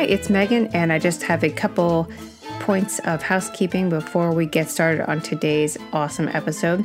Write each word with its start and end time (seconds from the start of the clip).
Hi, 0.00 0.06
it's 0.06 0.30
Megan, 0.30 0.68
and 0.68 0.90
I 0.94 0.98
just 0.98 1.22
have 1.24 1.44
a 1.44 1.50
couple 1.50 2.10
points 2.60 3.00
of 3.00 3.22
housekeeping 3.22 3.90
before 3.90 4.32
we 4.32 4.46
get 4.46 4.70
started 4.70 5.06
on 5.10 5.20
today's 5.20 5.76
awesome 5.92 6.26
episode. 6.28 6.80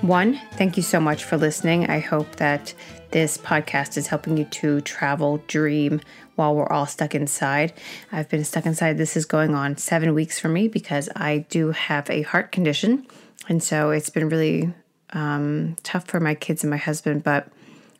One, 0.00 0.40
thank 0.54 0.78
you 0.78 0.82
so 0.82 0.98
much 0.98 1.24
for 1.24 1.36
listening. 1.36 1.90
I 1.90 1.98
hope 1.98 2.36
that 2.36 2.72
this 3.10 3.36
podcast 3.36 3.98
is 3.98 4.06
helping 4.06 4.38
you 4.38 4.46
to 4.46 4.80
travel, 4.80 5.42
dream 5.46 6.00
while 6.36 6.54
we're 6.54 6.66
all 6.68 6.86
stuck 6.86 7.14
inside. 7.14 7.74
I've 8.10 8.30
been 8.30 8.44
stuck 8.44 8.64
inside. 8.64 8.96
This 8.96 9.14
is 9.14 9.26
going 9.26 9.54
on 9.54 9.76
seven 9.76 10.14
weeks 10.14 10.40
for 10.40 10.48
me 10.48 10.68
because 10.68 11.10
I 11.14 11.44
do 11.50 11.72
have 11.72 12.08
a 12.08 12.22
heart 12.22 12.50
condition. 12.50 13.06
And 13.46 13.62
so 13.62 13.90
it's 13.90 14.08
been 14.08 14.30
really 14.30 14.72
um, 15.10 15.76
tough 15.82 16.06
for 16.06 16.18
my 16.18 16.34
kids 16.34 16.64
and 16.64 16.70
my 16.70 16.78
husband, 16.78 17.24
but 17.24 17.46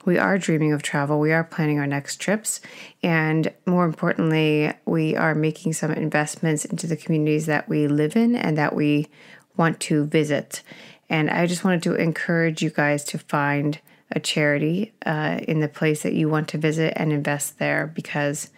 we 0.05 0.19
are 0.19 0.39
dreaming 0.39 0.73
of 0.73 0.83
travel. 0.83 1.19
We 1.19 1.33
are 1.33 1.45
planning 1.45 1.79
our 1.79 1.87
next 1.87 2.17
trips. 2.17 2.61
And 3.03 3.53
more 3.67 3.85
importantly, 3.85 4.73
we 4.85 5.17
are 5.17 5.35
making 5.35 5.73
some 5.73 5.91
investments 5.91 6.65
into 6.65 6.87
the 6.87 6.97
communities 6.97 7.47
that 7.47 7.69
we 7.69 7.89
live 7.89 8.17
in 8.17 8.37
and 8.37 8.59
that 8.59 8.75
we 8.75 9.09
want 9.57 9.81
to 9.81 10.05
visit. 10.05 10.63
And 11.09 11.31
I 11.31 11.47
just 11.47 11.65
wanted 11.65 11.83
to 11.85 11.95
encourage 11.95 12.63
you 12.63 12.71
guys 12.71 13.05
to 13.05 13.19
find 13.19 13.79
a 14.11 14.21
charity 14.21 14.93
uh, 15.07 15.41
in 15.49 15.61
the 15.61 15.69
place 15.69 16.03
that 16.03 16.13
you 16.13 16.29
want 16.29 16.49
to 16.49 16.59
visit 16.59 16.93
and 16.97 17.13
invest 17.13 17.59
there 17.59 17.87
because 17.87 18.51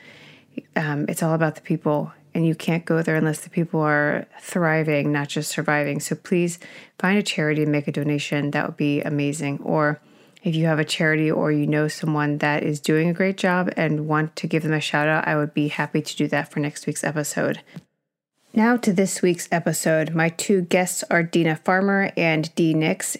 um, 0.75 1.07
it's 1.09 1.23
all 1.23 1.35
about 1.35 1.55
the 1.55 1.61
people 1.61 2.13
and 2.35 2.47
you 2.47 2.55
can't 2.55 2.85
go 2.85 3.01
there 3.01 3.17
unless 3.17 3.41
the 3.41 3.51
people 3.51 3.81
are 3.81 4.27
thriving, 4.41 5.11
not 5.11 5.29
just 5.29 5.51
surviving. 5.51 6.01
So 6.01 6.15
please 6.15 6.59
find 6.99 7.19
a 7.19 7.23
charity 7.23 7.63
and 7.63 7.73
make 7.73 7.89
a 7.89 7.93
donation. 7.93 8.51
That 8.51 8.67
would 8.67 8.77
be 8.77 9.01
amazing. 9.01 9.61
Or 9.63 10.01
if 10.47 10.55
you 10.55 10.67
have 10.67 10.79
a 10.79 10.85
charity 10.85 11.29
or 11.29 11.51
you 11.51 11.67
know 11.67 11.89
someone 11.89 12.39
that 12.39 12.63
is 12.63 12.79
doing 12.79 13.09
a 13.09 13.13
great 13.13 13.37
job 13.37 13.69
and 13.77 14.07
want 14.07 14.37
to 14.37 14.47
give 14.47 14.63
them 14.63 14.73
a 14.73 14.81
shout 14.81 15.09
out, 15.09 15.27
I 15.27 15.35
would 15.35 15.53
be 15.53 15.67
happy 15.67 16.01
to 16.01 16.17
do 16.17 16.29
that 16.29 16.53
for 16.53 16.61
next 16.61 16.87
week's 16.87 17.03
episode. 17.03 17.61
Now 18.55 18.77
to 18.77 18.93
this 18.93 19.23
week's 19.23 19.49
episode. 19.51 20.15
My 20.15 20.29
two 20.29 20.63
guests 20.63 21.03
are 21.11 21.25
Dina 21.25 21.57
Farmer 21.57 22.13
and 22.17 22.55
Dee 22.55 22.75
Nix. 22.75 23.17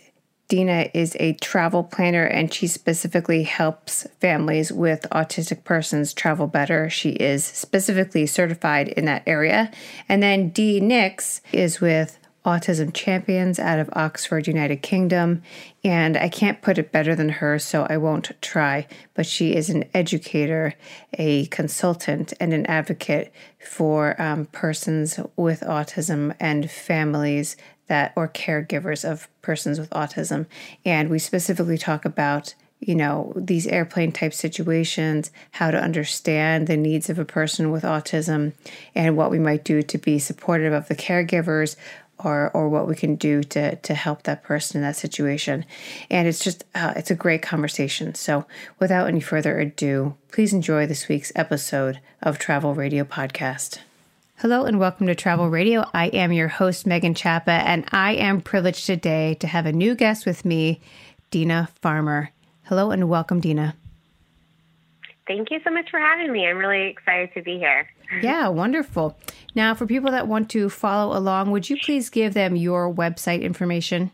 Dina 0.47 0.89
is 0.95 1.17
a 1.19 1.33
travel 1.35 1.83
planner 1.83 2.23
and 2.23 2.55
she 2.55 2.69
specifically 2.69 3.43
helps 3.43 4.07
families 4.21 4.71
with 4.71 5.05
autistic 5.11 5.65
persons 5.65 6.15
travel 6.15 6.47
better. 6.47 6.89
She 6.89 7.11
is 7.11 7.45
specifically 7.45 8.27
certified 8.27 8.87
in 8.87 9.05
that 9.07 9.25
area. 9.27 9.73
And 10.09 10.23
then 10.23 10.51
Dee 10.51 10.79
Nix 10.79 11.41
is 11.53 11.81
with 11.81 12.21
Autism 12.47 12.95
Champions 12.95 13.59
out 13.59 13.81
of 13.81 13.91
Oxford, 13.93 14.47
United 14.47 14.81
Kingdom. 14.81 15.43
And 15.83 16.17
I 16.17 16.29
can't 16.29 16.63
put 16.63 16.79
it 16.79 16.93
better 16.93 17.17
than 17.17 17.29
her, 17.29 17.59
so 17.59 17.87
I 17.91 17.97
won't 17.97 18.31
try. 18.41 18.87
But 19.15 19.27
she 19.27 19.55
is 19.57 19.69
an 19.69 19.85
educator, 19.93 20.75
a 21.19 21.47
consultant, 21.47 22.33
and 22.39 22.55
an 22.55 22.65
advocate 22.67 23.33
for 23.59 24.21
um, 24.23 24.47
persons 24.47 25.19
with 25.35 25.61
autism 25.63 26.37
and 26.39 26.71
families 26.71 27.57
that 27.89 28.13
or 28.17 28.29
caregivers 28.29 29.09
of 29.09 29.29
persons 29.43 29.81
with 29.81 29.91
autism. 29.91 30.47
And 30.85 31.11
we 31.11 31.19
specifically 31.19 31.79
talk 31.79 32.05
about 32.05 32.55
you 32.81 32.95
know, 32.95 33.33
these 33.37 33.67
airplane 33.67 34.13
type 34.13 34.35
situations, 34.35 35.31
how 35.53 35.71
to 35.71 35.83
understand 35.83 36.67
the 36.67 36.77
needs 36.77 37.09
of 37.09 37.19
a 37.19 37.25
person 37.25 37.71
with 37.71 37.85
autism, 37.85 38.53
and 38.95 39.17
what 39.17 39.31
we 39.31 39.39
might 39.39 39.65
do 39.65 39.83
to 39.83 39.99
be 39.99 40.19
supportive 40.19 40.73
of 40.73 40.89
the 40.89 40.95
caregivers 40.95 41.77
or 42.19 42.51
or 42.55 42.69
what 42.69 42.89
we 42.89 42.95
can 42.95 43.17
do 43.17 43.43
to 43.43 43.77
to 43.77 43.95
help 43.95 44.23
that 44.23 44.43
person 44.43 44.79
in 44.79 44.83
that 44.83 44.97
situation. 44.97 45.65
And 46.11 46.27
it's 46.29 46.43
just 46.43 46.65
uh, 46.75 46.95
it's 46.97 47.11
a 47.11 47.15
great 47.15 47.43
conversation. 47.43 48.15
So, 48.15 48.47
without 48.79 49.09
any 49.09 49.21
further 49.21 49.59
ado, 49.59 50.15
please 50.33 50.53
enjoy 50.53 50.87
this 50.87 51.09
week's 51.09 51.33
episode 51.35 52.01
of 52.23 52.39
Travel 52.39 52.75
Radio 52.75 53.05
Podcast. 53.05 53.79
Hello 54.41 54.65
and 54.65 54.79
welcome 54.79 55.07
to 55.07 55.15
Travel 55.15 55.49
Radio. 55.49 55.89
I 55.95 56.09
am 56.09 56.31
your 56.31 56.49
host, 56.49 56.87
Megan 56.87 57.15
Chapa, 57.15 57.51
and 57.51 57.87
I 57.91 58.13
am 58.13 58.43
privileged 58.43 58.85
today 58.85 59.35
to 59.41 59.47
have 59.47 59.65
a 59.65 59.73
new 59.73 59.95
guest 59.95 60.27
with 60.27 60.45
me, 60.45 60.81
Dina 61.31 61.71
Farmer. 61.81 62.31
Hello 62.65 62.91
and 62.91 63.09
welcome, 63.09 63.41
Dina. 63.41 63.75
Thank 65.27 65.51
you 65.51 65.61
so 65.65 65.71
much 65.71 65.91
for 65.91 65.99
having 65.99 66.31
me. 66.33 66.47
I'm 66.47 66.59
really 66.59 66.89
excited 66.89 67.33
to 67.35 67.43
be 67.43 67.59
here. 67.59 67.89
Yeah, 68.23 68.49
wonderful. 68.49 69.17
Now, 69.55 69.75
for 69.75 69.87
people 69.87 70.11
that 70.11 70.29
want 70.29 70.51
to 70.51 70.69
follow 70.69 71.17
along, 71.17 71.51
would 71.51 71.71
you 71.71 71.79
please 71.79 72.11
give 72.11 72.35
them 72.35 72.57
your 72.57 72.93
website 72.93 73.43
information? 73.43 74.11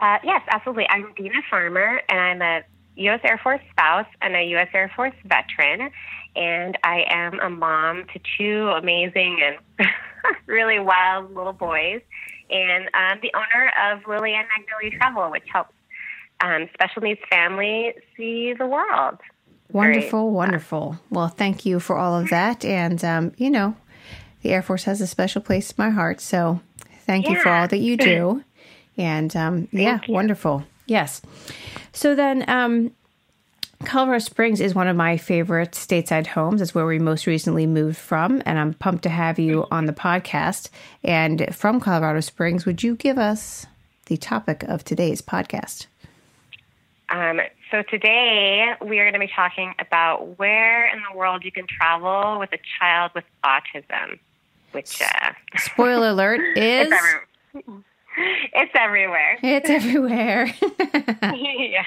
Uh, 0.00 0.18
yes, 0.24 0.42
absolutely. 0.48 0.86
I'm 0.88 1.12
Dina 1.16 1.40
Farmer, 1.50 2.00
and 2.08 2.18
I'm 2.20 2.42
a 2.42 2.62
U.S. 2.96 3.20
Air 3.24 3.40
Force 3.42 3.60
spouse 3.70 4.06
and 4.22 4.34
a 4.36 4.42
U.S. 4.50 4.68
Air 4.72 4.90
Force 4.94 5.14
veteran. 5.24 5.90
And 6.36 6.76
I 6.82 7.04
am 7.08 7.38
a 7.40 7.50
mom 7.50 8.04
to 8.12 8.20
two 8.36 8.68
amazing 8.70 9.40
and 9.42 9.88
really 10.46 10.80
wild 10.80 11.34
little 11.34 11.52
boys. 11.52 12.00
And 12.50 12.90
I'm 12.92 13.20
the 13.20 13.32
owner 13.34 13.72
of 13.90 14.06
Lily 14.06 14.34
and 14.34 14.46
Magnolia 14.48 14.98
Travel, 14.98 15.30
which 15.30 15.44
helps 15.52 15.72
um, 16.40 16.68
special 16.74 17.02
needs 17.02 17.20
families 17.30 17.94
see 18.16 18.52
the 18.52 18.66
world. 18.66 19.18
Wonderful, 19.70 20.24
Great. 20.24 20.36
wonderful. 20.36 20.98
Well, 21.10 21.28
thank 21.28 21.64
you 21.64 21.80
for 21.80 21.96
all 21.96 22.18
of 22.18 22.30
that. 22.30 22.64
And, 22.64 23.02
um, 23.04 23.32
you 23.36 23.50
know, 23.50 23.76
the 24.42 24.52
Air 24.52 24.62
Force 24.62 24.84
has 24.84 25.00
a 25.00 25.06
special 25.06 25.40
place 25.40 25.70
in 25.70 25.76
my 25.78 25.90
heart. 25.90 26.20
So 26.20 26.60
thank 27.06 27.24
yeah. 27.24 27.32
you 27.32 27.40
for 27.40 27.48
all 27.48 27.68
that 27.68 27.78
you 27.78 27.96
do. 27.96 28.44
And 28.96 29.34
um, 29.36 29.68
yeah, 29.72 30.00
you. 30.06 30.14
wonderful. 30.14 30.64
Yes. 30.86 31.22
So 31.92 32.14
then, 32.14 32.48
um, 32.48 32.92
Colorado 33.84 34.18
Springs 34.18 34.60
is 34.60 34.74
one 34.74 34.88
of 34.88 34.96
my 34.96 35.16
favorite 35.16 35.72
stateside 35.72 36.26
homes. 36.26 36.62
It's 36.62 36.74
where 36.74 36.86
we 36.86 36.98
most 36.98 37.26
recently 37.26 37.66
moved 37.66 37.98
from, 37.98 38.42
and 38.46 38.58
I'm 38.58 38.74
pumped 38.74 39.02
to 39.02 39.08
have 39.08 39.38
you 39.38 39.66
on 39.70 39.86
the 39.86 39.92
podcast. 39.92 40.70
And 41.02 41.54
from 41.54 41.80
Colorado 41.80 42.20
Springs, 42.20 42.64
would 42.64 42.82
you 42.82 42.96
give 42.96 43.18
us 43.18 43.66
the 44.06 44.16
topic 44.16 44.62
of 44.64 44.84
today's 44.84 45.20
podcast? 45.20 45.86
Um, 47.10 47.40
so 47.70 47.82
today 47.82 48.72
we 48.80 48.98
are 48.98 49.04
going 49.04 49.20
to 49.20 49.26
be 49.26 49.32
talking 49.34 49.74
about 49.78 50.38
where 50.38 50.86
in 50.86 51.02
the 51.10 51.16
world 51.16 51.44
you 51.44 51.52
can 51.52 51.66
travel 51.66 52.38
with 52.38 52.52
a 52.52 52.58
child 52.78 53.12
with 53.14 53.24
autism. 53.44 54.18
Which, 54.72 55.00
uh, 55.00 55.32
spoiler 55.56 56.08
alert, 56.08 56.40
is 56.56 56.92
it's 58.52 58.72
everywhere. 58.78 59.38
It's 59.42 59.70
everywhere. 59.70 60.46
yeah. 61.22 61.84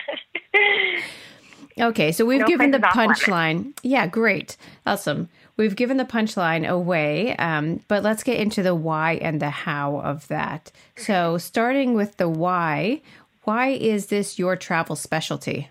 Okay, 1.80 2.12
so 2.12 2.26
we've 2.26 2.42
no 2.42 2.48
given 2.48 2.72
the 2.72 2.80
punchline. 2.80 3.78
Yeah, 3.84 4.08
great. 4.08 4.58
Awesome. 4.86 5.30
We've 5.58 5.76
given 5.76 5.98
the 5.98 6.06
punchline 6.06 6.68
away, 6.68 7.36
um, 7.38 7.82
but 7.88 8.04
let's 8.04 8.24
get 8.24 8.40
into 8.40 8.64
the 8.64 8.76
why 8.76 9.14
and 9.14 9.40
the 9.40 9.50
how 9.50 9.98
of 9.98 10.28
that. 10.28 10.72
So, 10.96 11.38
starting 11.38 11.94
with 11.94 12.18
the 12.18 12.30
why, 12.30 13.02
why 13.44 13.70
is 13.70 14.08
this 14.08 14.38
your 14.38 14.56
travel 14.56 14.96
specialty? 14.96 15.70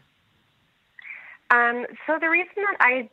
Um, 1.51 1.87
so, 2.07 2.19
the 2.21 2.29
reason 2.29 2.55
that 2.57 2.77
I 2.81 3.09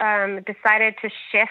um, 0.00 0.42
decided 0.42 0.94
to 1.02 1.10
shift 1.30 1.50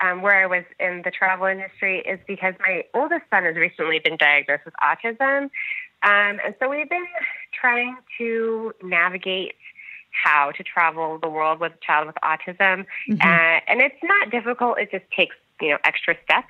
um, 0.00 0.22
where 0.22 0.42
I 0.42 0.46
was 0.46 0.64
in 0.78 1.02
the 1.04 1.10
travel 1.10 1.46
industry 1.46 2.00
is 2.00 2.18
because 2.26 2.54
my 2.60 2.84
oldest 2.94 3.22
son 3.30 3.44
has 3.44 3.56
recently 3.56 3.98
been 3.98 4.16
diagnosed 4.16 4.64
with 4.64 4.74
autism. 4.82 5.50
Um, 6.02 6.38
and 6.44 6.54
so 6.60 6.68
we've 6.68 6.88
been 6.88 7.06
trying 7.58 7.96
to 8.18 8.72
navigate 8.82 9.54
how 10.10 10.52
to 10.52 10.62
travel 10.62 11.18
the 11.20 11.28
world 11.28 11.60
with 11.60 11.72
a 11.72 11.84
child 11.84 12.06
with 12.06 12.16
autism. 12.22 12.86
Mm-hmm. 13.08 13.20
Uh, 13.20 13.60
and 13.66 13.80
it's 13.80 14.02
not 14.02 14.30
difficult, 14.30 14.78
it 14.78 14.90
just 14.90 15.04
takes 15.16 15.36
you 15.60 15.70
know 15.70 15.78
extra 15.84 16.16
steps. 16.24 16.48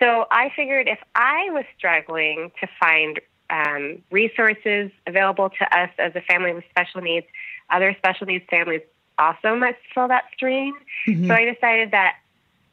So 0.00 0.26
I 0.30 0.50
figured 0.56 0.88
if 0.88 0.98
I 1.14 1.50
was 1.50 1.64
struggling 1.76 2.50
to 2.60 2.68
find 2.80 3.20
um, 3.50 4.02
resources 4.10 4.90
available 5.06 5.50
to 5.50 5.78
us 5.78 5.90
as 5.98 6.12
a 6.14 6.20
family 6.22 6.52
with 6.54 6.64
special 6.70 7.00
needs, 7.00 7.26
other 7.68 7.94
special 7.98 8.26
needs 8.26 8.44
families 8.48 8.80
also 9.18 9.54
must 9.54 9.76
fill 9.94 10.08
that 10.08 10.24
stream. 10.34 10.74
Mm-hmm. 11.06 11.28
So 11.28 11.34
I 11.34 11.44
decided 11.44 11.90
that 11.90 12.16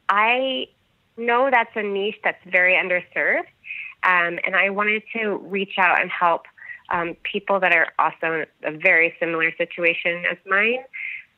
I 0.08 0.68
know 1.16 1.50
that's 1.50 1.74
a 1.74 1.82
niche 1.82 2.20
that's 2.22 2.42
very 2.46 2.74
underserved, 2.74 3.48
um, 4.02 4.38
and 4.44 4.54
I 4.54 4.70
wanted 4.70 5.02
to 5.14 5.36
reach 5.38 5.78
out 5.78 6.00
and 6.00 6.10
help 6.10 6.46
um, 6.90 7.16
people 7.22 7.60
that 7.60 7.72
are 7.72 7.88
also 7.98 8.40
in 8.40 8.46
a 8.62 8.78
very 8.78 9.14
similar 9.20 9.54
situation 9.56 10.24
as 10.30 10.38
mine. 10.46 10.84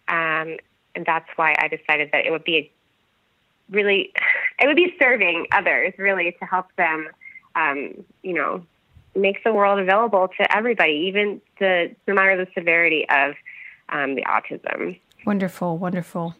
Um, 0.09 0.57
and 0.95 1.07
that's 1.07 1.29
why 1.37 1.55
I 1.59 1.69
decided 1.69 2.11
that 2.13 2.27
it 2.27 2.31
would 2.31 2.45
be 2.45 2.71
really, 3.71 4.13
it 4.59 4.67
would 4.67 4.77
be 4.77 4.95
serving 4.99 5.47
others 5.53 5.95
really 5.99 6.37
to 6.41 6.45
help 6.45 6.67
them, 6.77 7.09
um, 7.55 8.05
you 8.23 8.35
know, 8.35 8.65
make 9.15 9.43
the 9.45 9.53
world 9.53 9.79
available 9.79 10.29
to 10.39 10.57
everybody, 10.57 11.05
even 11.09 11.41
the 11.59 11.95
no 12.07 12.15
matter 12.15 12.37
the 12.37 12.51
severity 12.55 13.09
of 13.09 13.35
um, 13.89 14.15
the 14.15 14.23
autism. 14.23 14.99
Wonderful, 15.25 15.77
wonderful. 15.79 16.35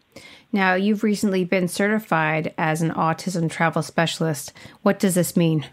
Now, 0.51 0.73
you've 0.73 1.03
recently 1.03 1.45
been 1.45 1.67
certified 1.67 2.53
as 2.57 2.81
an 2.81 2.91
autism 2.91 3.49
travel 3.49 3.81
specialist. 3.81 4.53
What 4.81 4.99
does 4.99 5.15
this 5.15 5.37
mean? 5.37 5.67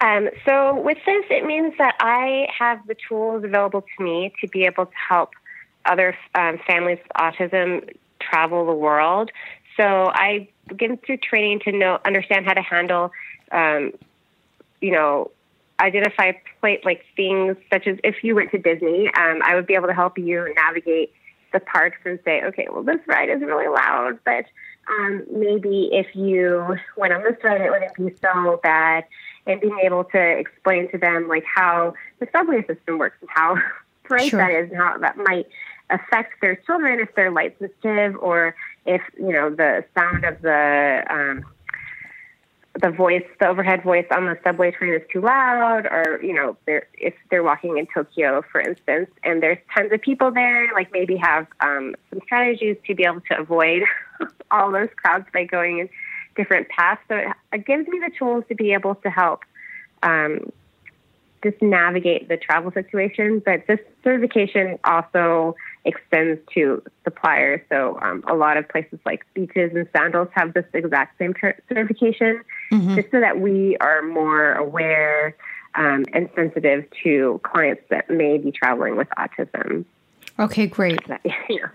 Um, 0.00 0.30
so, 0.44 0.80
with 0.80 0.98
this, 1.06 1.24
it 1.30 1.46
means 1.46 1.74
that 1.78 1.94
I 2.00 2.48
have 2.58 2.86
the 2.86 2.96
tools 3.08 3.44
available 3.44 3.82
to 3.82 4.04
me 4.04 4.32
to 4.40 4.48
be 4.48 4.64
able 4.64 4.86
to 4.86 4.92
help 5.08 5.30
other 5.84 6.16
um, 6.34 6.58
families 6.66 6.98
with 6.98 7.12
autism 7.16 7.88
travel 8.18 8.66
the 8.66 8.72
world. 8.72 9.30
So, 9.76 10.10
I 10.12 10.48
been 10.76 10.96
through 10.98 11.18
training 11.18 11.60
to 11.60 11.72
know 11.72 11.98
understand 12.04 12.46
how 12.46 12.54
to 12.54 12.62
handle, 12.62 13.12
um, 13.52 13.92
you 14.80 14.92
know, 14.92 15.30
identify 15.80 16.32
plate 16.60 16.84
like 16.84 17.04
things 17.16 17.56
such 17.72 17.86
as 17.86 17.98
if 18.04 18.22
you 18.22 18.34
went 18.34 18.50
to 18.52 18.58
Disney, 18.58 19.08
um, 19.08 19.40
I 19.42 19.54
would 19.54 19.66
be 19.66 19.74
able 19.74 19.88
to 19.88 19.94
help 19.94 20.18
you 20.18 20.52
navigate 20.54 21.12
the 21.52 21.60
parks 21.60 21.98
and 22.04 22.18
say, 22.24 22.42
okay, 22.44 22.66
well, 22.70 22.82
this 22.82 23.00
ride 23.06 23.28
is 23.28 23.40
really 23.40 23.68
loud, 23.68 24.18
but 24.24 24.46
um, 24.88 25.24
maybe 25.32 25.90
if 25.92 26.14
you 26.14 26.76
went 26.96 27.12
on 27.12 27.22
this 27.22 27.36
ride, 27.42 27.60
it 27.60 27.70
wouldn't 27.70 27.94
be 27.94 28.14
so 28.20 28.60
bad. 28.62 29.04
And 29.46 29.60
being 29.60 29.78
able 29.82 30.04
to 30.04 30.18
explain 30.18 30.90
to 30.90 30.98
them 30.98 31.28
like 31.28 31.44
how 31.44 31.94
the 32.18 32.28
subway 32.32 32.64
system 32.66 32.98
works 32.98 33.16
and 33.20 33.30
how 33.32 33.56
bright 34.08 34.30
sure. 34.30 34.38
that 34.38 34.50
is 34.50 34.70
and 34.70 34.78
how 34.78 34.98
that 34.98 35.16
might 35.16 35.46
affect 35.88 36.40
their 36.40 36.56
children 36.56 37.00
if 37.00 37.14
they're 37.14 37.30
light 37.30 37.56
sensitive 37.58 38.16
or 38.20 38.54
if 38.86 39.02
you 39.18 39.32
know 39.32 39.50
the 39.50 39.84
sound 39.96 40.24
of 40.24 40.40
the 40.42 41.04
um, 41.10 41.44
the 42.80 42.90
voice, 42.90 43.24
the 43.38 43.48
overhead 43.48 43.82
voice 43.82 44.06
on 44.10 44.26
the 44.26 44.38
subway 44.44 44.70
train 44.70 44.94
is 44.94 45.02
too 45.12 45.20
loud, 45.20 45.86
or 45.86 46.20
you 46.22 46.32
know, 46.32 46.56
they're, 46.66 46.86
if 46.94 47.14
they're 47.30 47.42
walking 47.42 47.78
in 47.78 47.86
Tokyo, 47.92 48.42
for 48.50 48.60
instance, 48.60 49.10
and 49.22 49.42
there's 49.42 49.58
tons 49.74 49.92
of 49.92 50.00
people 50.00 50.30
there, 50.30 50.72
like 50.72 50.92
maybe 50.92 51.16
have 51.16 51.46
um, 51.60 51.94
some 52.10 52.20
strategies 52.24 52.76
to 52.86 52.94
be 52.94 53.04
able 53.04 53.20
to 53.22 53.38
avoid 53.38 53.82
all 54.50 54.70
those 54.72 54.88
crowds 54.96 55.26
by 55.32 55.44
going 55.44 55.80
in 55.80 55.88
different 56.36 56.68
paths. 56.68 57.00
So 57.08 57.16
it, 57.16 57.28
it 57.52 57.66
gives 57.66 57.86
me 57.88 57.98
the 57.98 58.10
tools 58.16 58.44
to 58.48 58.54
be 58.54 58.72
able 58.72 58.94
to 58.96 59.10
help 59.10 59.40
um, 60.02 60.50
just 61.42 61.60
navigate 61.62 62.28
the 62.28 62.36
travel 62.36 62.70
situation. 62.72 63.42
But 63.44 63.66
this 63.66 63.80
certification 64.02 64.78
also 64.84 65.56
extends 65.84 66.40
to 66.54 66.82
suppliers. 67.04 67.60
So 67.68 67.98
um, 68.02 68.22
a 68.28 68.34
lot 68.34 68.56
of 68.56 68.68
places 68.68 68.98
like 69.06 69.24
Beaches 69.34 69.72
and 69.74 69.88
Sandals 69.94 70.28
have 70.34 70.54
this 70.54 70.66
exact 70.74 71.18
same 71.18 71.34
certification, 71.68 72.42
mm-hmm. 72.72 72.94
just 72.96 73.10
so 73.10 73.20
that 73.20 73.40
we 73.40 73.76
are 73.78 74.02
more 74.02 74.52
aware 74.54 75.34
um, 75.74 76.04
and 76.12 76.28
sensitive 76.34 76.84
to 77.02 77.40
clients 77.44 77.82
that 77.90 78.10
may 78.10 78.38
be 78.38 78.52
traveling 78.52 78.96
with 78.96 79.08
autism. 79.18 79.84
Okay, 80.38 80.66
great. 80.66 81.00
yeah. 81.48 81.68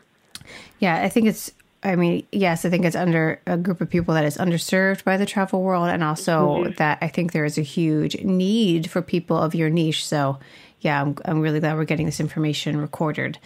yeah, 0.79 1.03
I 1.03 1.09
think 1.09 1.27
it's 1.27 1.51
I 1.85 1.95
mean, 1.95 2.25
yes, 2.31 2.65
I 2.65 2.71
think 2.71 2.83
it's 2.83 2.95
under 2.95 3.39
a 3.45 3.57
group 3.57 3.79
of 3.79 3.91
people 3.91 4.15
that 4.15 4.25
is 4.25 4.37
underserved 4.37 5.03
by 5.03 5.17
the 5.17 5.25
travel 5.25 5.61
world, 5.61 5.87
and 5.87 6.03
also 6.03 6.63
mm-hmm. 6.63 6.73
that 6.77 6.97
I 6.99 7.07
think 7.07 7.31
there 7.31 7.45
is 7.45 7.59
a 7.59 7.61
huge 7.61 8.19
need 8.23 8.89
for 8.89 9.03
people 9.03 9.37
of 9.37 9.53
your 9.53 9.69
niche. 9.69 10.05
So, 10.05 10.39
yeah, 10.81 10.99
I'm, 10.99 11.15
I'm 11.25 11.41
really 11.41 11.59
glad 11.59 11.77
we're 11.77 11.85
getting 11.85 12.07
this 12.07 12.19
information 12.19 12.77
recorded. 12.77 13.37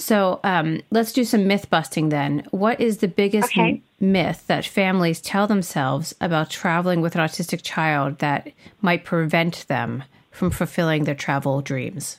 So, 0.00 0.40
um, 0.44 0.80
let's 0.90 1.12
do 1.12 1.24
some 1.24 1.46
myth 1.46 1.68
busting 1.68 2.08
then. 2.08 2.46
What 2.52 2.80
is 2.80 2.98
the 2.98 3.08
biggest 3.08 3.50
okay. 3.50 3.82
m- 4.00 4.12
myth 4.12 4.44
that 4.46 4.64
families 4.64 5.20
tell 5.20 5.46
themselves 5.46 6.14
about 6.22 6.48
traveling 6.48 7.02
with 7.02 7.14
an 7.16 7.20
autistic 7.20 7.60
child 7.62 8.18
that 8.20 8.50
might 8.80 9.04
prevent 9.04 9.68
them 9.68 10.04
from 10.30 10.50
fulfilling 10.50 11.04
their 11.04 11.14
travel 11.14 11.60
dreams? 11.60 12.16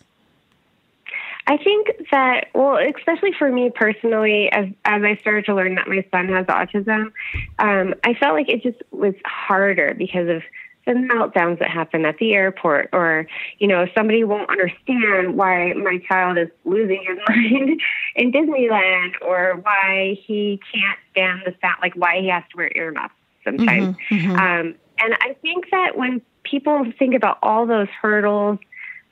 I 1.47 1.57
think 1.57 1.87
that, 2.11 2.49
well, 2.53 2.77
especially 2.77 3.31
for 3.37 3.51
me 3.51 3.71
personally, 3.73 4.51
as 4.51 4.67
as 4.85 5.01
I 5.01 5.15
started 5.15 5.45
to 5.45 5.55
learn 5.55 5.73
that 5.73 5.87
my 5.87 6.05
son 6.11 6.29
has 6.29 6.45
autism, 6.45 7.11
um, 7.57 7.95
I 8.03 8.13
felt 8.13 8.35
like 8.35 8.47
it 8.47 8.61
just 8.61 8.77
was 8.91 9.15
harder 9.25 9.95
because 9.97 10.29
of 10.29 10.43
the 10.85 10.93
meltdowns 10.93 11.59
that 11.59 11.69
happen 11.69 12.05
at 12.05 12.17
the 12.17 12.33
airport, 12.33 12.89
or 12.93 13.27
you 13.59 13.67
know, 13.67 13.87
somebody 13.95 14.23
won't 14.23 14.49
understand 14.49 15.37
why 15.37 15.73
my 15.73 15.99
child 16.07 16.37
is 16.37 16.49
losing 16.65 17.03
his 17.07 17.17
mind 17.29 17.81
in 18.15 18.31
Disneyland, 18.31 19.13
or 19.21 19.59
why 19.61 20.17
he 20.25 20.59
can't 20.73 20.99
stand 21.11 21.41
the 21.45 21.55
sound, 21.61 21.77
like 21.81 21.93
why 21.95 22.19
he 22.21 22.29
has 22.29 22.43
to 22.51 22.57
wear 22.57 22.71
earmuffs 22.75 23.13
sometimes. 23.43 23.95
Mm-hmm, 23.95 24.15
mm-hmm. 24.15 24.35
Um, 24.35 24.75
and 24.99 25.15
I 25.19 25.35
think 25.41 25.65
that 25.71 25.97
when 25.97 26.21
people 26.43 26.91
think 26.97 27.15
about 27.15 27.39
all 27.41 27.65
those 27.65 27.87
hurdles 28.01 28.59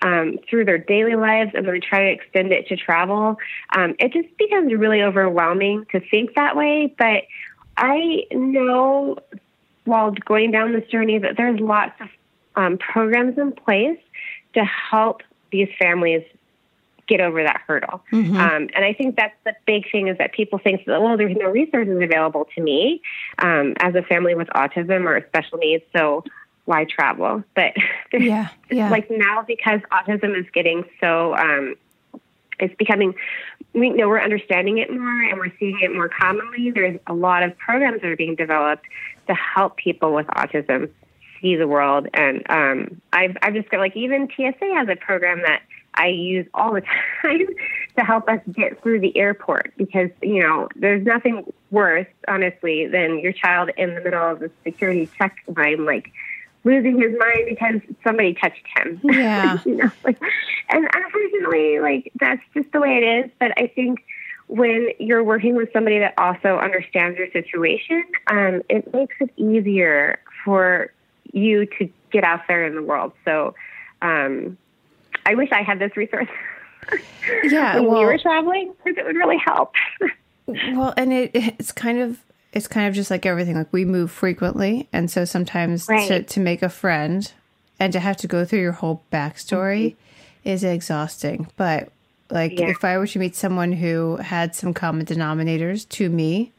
um, 0.01 0.37
through 0.49 0.65
their 0.65 0.77
daily 0.77 1.15
lives 1.15 1.51
and 1.53 1.67
then 1.67 1.81
try 1.81 2.05
to 2.05 2.11
extend 2.11 2.51
it 2.51 2.67
to 2.67 2.75
travel, 2.75 3.37
um, 3.75 3.95
it 3.99 4.13
just 4.13 4.35
becomes 4.37 4.73
really 4.73 5.01
overwhelming 5.01 5.85
to 5.91 5.99
think 5.99 6.35
that 6.35 6.55
way. 6.55 6.93
But 6.97 7.23
I 7.77 8.25
know 8.31 9.17
while 9.85 10.11
going 10.11 10.51
down 10.51 10.73
this 10.73 10.87
journey 10.89 11.17
that 11.19 11.37
there's 11.37 11.59
lots 11.59 11.99
of 12.01 12.07
um, 12.55 12.77
programs 12.77 13.37
in 13.37 13.51
place 13.51 13.99
to 14.53 14.63
help 14.63 15.21
these 15.51 15.69
families 15.79 16.23
get 17.07 17.19
over 17.19 17.43
that 17.43 17.61
hurdle. 17.67 18.03
Mm-hmm. 18.11 18.37
Um, 18.37 18.69
and 18.75 18.85
I 18.85 18.93
think 18.93 19.15
that's 19.15 19.35
the 19.43 19.55
big 19.65 19.91
thing 19.91 20.07
is 20.07 20.17
that 20.19 20.31
people 20.31 20.59
think 20.59 20.85
that, 20.85 21.01
well, 21.01 21.17
there's 21.17 21.35
no 21.35 21.47
resources 21.47 21.99
available 22.01 22.47
to 22.55 22.61
me 22.61 23.01
um, 23.39 23.73
as 23.79 23.95
a 23.95 24.03
family 24.03 24.35
with 24.35 24.47
autism 24.49 25.05
or 25.05 25.25
special 25.27 25.57
needs. 25.57 25.83
So 25.91 26.23
why 26.65 26.85
travel? 26.85 27.43
But 27.55 27.73
yeah, 28.13 28.49
yeah. 28.69 28.89
like 28.89 29.09
now 29.09 29.43
because 29.45 29.81
autism 29.91 30.39
is 30.39 30.45
getting 30.53 30.85
so 31.01 31.35
um, 31.35 31.75
it's 32.59 32.75
becoming 32.75 33.15
we 33.73 33.89
know 33.89 34.07
we're 34.07 34.21
understanding 34.21 34.79
it 34.79 34.91
more 34.91 35.21
and 35.21 35.37
we're 35.37 35.53
seeing 35.59 35.79
it 35.81 35.93
more 35.93 36.09
commonly. 36.09 36.71
There's 36.71 36.99
a 37.07 37.13
lot 37.13 37.43
of 37.43 37.57
programs 37.57 38.01
that 38.01 38.09
are 38.09 38.15
being 38.15 38.35
developed 38.35 38.85
to 39.27 39.33
help 39.33 39.77
people 39.77 40.13
with 40.13 40.27
autism 40.27 40.89
see 41.41 41.55
the 41.55 41.67
world. 41.67 42.07
And 42.13 42.43
um, 42.49 43.01
I've 43.13 43.37
I've 43.41 43.53
just 43.53 43.69
got 43.69 43.79
like 43.79 43.95
even 43.95 44.27
TSA 44.35 44.73
has 44.75 44.87
a 44.89 44.95
program 44.95 45.41
that 45.43 45.61
I 45.93 46.07
use 46.07 46.47
all 46.53 46.73
the 46.73 46.81
time 47.21 47.47
to 47.97 48.03
help 48.03 48.27
us 48.29 48.39
get 48.51 48.81
through 48.81 49.01
the 49.01 49.15
airport 49.17 49.73
because 49.77 50.09
you 50.21 50.41
know 50.41 50.69
there's 50.75 51.05
nothing 51.05 51.51
worse, 51.71 52.07
honestly, 52.27 52.87
than 52.87 53.19
your 53.19 53.33
child 53.33 53.69
in 53.77 53.95
the 53.95 54.01
middle 54.01 54.31
of 54.31 54.39
the 54.39 54.51
security 54.63 55.09
check 55.17 55.35
line, 55.55 55.85
like 55.85 56.11
losing 56.63 56.99
his 56.99 57.11
mind 57.17 57.45
because 57.47 57.81
somebody 58.03 58.33
touched 58.33 58.65
him. 58.77 58.99
Yeah. 59.03 59.59
you 59.65 59.75
know, 59.75 59.91
like, 60.03 60.19
and 60.69 60.87
unfortunately, 60.93 61.79
like 61.79 62.11
that's 62.19 62.41
just 62.53 62.71
the 62.71 62.79
way 62.79 62.97
it 62.97 63.25
is. 63.25 63.31
But 63.39 63.51
I 63.57 63.67
think 63.67 64.03
when 64.47 64.89
you're 64.99 65.23
working 65.23 65.55
with 65.55 65.71
somebody 65.71 65.99
that 65.99 66.13
also 66.17 66.57
understands 66.57 67.17
your 67.17 67.31
situation, 67.31 68.03
um, 68.27 68.61
it 68.69 68.91
makes 68.93 69.15
it 69.19 69.31
easier 69.37 70.19
for 70.43 70.91
you 71.31 71.65
to 71.77 71.89
get 72.11 72.23
out 72.23 72.41
there 72.47 72.65
in 72.65 72.75
the 72.75 72.81
world. 72.81 73.13
So, 73.25 73.53
um, 74.01 74.57
I 75.25 75.35
wish 75.35 75.49
I 75.51 75.61
had 75.61 75.79
this 75.79 75.95
resource. 75.95 76.27
yeah, 77.43 77.75
when 77.79 77.85
well, 77.85 77.99
we 77.99 78.05
were 78.05 78.17
traveling, 78.17 78.73
because 78.83 78.97
it 78.97 79.05
would 79.05 79.15
really 79.15 79.37
help. 79.37 79.73
well, 80.47 80.93
and 80.97 81.13
it, 81.13 81.31
it's 81.33 81.71
kind 81.71 81.99
of 81.99 82.19
it's 82.51 82.67
kind 82.67 82.87
of 82.87 82.93
just 82.93 83.11
like 83.11 83.25
everything. 83.25 83.55
Like 83.55 83.71
we 83.71 83.85
move 83.85 84.11
frequently, 84.11 84.87
and 84.91 85.09
so 85.09 85.25
sometimes 85.25 85.87
right. 85.87 86.07
to 86.07 86.23
to 86.23 86.39
make 86.39 86.61
a 86.61 86.69
friend 86.69 87.31
and 87.79 87.93
to 87.93 87.99
have 87.99 88.17
to 88.17 88.27
go 88.27 88.45
through 88.45 88.59
your 88.59 88.73
whole 88.73 89.03
backstory 89.11 89.91
mm-hmm. 89.91 90.49
is 90.49 90.63
exhausting. 90.63 91.47
But 91.57 91.91
like 92.29 92.59
yeah. 92.59 92.67
if 92.67 92.83
I 92.83 92.97
were 92.97 93.07
to 93.07 93.19
meet 93.19 93.35
someone 93.35 93.71
who 93.71 94.17
had 94.17 94.55
some 94.55 94.73
common 94.73 95.05
denominators 95.05 95.87
to 95.89 96.09
me, 96.09 96.51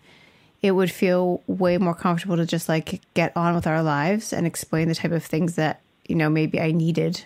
it 0.63 0.73
would 0.73 0.91
feel 0.91 1.43
way 1.47 1.79
more 1.79 1.95
comfortable 1.95 2.37
to 2.37 2.47
just 2.47 2.69
like 2.69 3.01
get 3.15 3.37
on 3.37 3.55
with 3.55 3.67
our 3.67 3.83
lives 3.83 4.33
and 4.33 4.47
explain 4.47 4.89
the 4.89 4.95
type 4.95 5.13
of 5.13 5.25
things 5.25 5.57
that 5.57 5.81
you 6.07 6.15
know 6.15 6.31
maybe 6.31 6.61
I 6.61 6.71
needed, 6.71 7.25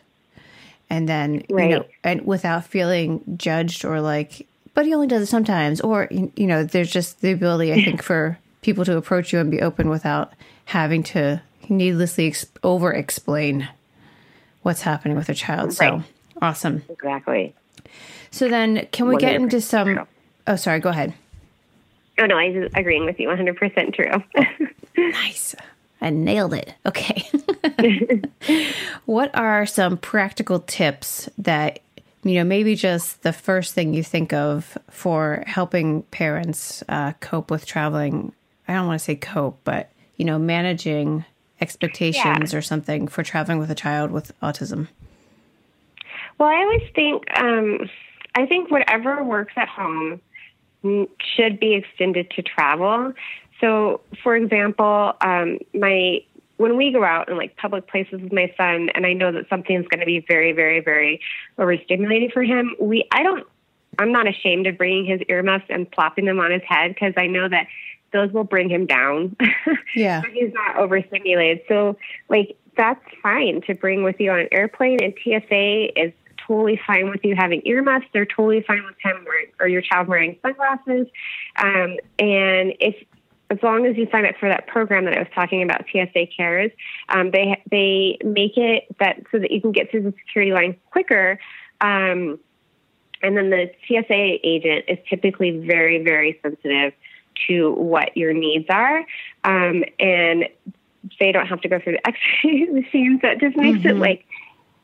and 0.89 1.07
then 1.07 1.45
right. 1.51 1.71
you 1.71 1.77
know, 1.77 1.85
and 2.03 2.27
without 2.27 2.65
feeling 2.65 3.23
judged 3.37 3.85
or 3.85 4.01
like. 4.01 4.47
But 4.73 4.87
he 4.87 4.95
only 4.95 5.07
does 5.07 5.23
it 5.23 5.27
sometimes, 5.27 5.81
or 5.81 6.09
you 6.11 6.47
know, 6.49 6.65
there's 6.65 6.91
just 6.91 7.21
the 7.21 7.31
ability 7.31 7.73
I 7.73 7.77
think 7.85 8.03
for 8.03 8.39
people 8.65 8.85
to 8.87 8.97
approach 8.97 9.33
you 9.33 9.39
and 9.39 9.51
be 9.51 9.61
open 9.61 9.91
without 9.91 10.33
having 10.65 11.03
to 11.03 11.41
needlessly 11.69 12.27
ex- 12.27 12.47
over 12.63 12.93
explain 12.93 13.69
what's 14.63 14.81
happening 14.81 15.17
with 15.17 15.29
a 15.29 15.35
child. 15.35 15.67
Right. 15.79 16.01
So 16.01 16.03
awesome. 16.41 16.83
Exactly. 16.89 17.55
So 18.31 18.49
then, 18.49 18.89
can 18.91 19.07
we 19.07 19.17
100%. 19.17 19.21
get 19.21 19.35
into 19.37 19.61
some? 19.61 20.07
Oh, 20.47 20.57
sorry. 20.57 20.81
Go 20.81 20.89
ahead. 20.89 21.13
Oh 22.19 22.27
no, 22.27 22.37
I'm 22.37 22.69
agreeing 22.75 23.05
with 23.05 23.21
you. 23.21 23.29
100 23.29 23.57
percent 23.57 23.95
true. 23.95 24.23
nice. 24.97 25.55
I 26.01 26.11
nailed 26.11 26.55
it. 26.55 26.75
Okay. 26.87 27.29
what 29.05 29.35
are 29.35 29.67
some 29.67 29.97
practical 29.99 30.61
tips 30.61 31.29
that 31.39 31.81
you 32.23 32.37
know, 32.37 32.45
maybe 32.45 32.75
just 32.75 33.23
the 33.23 33.35
first 33.35 33.75
thing 33.75 33.93
you 33.93 34.03
think 34.03 34.33
of 34.33 34.79
for 34.91 35.45
helping 35.47 36.03
parents 36.05 36.83
uh, 36.89 37.13
cope 37.21 37.51
with 37.51 37.67
traveling 37.67 38.33
I 38.67 38.75
don't 38.75 38.87
want 38.87 38.99
to 38.99 39.05
say 39.05 39.17
cope, 39.17 39.61
but 39.65 39.91
you 40.17 40.25
know, 40.25 40.39
managing 40.39 41.25
expectations 41.61 42.53
yeah. 42.53 42.59
or 42.59 42.63
something 42.63 43.09
for 43.09 43.23
traveling 43.23 43.59
with 43.59 43.71
a 43.71 43.75
child 43.75 44.11
with 44.11 44.39
autism? 44.41 44.89
Well, 46.39 46.49
I 46.49 46.57
always 46.57 46.91
think 46.95 47.25
um, 47.39 47.89
I 48.35 48.47
think 48.47 48.71
whatever 48.71 49.23
works 49.23 49.53
at 49.57 49.69
home 49.69 50.21
should 50.83 51.59
be 51.59 51.75
extended 51.75 52.31
to 52.33 52.43
travel. 52.43 53.13
So, 53.61 54.01
for 54.23 54.37
example, 54.37 55.15
um, 55.21 55.59
my 55.73 56.23
when 56.57 56.77
we 56.77 56.93
go 56.93 57.03
out 57.03 57.29
in 57.29 57.37
like 57.37 57.57
public 57.57 57.89
places 57.89 58.21
with 58.21 58.33
my 58.33 58.53
son, 58.57 58.91
and 58.95 59.07
I 59.07 59.13
know 59.13 59.33
that 59.33 59.49
something's 59.49 59.87
going 59.89 60.01
to 60.01 60.07
be 60.07 60.25
very, 60.27 60.53
very, 60.53 60.81
very 60.81 61.21
overstimulating 61.59 62.33
for 62.33 62.43
him, 62.43 62.75
we 62.81 63.07
I 63.13 63.23
don't. 63.23 63.47
I'm 63.97 64.11
not 64.11 64.27
ashamed 64.27 64.67
of 64.67 64.77
bringing 64.77 65.07
his 65.07 65.21
earmuffs 65.29 65.67
and 65.69 65.89
plopping 65.89 66.25
them 66.25 66.41
on 66.41 66.51
his 66.51 66.63
head 66.69 66.95
because 66.95 67.15
I 67.17 67.29
know 67.29 67.49
that 67.49 67.69
those 68.15 68.33
will 68.33 68.45
bring 68.45 68.71
him 68.71 68.87
down. 68.87 69.37
Yeah, 69.97 70.23
he's 70.33 70.53
not 70.53 70.77
overstimulated. 70.77 71.61
So, 71.69 71.97
like 72.29 72.57
that's 72.77 73.01
fine 73.23 73.61
to 73.69 73.75
bring 73.75 74.03
with 74.03 74.19
you 74.19 74.33
on 74.33 74.41
an 74.41 74.49
airplane, 74.51 74.99
and 75.01 75.15
TSA 75.23 76.01
is 76.01 76.13
totally 76.47 76.81
fine 76.85 77.11
with 77.11 77.25
you 77.25 77.37
having 77.37 77.63
earmuffs. 77.65 78.07
They're 78.13 78.27
totally 78.27 78.63
fine 78.67 78.83
with 78.85 78.97
him 79.01 79.25
wearing, 79.25 79.47
or 79.61 79.69
your 79.69 79.83
child 79.83 80.09
wearing 80.09 80.37
sunglasses. 80.43 81.07
Um, 81.57 81.97
and 82.19 82.75
if 82.81 82.97
as 83.51 83.59
long 83.63 83.87
as 83.87 83.97
you 83.97 84.09
sign 84.11 84.27
up 84.27 84.35
for 84.41 84.49
that 84.49 84.67
program 84.67 85.05
that 85.05 85.15
I 85.15 85.21
was 85.21 85.29
talking 85.33 85.63
about, 85.63 85.85
TSA 85.93 86.27
Cares, 86.37 86.73
um, 87.09 87.31
they 87.31 87.63
they 87.71 88.19
make 88.25 88.57
it 88.57 88.85
that 88.99 89.23
so 89.31 89.39
that 89.39 89.53
you 89.53 89.61
can 89.61 89.71
get 89.71 89.93
through 89.93 90.03
the 90.03 90.15
security 90.27 90.53
line 90.53 90.77
quicker. 90.91 91.39
Um, 91.81 92.41
and 93.23 93.37
then 93.37 93.51
the 93.51 93.71
TSA 93.87 94.47
agent 94.47 94.87
is 94.89 94.99
typically 95.09 95.65
very 95.67 96.03
very 96.03 96.39
sensitive 96.43 96.95
to 97.49 97.73
what 97.73 98.17
your 98.17 98.33
needs 98.33 98.67
are, 98.69 99.05
um, 99.45 99.85
and 99.99 100.49
they 101.21 101.33
don't 101.33 101.47
have 101.47 101.61
to 101.63 101.69
go 101.69 101.79
through 101.81 101.95
the 101.95 102.07
X-ray 102.07 102.67
machines. 102.67 103.21
That 103.23 103.41
just 103.41 103.57
makes 103.57 103.79
mm-hmm. 103.79 103.89
it 103.89 103.97
like 103.97 104.25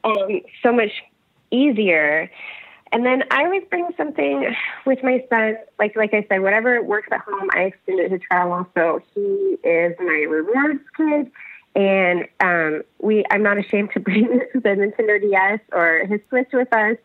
um, 0.04 0.40
so 0.62 0.72
much 0.72 1.02
easier. 1.50 2.30
And 2.92 3.06
then 3.06 3.22
I 3.30 3.44
always 3.44 3.62
bring 3.70 3.88
something 3.96 4.54
with 4.84 5.02
my 5.02 5.24
son, 5.30 5.56
like 5.78 5.94
like 5.94 6.12
I 6.12 6.26
said, 6.28 6.42
whatever 6.42 6.82
works 6.82 7.08
at 7.12 7.20
home, 7.20 7.48
I 7.52 7.62
extend 7.62 8.00
it 8.00 8.08
to 8.08 8.18
travel. 8.18 8.66
So 8.74 9.00
he 9.14 9.56
is 9.62 9.94
my 10.00 10.26
rewards 10.28 10.80
kid, 10.96 11.30
and 11.76 12.26
um, 12.40 12.82
we 12.98 13.24
I'm 13.30 13.44
not 13.44 13.58
ashamed 13.58 13.90
to 13.94 14.00
bring 14.00 14.40
the 14.54 14.60
Nintendo 14.60 15.20
DS 15.20 15.60
or 15.72 16.04
his 16.06 16.20
Switch 16.28 16.48
with 16.52 16.72
us, 16.72 16.96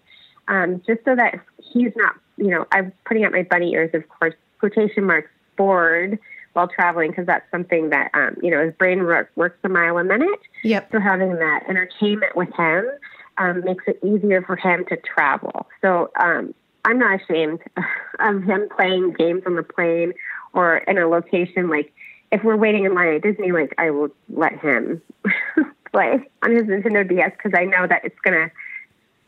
um, 0.47 0.81
just 0.87 1.05
so 1.05 1.15
that 1.15 1.39
he's 1.61 1.91
not, 1.95 2.15
you 2.37 2.47
know, 2.47 2.65
I'm 2.71 2.91
putting 3.05 3.23
out 3.23 3.31
my 3.31 3.43
bunny 3.43 3.73
ears, 3.73 3.91
of 3.93 4.09
course, 4.09 4.33
quotation 4.59 5.03
marks, 5.03 5.29
bored 5.55 6.19
while 6.53 6.67
traveling 6.67 7.11
because 7.11 7.25
that's 7.25 7.49
something 7.51 7.89
that 7.89 8.09
um, 8.13 8.37
you 8.41 8.49
know 8.49 8.63
his 8.65 8.73
brain 8.75 9.03
work, 9.03 9.29
works 9.35 9.57
a 9.63 9.69
mile 9.69 9.97
a 9.97 10.03
minute. 10.03 10.39
Yep. 10.63 10.89
So 10.91 10.99
having 10.99 11.35
that 11.35 11.63
entertainment 11.67 12.35
with 12.35 12.53
him 12.55 12.89
um, 13.37 13.63
makes 13.65 13.83
it 13.87 13.99
easier 14.03 14.41
for 14.41 14.55
him 14.55 14.85
to 14.89 14.97
travel. 14.97 15.67
So 15.81 16.11
um, 16.19 16.53
I'm 16.85 16.97
not 16.97 17.21
ashamed 17.21 17.59
of 18.19 18.43
him 18.43 18.69
playing 18.75 19.13
games 19.13 19.43
on 19.45 19.55
the 19.55 19.63
plane 19.63 20.13
or 20.53 20.77
in 20.77 20.97
a 20.97 21.07
location 21.07 21.69
like 21.69 21.91
if 22.31 22.43
we're 22.43 22.57
waiting 22.57 22.85
in 22.85 22.93
line 22.95 23.15
at 23.15 23.21
Disney, 23.21 23.51
like 23.51 23.73
I 23.77 23.91
will 23.91 24.09
let 24.29 24.59
him 24.59 25.01
play 25.91 26.27
on 26.41 26.51
his 26.51 26.63
Nintendo 26.63 27.07
DS 27.07 27.31
because 27.31 27.57
I 27.57 27.65
know 27.65 27.87
that 27.87 28.03
it's 28.03 28.19
going 28.23 28.33
to 28.33 28.51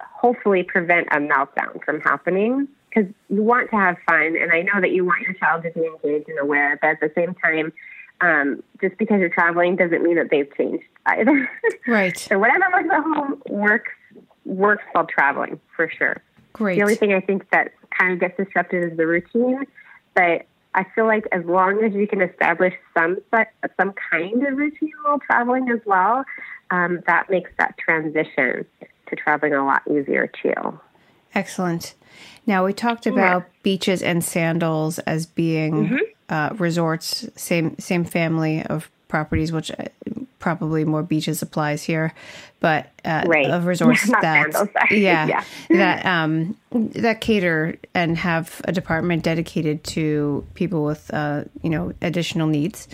hopefully 0.02 0.64
prevent 0.64 1.08
a 1.12 1.18
meltdown 1.18 1.84
from 1.86 2.02
happening 2.02 2.68
because 2.98 3.14
you 3.30 3.44
want 3.44 3.70
to 3.70 3.76
have 3.76 3.98
fun 4.08 4.36
and 4.40 4.52
I 4.52 4.62
know 4.62 4.82
that 4.82 4.92
you 4.92 5.06
want 5.06 5.22
your 5.22 5.34
child 5.34 5.64
to 5.64 5.72
be 5.72 5.86
engaged 5.86 6.30
and 6.30 6.40
aware, 6.40 6.78
but 6.82 6.90
at 6.90 7.00
the 7.00 7.12
same 7.16 7.36
time, 7.36 7.74
um, 8.22 8.64
just 8.82 8.98
because 8.98 9.20
you're 9.20 9.30
traveling 9.30 9.76
doesn't 9.76 10.04
mean 10.04 10.16
that 10.16 10.30
they've 10.32 10.50
changed 10.56 10.86
either. 11.06 11.50
Right. 11.88 12.18
so 12.18 12.38
whatever 12.38 12.66
works 12.74 12.90
at 12.92 13.04
home 13.04 13.42
works 13.50 13.92
works 14.46 14.84
while 14.92 15.06
traveling 15.06 15.60
for 15.76 15.90
sure. 15.90 16.22
Great. 16.54 16.76
The 16.76 16.82
only 16.82 16.96
thing 16.96 17.14
I 17.14 17.22
think 17.22 17.50
that 17.52 17.72
kind 17.98 18.14
of 18.14 18.20
gets 18.20 18.36
disrupted 18.38 18.92
is 18.92 18.98
the 18.98 19.06
routine, 19.06 19.66
but 20.16 20.46
I 20.74 20.86
feel 20.96 21.06
like 21.06 21.26
as 21.32 21.46
long 21.46 21.84
as 21.84 21.94
you 21.94 22.08
can 22.08 22.22
establish 22.22 22.74
some 22.98 23.18
some 23.80 23.94
kind 24.12 24.46
of 24.46 24.58
routine 24.58 24.92
while 25.04 25.20
traveling 25.20 25.70
as 25.70 25.80
well, 25.86 26.26
um, 26.72 27.02
that 27.08 27.30
makes 27.30 27.52
that 27.58 27.78
transition 27.78 28.66
to 29.08 29.16
traveling 29.16 29.54
a 29.54 29.66
lot 29.66 29.82
easier 29.90 30.30
too. 30.42 30.80
Excellent. 31.38 31.94
Now 32.48 32.66
we 32.66 32.74
talked 32.74 33.06
about 33.06 33.44
yeah. 33.44 33.50
Beaches 33.62 34.02
and 34.02 34.24
Sandals 34.24 34.98
as 35.00 35.28
being 35.28 35.74
mm-hmm. 35.74 35.98
uh, 36.30 36.50
resorts, 36.58 37.30
same 37.36 37.78
same 37.78 38.06
family 38.06 38.64
of 38.64 38.90
properties, 39.08 39.52
which 39.52 39.70
uh, 39.70 39.86
probably 40.40 40.84
more 40.84 41.04
Beaches 41.04 41.44
applies 41.44 41.84
here, 41.84 42.12
but 42.60 42.90
uh, 43.06 43.24
right. 43.28 43.52
of 43.52 43.66
resorts 43.74 44.10
that 44.10 44.68
yeah, 44.92 45.28
yeah, 45.28 45.44
that 45.70 46.06
um, 46.08 46.58
that 46.72 47.22
cater 47.22 47.78
and 47.94 48.18
have 48.18 48.60
a 48.64 48.72
department 48.72 49.24
dedicated 49.24 49.84
to 49.84 50.44
people 50.56 50.84
with 50.84 51.14
uh, 51.14 51.44
you 51.62 51.70
know 51.70 51.94
additional 52.02 52.48
needs. 52.48 52.88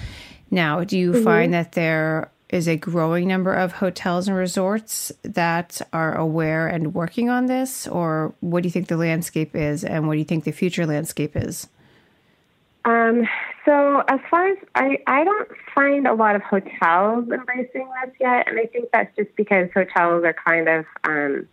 Now, 0.52 0.84
do 0.84 0.98
you 0.98 1.14
mm-hmm. 1.14 1.24
find 1.24 1.54
that 1.54 1.72
there 1.72 2.30
is 2.54 2.68
a 2.68 2.78
growing 2.78 3.28
number 3.28 3.52
of 3.52 3.72
hotels 3.74 4.28
and 4.28 4.38
resorts 4.38 5.12
that 5.24 5.82
are 5.92 6.16
aware 6.16 6.68
and 6.68 6.94
working 6.94 7.28
on 7.28 7.48
this, 7.48 7.88
or 7.88 8.36
what 8.42 8.62
do 8.62 8.68
you 8.68 8.72
think 8.72 8.88
the 8.88 8.96
landscape 8.96 9.56
is, 9.56 9.84
and 9.84 10.08
what 10.08 10.14
do 10.14 10.20
you 10.20 10.26
think 10.26 10.44
the 10.44 10.52
future 10.52 10.86
landscape 10.86 11.36
is? 11.36 11.68
Um, 12.86 13.28
so 13.66 14.04
as 14.08 14.20
far 14.30 14.50
as 14.50 14.58
I, 14.76 15.00
I 15.08 15.24
don't 15.24 15.50
find 15.74 16.06
a 16.06 16.14
lot 16.14 16.36
of 16.36 16.44
hotels 16.44 17.28
embracing 17.32 17.90
this 18.04 18.14
yet, 18.20 18.48
and 18.48 18.60
I 18.60 18.68
think 18.68 18.90
that's 18.94 19.16
just 19.16 19.36
because 19.36 19.70
hotels 19.74 20.24
are 20.24 20.36
kind 20.46 20.70
of 20.70 20.86
um, 21.06 21.48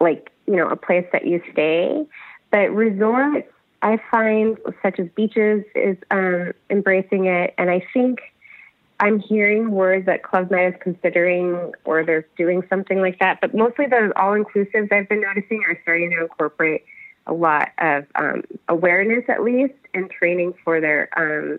like 0.00 0.30
you 0.46 0.56
know 0.56 0.68
a 0.68 0.76
place 0.76 1.06
that 1.12 1.26
you 1.26 1.42
stay, 1.52 2.06
but 2.50 2.74
resorts 2.74 3.48
I 3.82 4.00
find 4.10 4.56
such 4.82 4.98
as 4.98 5.08
Beaches 5.14 5.64
is 5.74 5.98
um, 6.10 6.54
embracing 6.70 7.26
it, 7.26 7.52
and 7.58 7.68
I 7.68 7.86
think 7.92 8.20
I'm 9.00 9.18
hearing 9.18 9.70
words 9.70 10.06
that 10.06 10.22
Club 10.22 10.50
Med 10.50 10.74
is 10.74 10.80
considering 10.80 11.72
or 11.84 12.04
they're 12.04 12.26
doing 12.36 12.62
something 12.68 13.00
like 13.00 13.18
that. 13.18 13.40
But 13.40 13.54
mostly 13.54 13.86
those 13.86 14.12
all 14.16 14.32
inclusives 14.32 14.92
I've 14.92 15.08
been 15.08 15.20
noticing 15.20 15.64
are 15.68 15.78
starting 15.82 16.10
to 16.10 16.22
incorporate 16.22 16.84
a 17.26 17.32
lot 17.32 17.70
of 17.78 18.04
um, 18.14 18.42
awareness, 18.68 19.24
at 19.28 19.42
least, 19.42 19.74
and 19.94 20.10
training 20.10 20.54
for 20.64 20.80
their 20.80 21.08
um, 21.16 21.58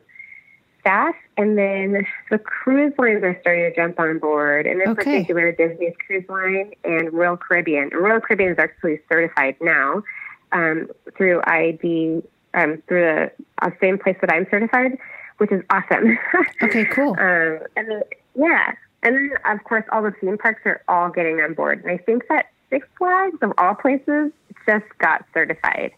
staff. 0.79 1.15
And 1.37 1.57
then 1.57 2.05
the 2.29 2.37
cruise 2.37 2.93
lines 2.97 3.23
are 3.23 3.37
starting 3.41 3.63
to 3.63 3.75
jump 3.75 3.99
on 3.99 4.19
board, 4.19 4.67
and 4.67 4.81
in 4.81 4.89
okay. 4.89 5.03
particular, 5.03 5.51
Disney's 5.51 5.93
cruise 6.05 6.23
line 6.29 6.71
and 6.83 7.11
Royal 7.11 7.35
Caribbean. 7.35 7.89
Royal 7.89 8.21
Caribbean 8.21 8.53
is 8.53 8.59
actually 8.59 8.99
certified 9.11 9.57
now 9.59 10.03
um, 10.51 10.87
through 11.17 11.41
ID, 11.45 12.21
um, 12.53 12.81
through 12.87 13.01
the 13.01 13.31
uh, 13.61 13.71
same 13.81 13.97
place 13.97 14.15
that 14.21 14.31
I'm 14.31 14.47
certified, 14.49 14.97
which 15.37 15.51
is 15.51 15.63
awesome. 15.69 16.17
okay, 16.63 16.85
cool. 16.85 17.11
Um, 17.11 17.59
and 17.75 17.89
then, 17.89 18.03
yeah. 18.35 18.73
And 19.03 19.15
then, 19.15 19.31
of 19.45 19.63
course, 19.63 19.83
all 19.91 20.01
the 20.01 20.11
theme 20.11 20.37
parks 20.37 20.61
are 20.65 20.81
all 20.87 21.09
getting 21.09 21.39
on 21.39 21.53
board. 21.53 21.83
And 21.83 21.91
I 21.91 21.97
think 21.97 22.23
that 22.29 22.49
Six 22.69 22.87
Flags, 22.97 23.37
of 23.41 23.53
all 23.57 23.75
places, 23.75 24.31
just 24.65 24.85
got 24.97 25.25
certified. 25.33 25.91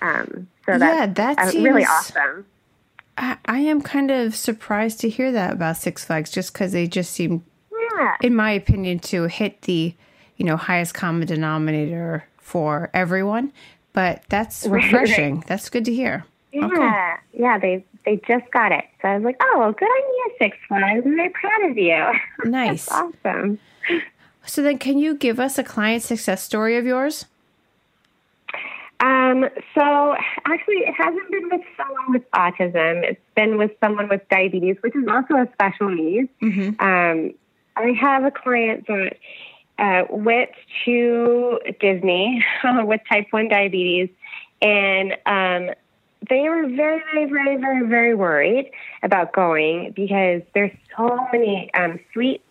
Um, 0.00 0.48
so 0.66 0.78
that's 0.78 0.82
yeah, 0.82 1.06
that 1.06 1.38
uh, 1.38 1.50
seems, 1.50 1.64
really 1.64 1.84
awesome. 1.84 2.46
I, 3.16 3.36
I, 3.46 3.58
am 3.58 3.82
kind 3.82 4.10
of 4.10 4.34
surprised 4.34 5.00
to 5.00 5.08
hear 5.08 5.32
that 5.32 5.52
about 5.52 5.76
Six 5.76 6.04
Flags, 6.04 6.30
just 6.30 6.52
because 6.52 6.72
they 6.72 6.86
just 6.86 7.12
seem, 7.12 7.44
yeah. 7.70 8.16
in 8.22 8.34
my 8.34 8.50
opinion, 8.52 8.98
to 9.00 9.24
hit 9.24 9.62
the 9.62 9.94
you 10.36 10.44
know 10.44 10.56
highest 10.56 10.94
common 10.94 11.26
denominator 11.26 12.24
for 12.38 12.90
everyone. 12.94 13.52
But 13.92 14.22
that's 14.28 14.66
refreshing. 14.66 15.36
Right. 15.36 15.46
That's 15.46 15.68
good 15.68 15.84
to 15.84 15.94
hear. 15.94 16.24
Yeah, 16.52 16.66
okay. 16.66 17.12
yeah, 17.32 17.58
they 17.58 17.84
they 18.04 18.20
just 18.26 18.50
got 18.50 18.72
it. 18.72 18.84
So 19.00 19.08
I 19.08 19.16
was 19.16 19.24
like, 19.24 19.36
oh, 19.40 19.74
good 19.78 19.86
on 19.86 20.14
you, 20.14 20.32
Six 20.38 20.56
Flags. 20.68 21.02
I'm 21.04 21.16
very 21.16 21.30
proud 21.30 21.70
of 21.70 21.76
you. 21.76 22.06
Nice, 22.50 22.88
awesome. 22.90 23.58
So 24.44 24.62
then, 24.62 24.78
can 24.78 24.98
you 24.98 25.14
give 25.14 25.38
us 25.38 25.58
a 25.58 25.64
client 25.64 26.02
success 26.02 26.42
story 26.42 26.76
of 26.76 26.84
yours? 26.84 27.26
Um, 29.02 29.48
so 29.74 30.14
actually, 30.46 30.76
it 30.76 30.94
hasn't 30.94 31.30
been 31.30 31.48
with 31.50 31.62
someone 31.76 32.12
with 32.12 32.30
autism. 32.30 33.02
It's 33.02 33.20
been 33.34 33.58
with 33.58 33.72
someone 33.80 34.08
with 34.08 34.22
diabetes, 34.28 34.76
which 34.80 34.94
is 34.94 35.06
also 35.08 35.34
a 35.34 35.48
special 35.52 35.88
need. 35.88 36.28
Mm-hmm. 36.40 36.80
Um, 36.80 37.34
I 37.76 37.92
have 38.00 38.24
a 38.24 38.30
client 38.30 38.86
that 38.86 39.16
uh, 39.78 40.04
went 40.10 40.50
to 40.84 41.58
Disney 41.80 42.44
with 42.64 43.00
type 43.10 43.26
1 43.30 43.48
diabetes, 43.48 44.08
and 44.60 45.16
um, 45.26 45.74
they 46.28 46.48
were 46.48 46.68
very, 46.68 47.02
very, 47.12 47.26
very, 47.30 47.56
very, 47.56 47.86
very 47.86 48.14
worried 48.14 48.70
about 49.02 49.32
going 49.32 49.92
because 49.94 50.42
there's 50.54 50.72
so 50.96 51.18
many 51.32 51.70
um, 51.74 51.98
sweet, 52.12 52.42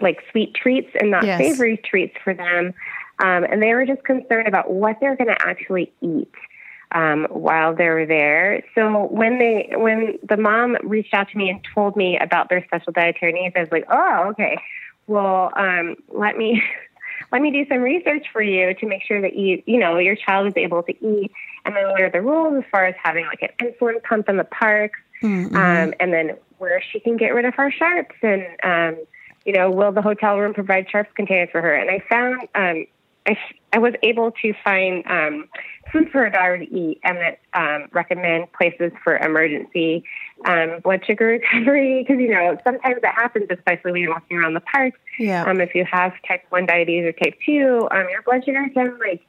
like 0.00 0.22
sweet 0.30 0.54
treats 0.54 0.90
and 1.00 1.10
not 1.10 1.24
yes. 1.24 1.38
savory 1.38 1.76
treats 1.76 2.16
for 2.22 2.34
them 2.34 2.74
um, 3.22 3.44
and 3.44 3.62
they 3.62 3.74
were 3.74 3.84
just 3.84 4.02
concerned 4.04 4.48
about 4.48 4.70
what 4.70 4.96
they're 5.00 5.16
going 5.16 5.28
to 5.28 5.46
actually 5.46 5.92
eat. 6.00 6.32
um, 6.92 7.26
while 7.30 7.74
they 7.74 7.88
were 7.88 8.06
there. 8.06 8.64
So 8.74 9.06
when 9.10 9.38
they 9.38 9.70
when 9.76 10.18
the 10.28 10.36
mom 10.36 10.76
reached 10.82 11.14
out 11.14 11.28
to 11.30 11.38
me 11.38 11.48
and 11.50 11.60
told 11.74 11.96
me 11.96 12.18
about 12.18 12.48
their 12.48 12.64
special 12.64 12.92
dietary 12.92 13.32
needs, 13.32 13.54
I 13.56 13.60
was 13.60 13.70
like, 13.70 13.84
oh, 13.88 14.28
okay. 14.30 14.58
Well, 15.06 15.52
um, 15.56 15.96
let 16.08 16.36
me 16.36 16.62
let 17.32 17.42
me 17.42 17.50
do 17.50 17.66
some 17.68 17.78
research 17.78 18.26
for 18.32 18.42
you 18.42 18.74
to 18.74 18.86
make 18.86 19.02
sure 19.02 19.20
that 19.20 19.36
you 19.36 19.62
you 19.66 19.78
know 19.78 19.98
your 19.98 20.16
child 20.16 20.48
is 20.48 20.54
able 20.56 20.82
to 20.82 20.92
eat, 20.92 21.30
and 21.64 21.76
then 21.76 21.88
what 21.88 22.00
are 22.00 22.10
the 22.10 22.20
rules 22.20 22.62
as 22.62 22.70
far 22.70 22.86
as 22.86 22.94
having 23.02 23.26
like 23.26 23.42
an 23.42 23.50
insulin 23.60 24.02
pump 24.02 24.28
in 24.28 24.36
the 24.36 24.44
parks, 24.44 24.98
mm-hmm. 25.22 25.54
um, 25.56 25.94
and 26.00 26.12
then 26.12 26.36
where 26.58 26.82
she 26.92 27.00
can 27.00 27.16
get 27.16 27.34
rid 27.34 27.44
of 27.44 27.54
her 27.54 27.70
sharps 27.70 28.16
and 28.22 28.44
um, 28.62 29.02
you 29.44 29.52
know, 29.52 29.70
will 29.70 29.92
the 29.92 30.02
hotel 30.02 30.38
room 30.38 30.52
provide 30.52 30.88
sharps 30.90 31.10
containers 31.14 31.48
for 31.50 31.60
her? 31.60 31.74
And 31.74 31.90
I 31.90 32.00
found 32.08 32.48
um, 32.54 32.86
I, 33.30 33.38
I 33.72 33.78
was 33.78 33.94
able 34.02 34.32
to 34.42 34.54
find 34.64 35.06
um, 35.06 35.48
food 35.92 36.10
for 36.10 36.24
a 36.24 36.32
daughter 36.32 36.58
to 36.58 36.64
eat 36.64 37.00
and 37.04 37.18
that 37.18 37.40
um, 37.54 37.88
recommend 37.92 38.52
places 38.52 38.92
for 39.04 39.16
emergency 39.16 40.04
um, 40.44 40.80
blood 40.82 41.02
sugar 41.06 41.26
recovery 41.52 42.02
because 42.02 42.20
you 42.20 42.30
know 42.30 42.58
sometimes 42.64 43.00
that 43.02 43.14
happens, 43.14 43.46
especially 43.50 43.92
when 43.92 44.02
you're 44.02 44.12
walking 44.12 44.38
around 44.38 44.54
the 44.54 44.60
parks. 44.60 44.98
Yeah. 45.18 45.44
Um, 45.44 45.60
if 45.60 45.74
you 45.74 45.84
have 45.90 46.12
type 46.26 46.44
one 46.48 46.66
diabetes 46.66 47.04
or 47.04 47.12
type 47.12 47.38
two, 47.44 47.88
um, 47.90 48.06
your 48.10 48.22
blood 48.22 48.44
sugar 48.44 48.66
can 48.74 48.98
like 48.98 49.22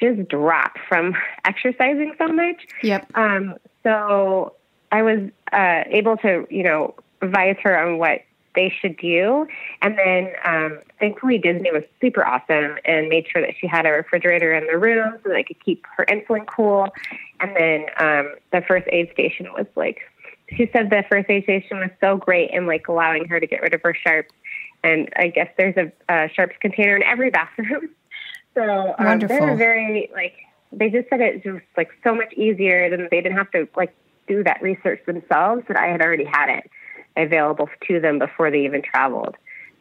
just 0.00 0.28
drop 0.28 0.72
from 0.88 1.14
exercising 1.44 2.14
so 2.18 2.28
much. 2.28 2.66
Yep. 2.82 3.10
Um, 3.14 3.56
so 3.82 4.54
I 4.90 5.02
was 5.02 5.30
uh, 5.52 5.84
able 5.88 6.16
to 6.18 6.46
you 6.48 6.62
know 6.62 6.94
advise 7.20 7.56
her 7.62 7.78
on 7.78 7.98
what 7.98 8.22
they 8.54 8.72
should 8.80 8.96
do. 8.96 9.46
And 9.80 9.96
then 9.98 10.32
um, 10.44 10.80
thankfully 10.98 11.38
Disney 11.38 11.70
was 11.70 11.84
super 12.00 12.24
awesome 12.24 12.78
and 12.84 13.08
made 13.08 13.26
sure 13.28 13.42
that 13.42 13.54
she 13.58 13.66
had 13.66 13.86
a 13.86 13.90
refrigerator 13.90 14.52
in 14.52 14.66
the 14.66 14.78
room 14.78 15.18
so 15.22 15.30
that 15.30 15.36
I 15.36 15.42
could 15.42 15.62
keep 15.64 15.84
her 15.96 16.04
insulin 16.06 16.46
cool. 16.46 16.88
And 17.40 17.56
then 17.56 17.86
um, 17.98 18.34
the 18.52 18.62
first 18.66 18.86
aid 18.92 19.10
station 19.12 19.48
was 19.52 19.66
like, 19.74 20.00
she 20.56 20.68
said 20.72 20.90
the 20.90 21.04
first 21.10 21.30
aid 21.30 21.44
station 21.44 21.78
was 21.78 21.90
so 22.00 22.16
great 22.16 22.50
in 22.50 22.66
like 22.66 22.88
allowing 22.88 23.26
her 23.28 23.40
to 23.40 23.46
get 23.46 23.62
rid 23.62 23.74
of 23.74 23.80
her 23.82 23.94
sharps. 23.94 24.34
And 24.84 25.08
I 25.16 25.28
guess 25.28 25.48
there's 25.56 25.76
a, 25.76 25.92
a 26.12 26.28
sharps 26.34 26.56
container 26.60 26.96
in 26.96 27.02
every 27.02 27.30
bathroom. 27.38 27.88
so 28.54 28.94
um, 28.98 29.18
they're 29.20 29.56
very 29.56 30.10
like 30.12 30.34
they 30.72 30.88
just 30.90 31.08
said 31.10 31.20
it 31.20 31.44
was 31.44 31.60
like 31.76 31.90
so 32.02 32.14
much 32.14 32.32
easier 32.34 32.90
than 32.90 33.08
they 33.10 33.20
didn't 33.20 33.36
have 33.36 33.50
to 33.52 33.68
like 33.76 33.94
do 34.26 34.42
that 34.44 34.62
research 34.62 35.04
themselves 35.06 35.62
that 35.68 35.76
I 35.76 35.86
had 35.86 36.00
already 36.00 36.24
had 36.24 36.48
it 36.48 36.70
available 37.16 37.68
to 37.88 38.00
them 38.00 38.18
before 38.18 38.50
they 38.50 38.64
even 38.64 38.82
traveled. 38.82 39.36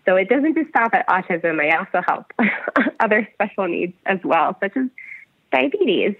So 0.05 0.15
it 0.15 0.29
doesn't 0.29 0.55
just 0.55 0.69
stop 0.69 0.93
at 0.93 1.07
autism. 1.07 1.61
I 1.61 1.77
also 1.77 2.01
help 2.07 2.25
other 2.99 3.27
special 3.33 3.67
needs 3.67 3.93
as 4.05 4.19
well, 4.23 4.57
such 4.59 4.75
as 4.75 4.87
diabetes. 5.51 6.15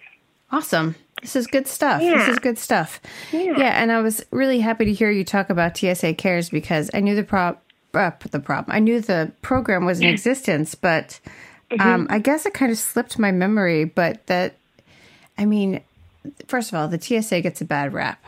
Awesome. 0.52 0.96
This 1.22 1.36
is 1.36 1.48
good 1.48 1.68
stuff. 1.68 2.02
Yeah. 2.02 2.18
This 2.18 2.30
is 2.30 2.40
good 2.40 2.58
stuff. 2.58 3.00
Yeah. 3.32 3.54
yeah. 3.58 3.82
and 3.82 3.92
I 3.92 4.02
was 4.02 4.26
really 4.32 4.60
happy 4.60 4.86
to 4.86 4.94
hear 4.94 5.10
you 5.10 5.24
talk 5.24 5.50
about 5.50 5.78
TSA 5.78 6.16
Cares 6.16 6.50
because 6.50 6.90
I 6.94 7.00
knew 7.00 7.16
the 7.16 7.24
prop 7.24 7.64
uh, 7.94 8.12
the 8.32 8.40
problem. 8.40 8.76
I 8.76 8.80
knew 8.80 9.02
the 9.02 9.32
program 9.42 9.86
was 9.86 10.00
in 10.00 10.08
existence, 10.10 10.76
but 10.76 11.20
mm-hmm. 11.70 11.82
um, 11.82 12.08
I 12.10 12.20
guess 12.20 12.46
it 12.46 12.54
kind 12.54 12.72
of 12.72 12.78
slipped 12.78 13.20
my 13.20 13.32
memory. 13.32 13.86
But 13.86 14.26
that, 14.28 14.56
I 15.38 15.46
mean, 15.46 15.82
first 16.48 16.72
of 16.72 16.76
all, 16.76 16.88
the 16.88 17.02
TSA 17.02 17.42
gets 17.42 17.62
a 17.62 17.66
bad 17.66 17.94
rap. 17.94 18.24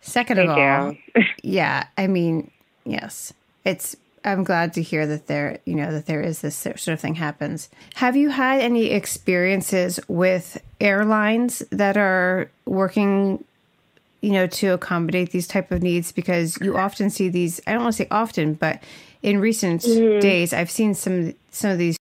Second 0.00 0.38
of 0.38 0.48
all, 0.50 0.96
yeah, 1.42 1.86
I 1.96 2.06
mean, 2.06 2.50
yes, 2.84 3.32
it's. 3.64 3.96
I'm 4.24 4.42
glad 4.42 4.74
to 4.74 4.82
hear 4.82 5.06
that 5.06 5.26
there, 5.26 5.58
you 5.64 5.74
know, 5.74 5.92
that 5.92 6.06
there 6.06 6.20
is 6.20 6.40
this 6.40 6.56
sort 6.56 6.88
of 6.88 7.00
thing 7.00 7.14
happens. 7.14 7.68
Have 7.94 8.16
you 8.16 8.30
had 8.30 8.60
any 8.60 8.90
experiences 8.90 10.00
with 10.08 10.60
airlines 10.80 11.62
that 11.70 11.96
are 11.96 12.50
working, 12.66 13.44
you 14.20 14.32
know, 14.32 14.46
to 14.48 14.68
accommodate 14.74 15.30
these 15.30 15.46
type 15.46 15.70
of 15.70 15.82
needs? 15.82 16.12
Because 16.12 16.58
you 16.60 16.76
often 16.76 17.10
see 17.10 17.28
these. 17.28 17.60
I 17.66 17.72
don't 17.72 17.82
want 17.82 17.94
to 17.94 18.02
say 18.02 18.08
often, 18.10 18.54
but 18.54 18.82
in 19.22 19.40
recent 19.40 19.82
mm-hmm. 19.82 20.20
days, 20.20 20.52
I've 20.52 20.70
seen 20.70 20.94
some 20.94 21.34
some 21.50 21.70
of 21.70 21.78
these 21.78 21.97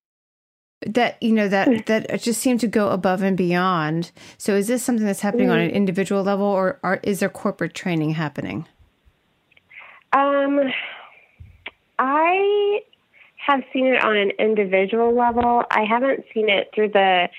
that 0.85 1.21
you 1.21 1.31
know 1.31 1.47
that 1.47 1.85
that 1.87 2.21
just 2.21 2.41
seem 2.41 2.57
to 2.59 2.67
go 2.67 2.89
above 2.89 3.21
and 3.21 3.35
beyond. 3.35 4.11
So 4.37 4.55
is 4.55 4.67
this 4.67 4.83
something 4.83 5.05
that's 5.05 5.21
happening 5.21 5.49
on 5.49 5.59
an 5.59 5.71
individual 5.71 6.23
level 6.23 6.45
or 6.45 6.79
are, 6.83 6.99
is 7.03 7.19
there 7.19 7.29
corporate 7.29 7.73
training 7.73 8.11
happening? 8.11 8.67
Um 10.13 10.59
i 11.99 12.81
have 13.47 13.63
seen 13.71 13.87
it 13.87 14.03
on 14.03 14.17
an 14.17 14.31
individual 14.39 15.15
level. 15.15 15.63
I 15.71 15.85
haven't 15.85 16.25
seen 16.33 16.49
it 16.49 16.69
through 16.75 16.89
the 16.89 17.29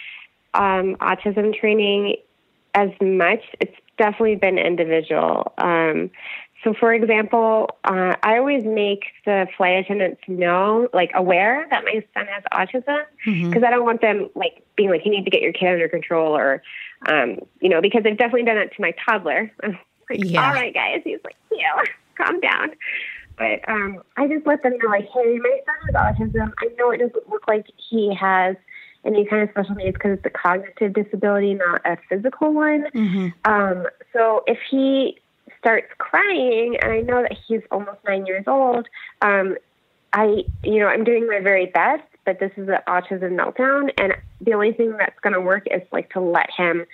um, 0.54 0.96
autism 1.00 1.54
training 1.54 2.16
as 2.74 2.88
much. 3.00 3.40
It's 3.60 3.76
definitely 3.98 4.36
been 4.36 4.58
individual. 4.58 5.52
Um, 5.58 6.10
so, 6.64 6.74
for 6.74 6.92
example, 6.92 7.78
uh, 7.84 8.16
I 8.22 8.38
always 8.38 8.64
make 8.64 9.04
the 9.24 9.46
flight 9.56 9.78
attendants 9.78 10.20
know, 10.26 10.88
like, 10.92 11.12
aware 11.14 11.66
that 11.70 11.84
my 11.84 12.04
son 12.14 12.26
has 12.26 12.42
autism 12.52 13.04
because 13.24 13.36
mm-hmm. 13.36 13.64
I 13.64 13.70
don't 13.70 13.84
want 13.84 14.00
them 14.00 14.28
like 14.34 14.64
being 14.76 14.90
like, 14.90 15.04
"You 15.04 15.12
need 15.12 15.24
to 15.24 15.30
get 15.30 15.40
your 15.40 15.52
kid 15.52 15.68
under 15.68 15.88
control," 15.88 16.36
or, 16.36 16.62
um, 17.08 17.38
you 17.60 17.68
know, 17.68 17.80
because 17.80 18.02
they've 18.02 18.18
definitely 18.18 18.44
done 18.44 18.56
that 18.56 18.74
to 18.74 18.82
my 18.82 18.92
toddler. 19.06 19.52
I'm 19.62 19.78
like, 20.10 20.24
yeah. 20.24 20.48
"All 20.48 20.52
right, 20.52 20.74
guys," 20.74 21.02
he's 21.04 21.20
like, 21.24 21.36
"Yeah, 21.52 21.84
calm 22.16 22.40
down." 22.40 22.70
But 23.36 23.68
um, 23.68 24.02
I 24.16 24.26
just 24.26 24.44
let 24.44 24.64
them 24.64 24.76
know, 24.82 24.88
like, 24.88 25.08
"Hey, 25.14 25.38
my 25.38 25.60
son 25.64 25.76
has 25.86 26.16
autism. 26.16 26.52
I 26.58 26.66
know 26.76 26.90
it 26.90 26.98
doesn't 26.98 27.28
look 27.28 27.46
like 27.46 27.66
he 27.76 28.14
has." 28.14 28.56
any 29.04 29.24
kind 29.24 29.42
of 29.42 29.50
special 29.50 29.76
needs 29.76 29.94
because 29.94 30.18
it's 30.18 30.26
a 30.26 30.30
cognitive 30.30 30.92
disability, 30.92 31.54
not 31.54 31.80
a 31.86 31.96
physical 32.08 32.52
one. 32.52 32.84
Mm-hmm. 32.92 33.28
Um, 33.50 33.86
so 34.12 34.42
if 34.48 34.58
he 34.68 35.18
starts 35.58 35.88
crying, 35.98 36.76
and 36.80 36.92
I 36.92 37.00
know 37.00 37.22
that 37.22 37.36
he's 37.46 37.62
almost 37.70 37.98
nine 38.06 38.26
years 38.26 38.44
old. 38.46 38.88
Um, 39.22 39.56
I, 40.12 40.44
you 40.62 40.78
know, 40.80 40.86
I'm 40.86 41.04
doing 41.04 41.26
my 41.26 41.40
very 41.40 41.66
best, 41.66 42.04
but 42.24 42.40
this 42.40 42.52
is 42.56 42.68
an 42.68 42.78
autism 42.86 43.36
meltdown, 43.36 43.90
and 43.98 44.14
the 44.40 44.54
only 44.54 44.72
thing 44.72 44.96
that's 44.96 45.18
going 45.20 45.34
to 45.34 45.40
work 45.40 45.66
is 45.70 45.82
like 45.92 46.10
to 46.10 46.20
let 46.20 46.48
him 46.56 46.86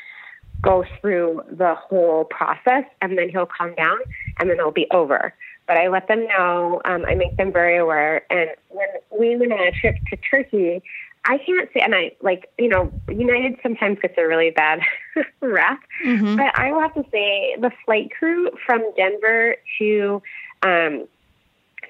go 0.62 0.84
through 1.00 1.42
the 1.50 1.74
whole 1.74 2.24
process, 2.24 2.84
and 3.00 3.18
then 3.18 3.28
he'll 3.28 3.46
calm 3.46 3.74
down, 3.74 3.98
and 4.38 4.48
then 4.48 4.58
it'll 4.58 4.72
be 4.72 4.86
over. 4.90 5.34
But 5.66 5.78
I 5.78 5.88
let 5.88 6.08
them 6.08 6.26
know. 6.26 6.80
Um, 6.84 7.04
I 7.06 7.14
make 7.14 7.36
them 7.36 7.52
very 7.52 7.78
aware. 7.78 8.22
And 8.30 8.50
when 8.68 8.88
we 9.18 9.36
went 9.36 9.52
on 9.52 9.60
a 9.60 9.72
trip 9.72 9.96
to 10.10 10.16
Turkey, 10.16 10.82
I 11.26 11.38
can't 11.38 11.68
say, 11.72 11.80
and 11.80 11.94
I 11.94 12.12
like, 12.20 12.50
you 12.58 12.68
know, 12.68 12.92
United 13.08 13.58
sometimes 13.62 13.98
gets 14.00 14.14
a 14.18 14.26
really 14.26 14.50
bad 14.50 14.80
rap, 15.40 15.80
mm-hmm. 16.04 16.36
but 16.36 16.58
I 16.58 16.72
will 16.72 16.80
have 16.80 16.94
to 16.94 17.04
say 17.10 17.56
the 17.58 17.70
flight 17.84 18.10
crew 18.18 18.50
from 18.66 18.82
Denver 18.96 19.56
to 19.78 20.22
um, 20.62 21.06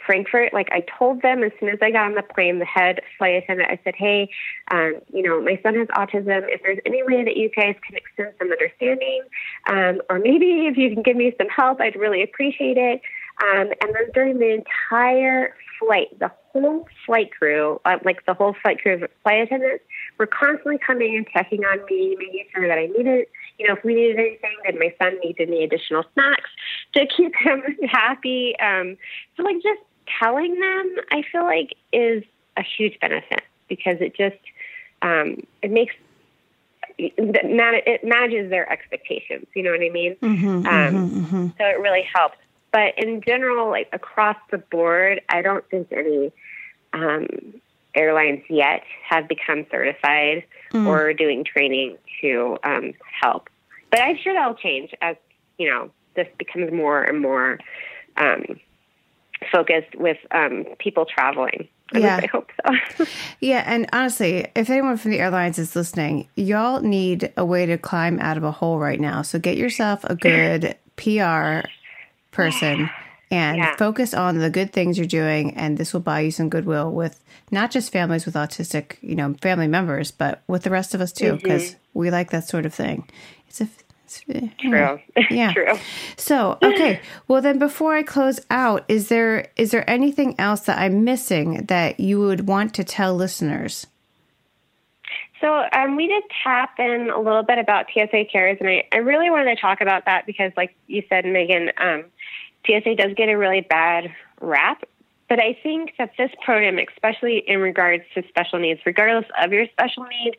Frankfurt, 0.06 0.52
like 0.52 0.68
I 0.70 0.84
told 0.98 1.22
them 1.22 1.42
as 1.42 1.52
soon 1.58 1.70
as 1.70 1.78
I 1.82 1.90
got 1.90 2.06
on 2.06 2.14
the 2.14 2.22
plane, 2.22 2.58
the 2.58 2.64
head 2.64 3.00
flight 3.18 3.42
attendant, 3.42 3.70
I 3.70 3.78
said, 3.84 3.94
hey, 3.96 4.28
um, 4.70 5.00
you 5.12 5.22
know, 5.22 5.40
my 5.40 5.58
son 5.62 5.74
has 5.76 5.88
autism. 5.88 6.42
If 6.48 6.62
there's 6.62 6.78
any 6.84 7.02
way 7.02 7.24
that 7.24 7.36
you 7.36 7.48
guys 7.50 7.74
can 7.86 7.96
extend 7.96 8.34
some 8.38 8.50
understanding, 8.50 9.22
um, 9.66 10.02
or 10.10 10.18
maybe 10.18 10.66
if 10.66 10.76
you 10.76 10.92
can 10.92 11.02
give 11.02 11.16
me 11.16 11.32
some 11.38 11.48
help, 11.48 11.80
I'd 11.80 11.96
really 11.96 12.22
appreciate 12.22 12.76
it. 12.76 13.00
Um, 13.42 13.72
and 13.80 13.94
then 13.94 14.10
during 14.12 14.38
the 14.38 14.50
entire 14.50 15.54
flight, 15.78 16.18
the 16.18 16.30
whole 16.60 16.88
flight 17.06 17.30
crew, 17.36 17.80
uh, 17.84 17.98
like 18.04 18.24
the 18.26 18.34
whole 18.34 18.54
flight 18.62 18.80
crew 18.80 18.94
of 18.94 19.10
flight 19.22 19.42
attendants, 19.42 19.84
were 20.18 20.26
constantly 20.26 20.78
coming 20.78 21.16
and 21.16 21.26
checking 21.32 21.64
on 21.64 21.78
me, 21.90 22.16
making 22.18 22.46
sure 22.54 22.68
that 22.68 22.78
I 22.78 22.86
needed, 22.86 23.26
you 23.58 23.66
know, 23.66 23.74
if 23.74 23.84
we 23.84 23.94
needed 23.94 24.18
anything, 24.18 24.56
did 24.64 24.78
my 24.78 24.94
son 25.00 25.18
need 25.22 25.36
any 25.38 25.64
additional 25.64 26.04
snacks 26.14 26.50
to 26.94 27.06
keep 27.16 27.34
him 27.36 27.62
happy. 27.88 28.54
Um, 28.60 28.96
so, 29.36 29.42
like, 29.42 29.56
just 29.62 29.80
telling 30.20 30.58
them, 30.58 30.96
I 31.10 31.22
feel 31.30 31.44
like 31.44 31.74
is 31.92 32.22
a 32.56 32.62
huge 32.62 32.98
benefit 33.00 33.42
because 33.68 33.96
it 34.00 34.16
just 34.16 34.36
um, 35.02 35.42
it 35.62 35.70
makes 35.70 35.94
it 36.96 38.04
manages 38.04 38.50
their 38.50 38.70
expectations. 38.70 39.46
You 39.54 39.64
know 39.64 39.70
what 39.70 39.80
I 39.80 39.90
mean? 39.90 40.16
Mm-hmm, 40.16 40.46
um, 40.46 40.64
mm-hmm, 40.64 41.18
mm-hmm. 41.24 41.46
So 41.58 41.64
it 41.64 41.80
really 41.80 42.06
helps. 42.14 42.36
But 42.72 42.98
in 42.98 43.20
general, 43.20 43.70
like 43.70 43.88
across 43.92 44.36
the 44.50 44.58
board, 44.58 45.20
I 45.28 45.42
don't 45.42 45.68
think 45.70 45.88
any 45.92 46.32
um, 46.94 47.26
airlines 47.94 48.42
yet 48.48 48.82
have 49.08 49.28
become 49.28 49.66
certified 49.70 50.44
mm. 50.72 50.86
or 50.86 51.12
doing 51.12 51.44
training 51.44 51.96
to 52.20 52.56
um, 52.64 52.92
help. 53.22 53.48
But 53.90 54.00
I'm 54.00 54.16
sure 54.16 54.32
that'll 54.32 54.54
change 54.54 54.92
as 55.00 55.16
you 55.58 55.70
know 55.70 55.90
this 56.16 56.28
becomes 56.38 56.72
more 56.72 57.02
and 57.02 57.20
more 57.20 57.58
um, 58.16 58.60
focused 59.52 59.94
with 59.96 60.18
um, 60.30 60.64
people 60.78 61.06
traveling. 61.06 61.68
yeah. 61.92 62.20
I 62.22 62.26
hope 62.26 62.50
so. 62.96 63.04
yeah, 63.40 63.62
and 63.66 63.88
honestly, 63.92 64.46
if 64.54 64.70
anyone 64.70 64.96
from 64.96 65.10
the 65.10 65.20
airlines 65.20 65.58
is 65.58 65.76
listening, 65.76 66.28
y'all 66.34 66.80
need 66.80 67.32
a 67.36 67.44
way 67.44 67.66
to 67.66 67.76
climb 67.76 68.18
out 68.20 68.36
of 68.36 68.44
a 68.44 68.50
hole 68.50 68.78
right 68.78 69.00
now. 69.00 69.22
So 69.22 69.38
get 69.38 69.56
yourself 69.56 70.04
a 70.04 70.14
good 70.16 70.76
PR 70.96 71.66
person 72.30 72.90
and 73.34 73.58
yeah. 73.58 73.76
focus 73.76 74.14
on 74.14 74.38
the 74.38 74.50
good 74.50 74.72
things 74.72 74.96
you're 74.96 75.06
doing 75.06 75.54
and 75.56 75.76
this 75.76 75.92
will 75.92 76.00
buy 76.00 76.20
you 76.20 76.30
some 76.30 76.48
goodwill 76.48 76.90
with 76.90 77.22
not 77.50 77.70
just 77.70 77.92
families 77.92 78.24
with 78.24 78.34
autistic 78.34 78.96
you 79.00 79.14
know 79.14 79.34
family 79.42 79.66
members 79.66 80.10
but 80.10 80.42
with 80.46 80.62
the 80.62 80.70
rest 80.70 80.94
of 80.94 81.00
us 81.00 81.12
too 81.12 81.34
because 81.36 81.70
mm-hmm. 81.70 81.98
we 81.98 82.10
like 82.10 82.30
that 82.30 82.48
sort 82.48 82.64
of 82.64 82.72
thing 82.72 83.08
it's 83.48 83.60
a 83.60 83.68
True. 84.60 85.00
Yeah. 85.30 85.52
True. 85.52 85.78
So, 86.16 86.58
okay. 86.62 87.00
Well, 87.26 87.42
then 87.42 87.58
before 87.58 87.94
I 87.94 88.02
close 88.02 88.40
out, 88.50 88.84
is 88.88 89.08
there 89.08 89.48
is 89.56 89.70
there 89.70 89.88
anything 89.88 90.38
else 90.38 90.60
that 90.62 90.78
I'm 90.78 91.04
missing 91.04 91.64
that 91.66 91.98
you 91.98 92.20
would 92.20 92.46
want 92.46 92.74
to 92.74 92.84
tell 92.84 93.14
listeners? 93.14 93.86
So 95.40 95.64
um, 95.72 95.96
we 95.96 96.06
did 96.06 96.22
tap 96.42 96.78
in 96.78 97.10
a 97.10 97.20
little 97.20 97.42
bit 97.42 97.58
about 97.58 97.86
TSA 97.92 98.26
Cares, 98.32 98.56
and 98.60 98.68
I, 98.68 98.84
I 98.92 98.98
really 98.98 99.30
wanted 99.30 99.54
to 99.54 99.60
talk 99.60 99.80
about 99.80 100.06
that 100.06 100.24
because, 100.26 100.52
like 100.56 100.74
you 100.86 101.02
said, 101.08 101.26
Megan, 101.26 101.70
um, 101.76 102.04
TSA 102.66 102.96
does 102.96 103.14
get 103.16 103.28
a 103.28 103.36
really 103.36 103.60
bad 103.60 104.12
rap. 104.40 104.84
But 105.28 105.40
I 105.40 105.58
think 105.62 105.94
that 105.98 106.12
this 106.18 106.30
program, 106.44 106.78
especially 106.78 107.38
in 107.38 107.60
regards 107.60 108.04
to 108.14 108.22
special 108.28 108.58
needs, 108.58 108.80
regardless 108.84 109.26
of 109.42 109.52
your 109.52 109.66
special 109.68 110.04
need, 110.04 110.36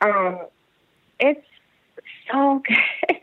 um, 0.00 0.40
it's 1.20 1.46
so 2.30 2.62
good. 2.68 3.16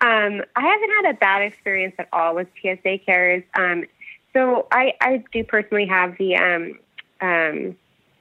um, 0.00 0.42
I 0.56 0.60
haven't 0.60 0.90
had 1.04 1.10
a 1.10 1.14
bad 1.14 1.42
experience 1.42 1.94
at 1.98 2.08
all 2.12 2.34
with 2.34 2.48
TSA 2.62 2.98
Cares. 3.04 3.42
Um, 3.54 3.84
so 4.32 4.66
I, 4.70 4.94
I 5.00 5.24
do 5.32 5.44
personally 5.44 5.86
have 5.86 6.16
the 6.18 6.36
um, 6.36 6.78
um, 7.20 7.76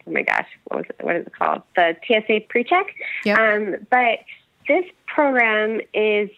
oh 0.08 0.12
my 0.12 0.22
gosh, 0.22 0.48
what 0.66 0.78
was 0.78 0.86
it, 0.90 1.06
what 1.06 1.16
is 1.16 1.28
it 1.28 1.34
called? 1.34 1.62
The 1.76 1.96
TSA 2.06 2.42
PreCheck. 2.54 2.86
Yep. 3.26 3.38
Um, 3.38 3.88
but 3.90 4.20
this 4.68 4.86
program 5.08 5.82
is 5.94 6.30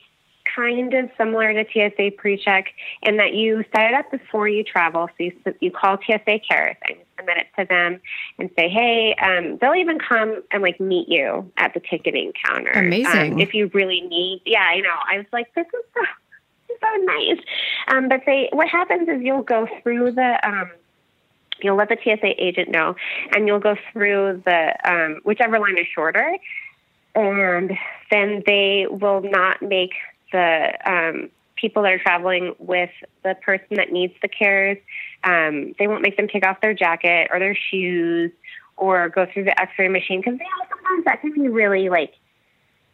kind 0.56 0.94
of 0.94 1.10
similar 1.18 1.54
to 1.54 1.64
TSA 1.66 2.12
PreCheck 2.18 2.66
in 3.04 3.18
that 3.18 3.34
you 3.34 3.64
set 3.76 3.92
it 3.92 3.94
up 3.94 4.12
before 4.12 4.48
you 4.48 4.64
travel. 4.64 5.08
So 5.18 5.24
you, 5.24 5.34
you 5.60 5.72
call 5.72 5.98
TSA 5.98 6.40
Cares 6.50 6.76
and 6.88 6.98
submit 7.18 7.38
it 7.38 7.48
to 7.60 7.66
them 7.66 8.00
and 8.40 8.50
say, 8.58 8.70
hey, 8.70 9.16
um, 9.22 9.58
they'll 9.60 9.76
even 9.76 10.00
come 10.00 10.44
and 10.52 10.62
like 10.62 10.80
meet 10.80 11.10
you 11.10 11.52
at 11.58 11.74
the 11.74 11.80
ticketing 11.80 12.34
counter. 12.46 12.72
Amazing. 12.72 13.34
Um, 13.34 13.40
if 13.40 13.54
you 13.54 13.70
really 13.74 14.02
need, 14.02 14.42
yeah, 14.46 14.64
I 14.64 14.80
know. 14.80 14.96
I 15.08 15.18
was 15.18 15.28
like, 15.32 15.54
this 15.56 15.66
is 15.68 15.86
so, 15.94 16.02
so 16.82 17.04
nice. 17.04 17.40
Um, 17.88 18.10
but 18.10 18.22
they, 18.26 18.50
what 18.52 18.68
happens 18.68 19.08
is 19.10 19.22
you'll 19.22 19.44
go 19.44 19.68
through 19.84 20.12
the, 20.12 20.48
um, 20.48 20.72
you'll 21.62 21.78
let 21.78 21.90
the 21.90 21.98
TSA 22.04 22.44
agent 22.44 22.70
know, 22.70 22.96
and 23.36 23.48
you'll 23.48 23.60
go 23.60 23.76
through 23.92 24.44
the 24.46 24.76
um, 24.90 25.22
whichever 25.24 25.60
line 25.60 25.78
is 25.78 25.88
shorter, 25.94 26.38
and 27.16 27.72
then 28.12 28.44
they 28.46 28.86
will 28.90 29.22
not 29.22 29.62
make 29.62 29.94
the 30.32 30.74
um, 30.86 31.30
people 31.56 31.84
that 31.84 31.92
are 31.92 32.00
traveling 32.00 32.56
with 32.60 32.92
the 33.24 33.36
person 33.36 33.78
that 33.78 33.92
needs 33.92 34.14
the 34.22 34.28
cares. 34.28 34.78
Um, 35.24 35.74
they 35.80 35.88
won't 35.88 36.02
make 36.04 36.18
them 36.18 36.28
take 36.28 36.46
off 36.46 36.62
their 36.62 36.74
jacket 36.74 37.30
or 37.32 37.40
their 37.40 37.56
shoes 37.56 38.32
or 38.78 39.10
go 39.10 39.26
through 39.26 39.46
the 39.46 39.60
X-ray 39.60 39.88
machine 39.88 40.22
because 40.22 40.34
you 40.34 40.46
know 40.46 40.66
sometimes 40.70 41.06
that 41.06 41.22
can 41.22 41.34
be 41.34 41.50
really 41.50 41.90
like 41.90 42.14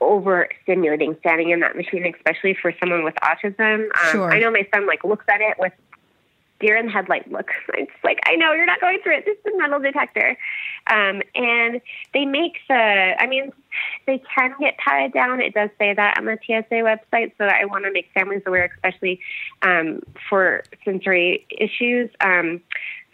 overstimulating 0.02 1.18
standing 1.20 1.50
in 1.50 1.60
that 1.62 1.76
machine, 1.76 2.06
especially 2.16 2.56
for 2.60 2.74
someone 2.80 3.04
with 3.04 3.16
autism. 3.16 3.84
Um, 3.84 4.12
Sure. 4.12 4.32
I 4.32 4.40
know 4.40 4.52
my 4.52 4.68
son 4.74 4.88
like 4.88 5.04
looks 5.04 5.26
at 5.28 5.42
it 5.42 5.58
with 5.60 5.74
deer 6.64 6.78
in 6.78 6.88
the 6.88 6.92
headlight 6.92 7.32
look. 7.32 7.50
It's 7.76 7.92
like, 8.04 8.20
I 8.26 8.36
know 8.36 8.54
you're 8.54 8.66
not 8.66 8.82
going 8.82 9.00
through 9.04 9.18
it. 9.18 9.26
This 9.26 9.38
is 9.46 9.54
a 9.54 9.58
metal 9.58 9.80
detector. 9.80 10.38
Um, 10.88 11.22
and 11.36 11.82
they 12.14 12.26
make 12.26 12.58
the, 12.68 13.14
I 13.20 13.28
mean, 13.28 13.52
they 14.08 14.22
can 14.36 14.56
get 14.60 14.76
tied 14.84 15.14
down. 15.14 15.42
It 15.42 15.54
does 15.54 15.70
say 15.78 15.94
that 15.94 16.18
on 16.18 16.26
the 16.26 16.38
TSA 16.46 16.82
website. 16.82 17.34
So 17.38 17.46
I 17.46 17.66
want 17.66 17.86
to 17.86 17.92
make 17.92 18.10
families 18.14 18.42
aware, 18.46 18.70
especially 18.76 19.20
um, 19.62 20.02
for 20.30 20.64
sensory 20.86 21.46
issues. 21.50 22.10
Um, 22.22 22.62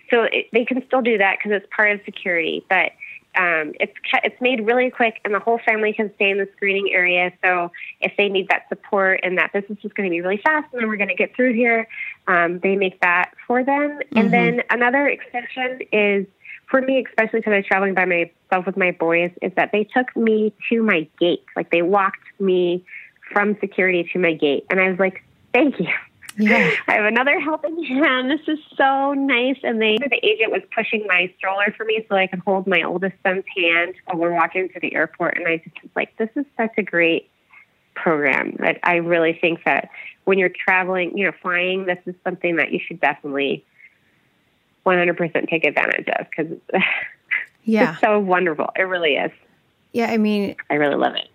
so 0.10 0.24
it, 0.24 0.48
they 0.54 0.66
can 0.66 0.84
still 0.88 1.02
do 1.02 1.18
that 1.18 1.38
because 1.38 1.52
it's 1.52 1.68
part 1.76 1.92
of 1.92 2.02
security. 2.06 2.66
But 2.70 2.92
um, 3.36 3.74
it's 3.80 3.94
it's 4.24 4.40
made 4.42 4.66
really 4.66 4.90
quick, 4.90 5.22
and 5.24 5.34
the 5.34 5.40
whole 5.40 5.60
family 5.60 5.94
can 5.94 6.14
stay 6.16 6.32
in 6.32 6.38
the 6.38 6.48
screening 6.56 6.92
area. 6.92 7.32
So 7.44 7.72
if 8.02 8.14
they 8.18 8.28
need 8.28 8.50
that 8.50 8.68
support 8.70 9.20
and 9.24 9.38
that 9.38 9.52
this 9.54 9.64
is 9.70 9.78
just 9.82 9.96
going 9.96 10.10
to 10.10 10.12
be 10.12 10.22
really 10.22 10.42
fast, 10.44 10.68
and 10.74 10.82
then 10.82 10.90
we're 10.90 10.98
going 10.98 11.10
to 11.10 11.16
get 11.16 11.36
through 11.36 11.54
here, 11.54 11.88
um, 12.28 12.60
they 12.60 12.76
make 12.76 13.00
that 13.02 13.32
for 13.46 13.64
them. 13.64 14.00
And 14.16 14.34
then 14.34 14.64
another 14.70 15.08
extension 15.08 15.82
is 15.92 16.26
for 16.70 16.82
me, 16.82 17.06
especially 17.08 17.40
because 17.40 17.54
I 17.54 17.58
was 17.58 17.66
traveling 17.66 17.94
by 17.94 18.06
myself 18.06 18.66
with 18.66 18.78
my 18.78 18.92
boys, 18.92 19.32
is 19.42 19.52
that 19.56 19.72
they 19.72 19.84
took 19.84 20.16
me 20.16 20.54
to 20.70 20.84
my 20.84 21.08
gate. 21.20 21.46
Like 21.56 21.72
they 21.72 21.82
walked 21.82 22.20
me 22.40 22.84
from 23.32 23.58
security 23.60 24.10
to 24.12 24.20
my 24.20 24.34
gate, 24.34 24.66
and 24.70 24.80
I 24.80 24.90
was 24.90 25.00
like, 25.00 25.24
"Thank 25.54 25.80
you." 25.80 25.88
Yeah. 26.38 26.72
I 26.88 26.94
have 26.94 27.06
another 27.06 27.40
helping 27.40 27.84
hand. 27.84 28.30
This 28.32 28.48
is 28.48 28.60
so 28.78 29.14
nice. 29.14 29.58
And 29.64 29.82
they, 29.82 29.98
the 29.98 30.20
agent 30.26 30.52
was 30.52 30.62
pushing 30.74 31.06
my 31.08 31.32
stroller 31.38 31.74
for 31.76 31.86
me 31.86 32.06
so 32.08 32.16
I 32.16 32.28
could 32.28 32.40
hold 32.40 32.68
my 32.68 32.84
oldest 32.84 33.16
son's 33.24 33.44
hand 33.58 33.96
while 34.06 34.18
we're 34.18 34.34
walking 34.34 34.70
to 34.70 34.80
the 34.80 34.94
airport. 34.96 35.38
And 35.38 35.48
I 35.48 35.58
just 35.58 35.82
was 35.82 35.92
like, 35.96 36.16
this 36.18 36.30
is 36.36 36.46
such 36.56 36.72
a 36.78 36.84
great 36.84 37.30
program. 37.96 38.56
That 38.60 38.80
I 38.84 38.96
really 38.98 39.38
think 39.40 39.64
that 39.66 39.90
when 40.26 40.38
you're 40.38 40.50
traveling, 40.50 41.18
you 41.18 41.26
know, 41.26 41.34
flying, 41.42 41.86
this 41.86 42.00
is 42.06 42.16
something 42.24 42.58
that 42.58 42.72
you 42.72 42.80
should 42.86 43.02
definitely 43.02 43.66
100% 44.86 45.50
take 45.50 45.66
advantage 45.66 46.08
of 46.20 46.28
because 46.30 46.52
it's, 46.52 46.86
Yeah. 47.64 47.92
it's 47.92 48.02
so 48.02 48.18
wonderful. 48.20 48.70
It 48.76 48.84
really 48.84 49.16
is. 49.16 49.32
Yeah. 49.92 50.10
I 50.10 50.18
mean, 50.18 50.56
I 50.70 50.76
really 50.76 50.96
love 50.96 51.16
it. 51.16 51.28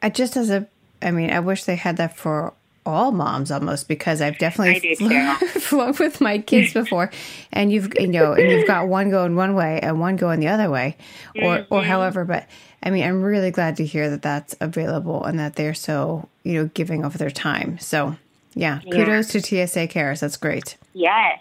I 0.00 0.08
just 0.08 0.36
as 0.36 0.50
a, 0.50 0.66
I 1.00 1.10
mean, 1.10 1.30
I 1.30 1.40
wish 1.40 1.64
they 1.64 1.76
had 1.76 1.96
that 1.98 2.16
for 2.16 2.54
all 2.84 3.12
moms 3.12 3.50
almost 3.50 3.88
because 3.88 4.20
I've 4.20 4.38
definitely 4.38 4.96
I 5.00 5.36
flown 5.60 5.94
with 5.98 6.20
my 6.20 6.38
kids 6.38 6.72
before, 6.80 7.10
and 7.52 7.72
you've 7.72 7.92
you 7.98 8.08
know, 8.08 8.32
and 8.32 8.50
you've 8.50 8.66
got 8.66 8.88
one 8.88 9.10
going 9.10 9.36
one 9.36 9.54
way 9.54 9.78
and 9.80 10.00
one 10.00 10.16
going 10.16 10.40
the 10.40 10.48
other 10.48 10.70
way, 10.70 10.96
or 11.36 11.58
Mm-hmm. 11.58 11.74
or 11.74 11.82
however. 11.82 12.24
But 12.24 12.48
I 12.82 12.90
mean, 12.90 13.04
I'm 13.04 13.22
really 13.22 13.50
glad 13.50 13.76
to 13.76 13.84
hear 13.86 14.10
that 14.10 14.22
that's 14.22 14.56
available 14.60 15.24
and 15.24 15.38
that 15.38 15.56
they're 15.56 15.74
so 15.74 16.28
you 16.42 16.54
know 16.54 16.70
giving 16.74 17.04
of 17.04 17.18
their 17.18 17.30
time. 17.30 17.78
So 17.78 18.16
yeah, 18.54 18.80
kudos 18.90 19.28
to 19.28 19.40
TSA 19.40 19.86
Cares. 19.88 20.20
That's 20.20 20.36
great. 20.36 20.76
Yes. 20.92 21.38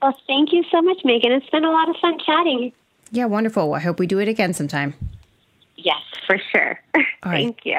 Well, 0.00 0.16
thank 0.26 0.52
you 0.52 0.64
so 0.70 0.82
much, 0.82 0.98
Megan. 1.04 1.32
It's 1.32 1.48
been 1.50 1.64
a 1.64 1.70
lot 1.70 1.88
of 1.88 1.96
fun 2.00 2.18
chatting. 2.24 2.72
Yeah, 3.10 3.26
wonderful. 3.26 3.74
I 3.74 3.80
hope 3.80 3.98
we 3.98 4.06
do 4.06 4.18
it 4.18 4.28
again 4.28 4.52
sometime. 4.52 4.94
Yes, 5.76 6.00
for 6.26 6.38
sure. 6.50 6.80
right. 6.94 7.06
thank 7.22 7.58
you. 7.64 7.78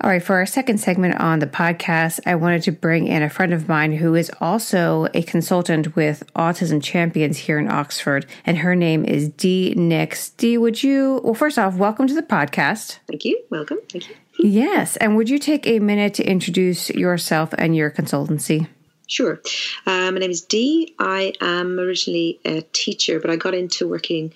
All 0.00 0.08
right, 0.08 0.22
for 0.22 0.36
our 0.36 0.46
second 0.46 0.78
segment 0.78 1.18
on 1.18 1.40
the 1.40 1.48
podcast, 1.48 2.20
I 2.24 2.36
wanted 2.36 2.62
to 2.62 2.70
bring 2.70 3.08
in 3.08 3.24
a 3.24 3.28
friend 3.28 3.52
of 3.52 3.66
mine 3.66 3.94
who 3.94 4.14
is 4.14 4.30
also 4.40 5.08
a 5.12 5.22
consultant 5.22 5.96
with 5.96 6.22
Autism 6.36 6.80
Champions 6.80 7.36
here 7.36 7.58
in 7.58 7.68
Oxford, 7.68 8.24
and 8.46 8.58
her 8.58 8.76
name 8.76 9.04
is 9.04 9.28
Dee 9.30 9.74
Nix. 9.76 10.30
Dee, 10.30 10.56
would 10.56 10.84
you, 10.84 11.20
well, 11.24 11.34
first 11.34 11.58
off, 11.58 11.74
welcome 11.74 12.06
to 12.06 12.14
the 12.14 12.22
podcast. 12.22 13.00
Thank 13.08 13.24
you. 13.24 13.42
Welcome. 13.50 13.78
Thank 13.90 14.08
you. 14.08 14.14
Yes, 14.40 14.96
and 14.98 15.16
would 15.16 15.28
you 15.28 15.40
take 15.40 15.66
a 15.66 15.80
minute 15.80 16.14
to 16.14 16.22
introduce 16.22 16.90
yourself 16.90 17.52
and 17.58 17.74
your 17.74 17.90
consultancy? 17.90 18.68
Sure. 19.08 19.40
Uh, 19.84 20.12
my 20.12 20.20
name 20.20 20.30
is 20.30 20.42
Dee. 20.42 20.94
I 20.96 21.32
am 21.40 21.80
originally 21.80 22.38
a 22.44 22.60
teacher, 22.60 23.18
but 23.18 23.30
I 23.30 23.36
got 23.36 23.54
into 23.54 23.88
working 23.88 24.32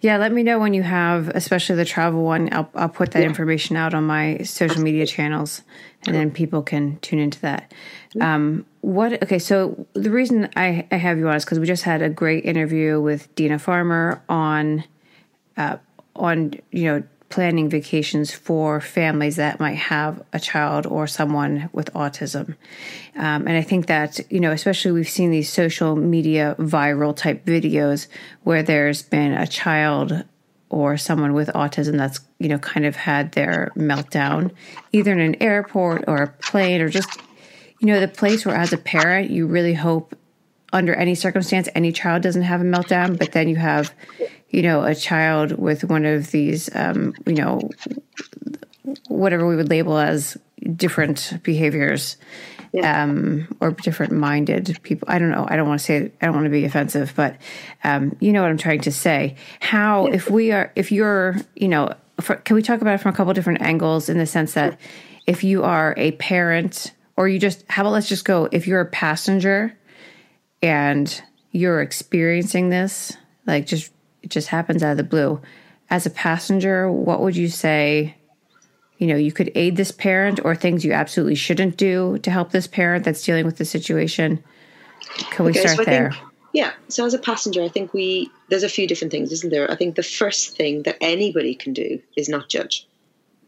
Yeah, 0.00 0.16
let 0.16 0.32
me 0.32 0.42
know 0.42 0.58
when 0.58 0.74
you 0.74 0.82
have, 0.82 1.28
especially 1.28 1.76
the 1.76 1.84
travel 1.84 2.24
one. 2.24 2.52
I'll, 2.52 2.68
I'll 2.74 2.88
put 2.88 3.12
that 3.12 3.20
yeah. 3.20 3.26
information 3.26 3.76
out 3.76 3.94
on 3.94 4.04
my 4.04 4.38
social 4.38 4.82
media 4.82 5.06
channels, 5.06 5.62
and 6.06 6.14
then 6.14 6.30
people 6.30 6.62
can 6.62 6.98
tune 6.98 7.18
into 7.18 7.40
that. 7.40 7.72
Um, 8.20 8.66
what? 8.80 9.22
Okay, 9.22 9.38
so 9.38 9.86
the 9.94 10.10
reason 10.10 10.48
I, 10.56 10.86
I 10.90 10.96
have 10.96 11.18
you 11.18 11.28
on 11.28 11.36
is 11.36 11.44
because 11.44 11.58
we 11.58 11.66
just 11.66 11.84
had 11.84 12.02
a 12.02 12.08
great 12.08 12.44
interview 12.44 13.00
with 13.00 13.32
Dina 13.34 13.58
Farmer 13.58 14.22
on, 14.28 14.84
uh, 15.56 15.76
on 16.14 16.54
you 16.72 16.84
know 16.84 17.02
planning 17.28 17.68
vacations 17.68 18.32
for 18.32 18.80
families 18.80 19.36
that 19.36 19.58
might 19.58 19.76
have 19.76 20.22
a 20.32 20.38
child 20.38 20.86
or 20.86 21.06
someone 21.06 21.68
with 21.72 21.92
autism. 21.92 22.56
Um, 23.16 23.46
and 23.46 23.50
I 23.50 23.62
think 23.62 23.86
that, 23.86 24.20
you 24.30 24.40
know, 24.40 24.52
especially 24.52 24.92
we've 24.92 25.08
seen 25.08 25.30
these 25.30 25.52
social 25.52 25.96
media 25.96 26.54
viral 26.58 27.16
type 27.16 27.44
videos 27.44 28.06
where 28.44 28.62
there's 28.62 29.02
been 29.02 29.32
a 29.32 29.46
child 29.46 30.24
or 30.68 30.96
someone 30.96 31.32
with 31.32 31.48
autism 31.48 31.96
that's, 31.96 32.20
you 32.38 32.48
know, 32.48 32.58
kind 32.58 32.86
of 32.86 32.96
had 32.96 33.32
their 33.32 33.72
meltdown, 33.76 34.52
either 34.92 35.12
in 35.12 35.20
an 35.20 35.42
airport 35.42 36.04
or 36.06 36.22
a 36.22 36.28
plane 36.28 36.80
or 36.80 36.88
just, 36.88 37.08
you 37.80 37.88
know, 37.88 38.00
the 38.00 38.08
place 38.08 38.44
where 38.46 38.56
as 38.56 38.72
a 38.72 38.78
parent, 38.78 39.30
you 39.30 39.46
really 39.46 39.74
hope 39.74 40.16
under 40.72 40.94
any 40.94 41.14
circumstance 41.14 41.68
any 41.74 41.92
child 41.92 42.22
doesn't 42.22 42.42
have 42.42 42.60
a 42.60 42.64
meltdown, 42.64 43.18
but 43.18 43.32
then 43.32 43.48
you 43.48 43.56
have 43.56 43.94
you 44.50 44.62
know, 44.62 44.82
a 44.84 44.94
child 44.94 45.52
with 45.52 45.84
one 45.84 46.04
of 46.04 46.30
these, 46.30 46.74
um, 46.74 47.14
you 47.26 47.34
know, 47.34 47.68
whatever 49.08 49.46
we 49.46 49.56
would 49.56 49.68
label 49.68 49.98
as 49.98 50.36
different 50.74 51.38
behaviors 51.42 52.16
yeah. 52.72 53.02
um, 53.02 53.48
or 53.60 53.72
different 53.72 54.12
minded 54.12 54.78
people. 54.82 55.08
I 55.10 55.18
don't 55.18 55.30
know. 55.30 55.46
I 55.48 55.56
don't 55.56 55.68
want 55.68 55.80
to 55.80 55.84
say, 55.84 56.12
I 56.20 56.26
don't 56.26 56.34
want 56.34 56.44
to 56.44 56.50
be 56.50 56.64
offensive, 56.64 57.12
but 57.16 57.36
um, 57.84 58.16
you 58.20 58.32
know 58.32 58.42
what 58.42 58.50
I'm 58.50 58.58
trying 58.58 58.80
to 58.82 58.92
say. 58.92 59.36
How, 59.60 60.06
if 60.06 60.30
we 60.30 60.52
are, 60.52 60.72
if 60.76 60.92
you're, 60.92 61.36
you 61.54 61.68
know, 61.68 61.92
for, 62.20 62.36
can 62.36 62.56
we 62.56 62.62
talk 62.62 62.80
about 62.80 62.94
it 62.94 62.98
from 62.98 63.12
a 63.12 63.16
couple 63.16 63.32
different 63.34 63.62
angles 63.62 64.08
in 64.08 64.18
the 64.18 64.26
sense 64.26 64.54
that 64.54 64.78
if 65.26 65.42
you 65.44 65.64
are 65.64 65.94
a 65.96 66.12
parent 66.12 66.92
or 67.16 67.28
you 67.28 67.38
just, 67.38 67.64
how 67.68 67.82
about 67.82 67.92
let's 67.92 68.08
just 68.08 68.24
go, 68.24 68.48
if 68.52 68.66
you're 68.66 68.80
a 68.80 68.86
passenger 68.86 69.76
and 70.62 71.22
you're 71.50 71.80
experiencing 71.80 72.68
this, 72.68 73.16
like 73.46 73.66
just 73.66 73.92
it 74.26 74.30
just 74.30 74.48
happens 74.48 74.82
out 74.82 74.90
of 74.90 74.96
the 74.96 75.04
blue. 75.04 75.40
As 75.88 76.04
a 76.04 76.10
passenger, 76.10 76.90
what 76.90 77.20
would 77.20 77.36
you 77.36 77.46
say? 77.46 78.16
You 78.98 79.06
know, 79.06 79.14
you 79.14 79.30
could 79.30 79.52
aid 79.54 79.76
this 79.76 79.92
parent 79.92 80.40
or 80.44 80.56
things 80.56 80.84
you 80.84 80.92
absolutely 80.92 81.36
shouldn't 81.36 81.76
do 81.76 82.18
to 82.18 82.30
help 82.32 82.50
this 82.50 82.66
parent 82.66 83.04
that's 83.04 83.22
dealing 83.22 83.46
with 83.46 83.58
the 83.58 83.64
situation. 83.64 84.42
Can 85.30 85.44
we 85.44 85.52
okay, 85.52 85.60
start 85.60 85.76
so 85.76 85.84
there? 85.84 86.10
Think, 86.10 86.24
yeah. 86.54 86.72
So 86.88 87.06
as 87.06 87.14
a 87.14 87.20
passenger, 87.20 87.62
I 87.62 87.68
think 87.68 87.94
we 87.94 88.28
there's 88.48 88.64
a 88.64 88.68
few 88.68 88.88
different 88.88 89.12
things, 89.12 89.30
isn't 89.30 89.50
there? 89.50 89.70
I 89.70 89.76
think 89.76 89.94
the 89.94 90.02
first 90.02 90.56
thing 90.56 90.82
that 90.82 90.96
anybody 91.00 91.54
can 91.54 91.72
do 91.72 92.02
is 92.16 92.28
not 92.28 92.48
judge. 92.48 92.88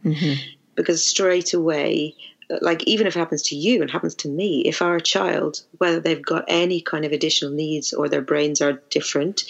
Mm-hmm. 0.05 0.35
Because 0.77 1.05
straight 1.05 1.55
away, 1.55 2.15
like 2.61 2.85
even 2.85 3.09
if 3.09 3.17
it 3.17 3.19
happens 3.19 3.43
to 3.43 3.57
you 3.57 3.83
and 3.83 3.91
happens 3.91 4.15
to 4.17 4.29
me, 4.29 4.61
if 4.61 4.81
our 4.81 5.01
child, 5.01 5.63
whether 5.79 5.99
they've 5.99 6.25
got 6.25 6.45
any 6.47 6.81
kind 6.81 7.05
of 7.05 7.11
additional 7.11 7.51
needs 7.51 7.93
or 7.93 8.09
their 8.09 8.23
brains 8.23 8.61
are 8.61 8.75
different, 8.91 9.43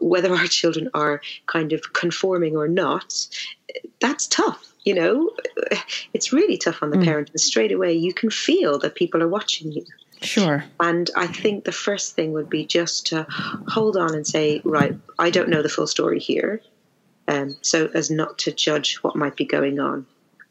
whether 0.00 0.32
our 0.32 0.46
children 0.46 0.90
are 0.94 1.20
kind 1.46 1.72
of 1.72 1.92
conforming 1.92 2.56
or 2.56 2.68
not, 2.68 3.28
that's 4.00 4.26
tough. 4.26 4.72
You 4.84 4.94
know, 4.94 5.30
it's 6.12 6.32
really 6.32 6.58
tough 6.58 6.82
on 6.82 6.90
the 6.90 6.98
mm. 6.98 7.04
parent. 7.04 7.30
And 7.30 7.40
straight 7.40 7.72
away, 7.72 7.94
you 7.94 8.12
can 8.12 8.30
feel 8.30 8.78
that 8.80 8.94
people 8.94 9.22
are 9.22 9.28
watching 9.28 9.72
you. 9.72 9.84
Sure. 10.20 10.64
And 10.80 11.10
I 11.16 11.26
think 11.26 11.64
the 11.64 11.72
first 11.72 12.14
thing 12.14 12.32
would 12.32 12.48
be 12.48 12.64
just 12.66 13.06
to 13.08 13.26
hold 13.68 13.96
on 13.96 14.14
and 14.14 14.26
say, 14.26 14.60
right, 14.64 14.94
I 15.18 15.30
don't 15.30 15.48
know 15.48 15.62
the 15.62 15.68
full 15.68 15.86
story 15.86 16.18
here. 16.18 16.60
Um, 17.26 17.56
so 17.62 17.90
as 17.94 18.10
not 18.10 18.38
to 18.40 18.52
judge 18.52 18.96
what 18.96 19.16
might 19.16 19.36
be 19.36 19.44
going 19.44 19.80
on. 19.80 20.06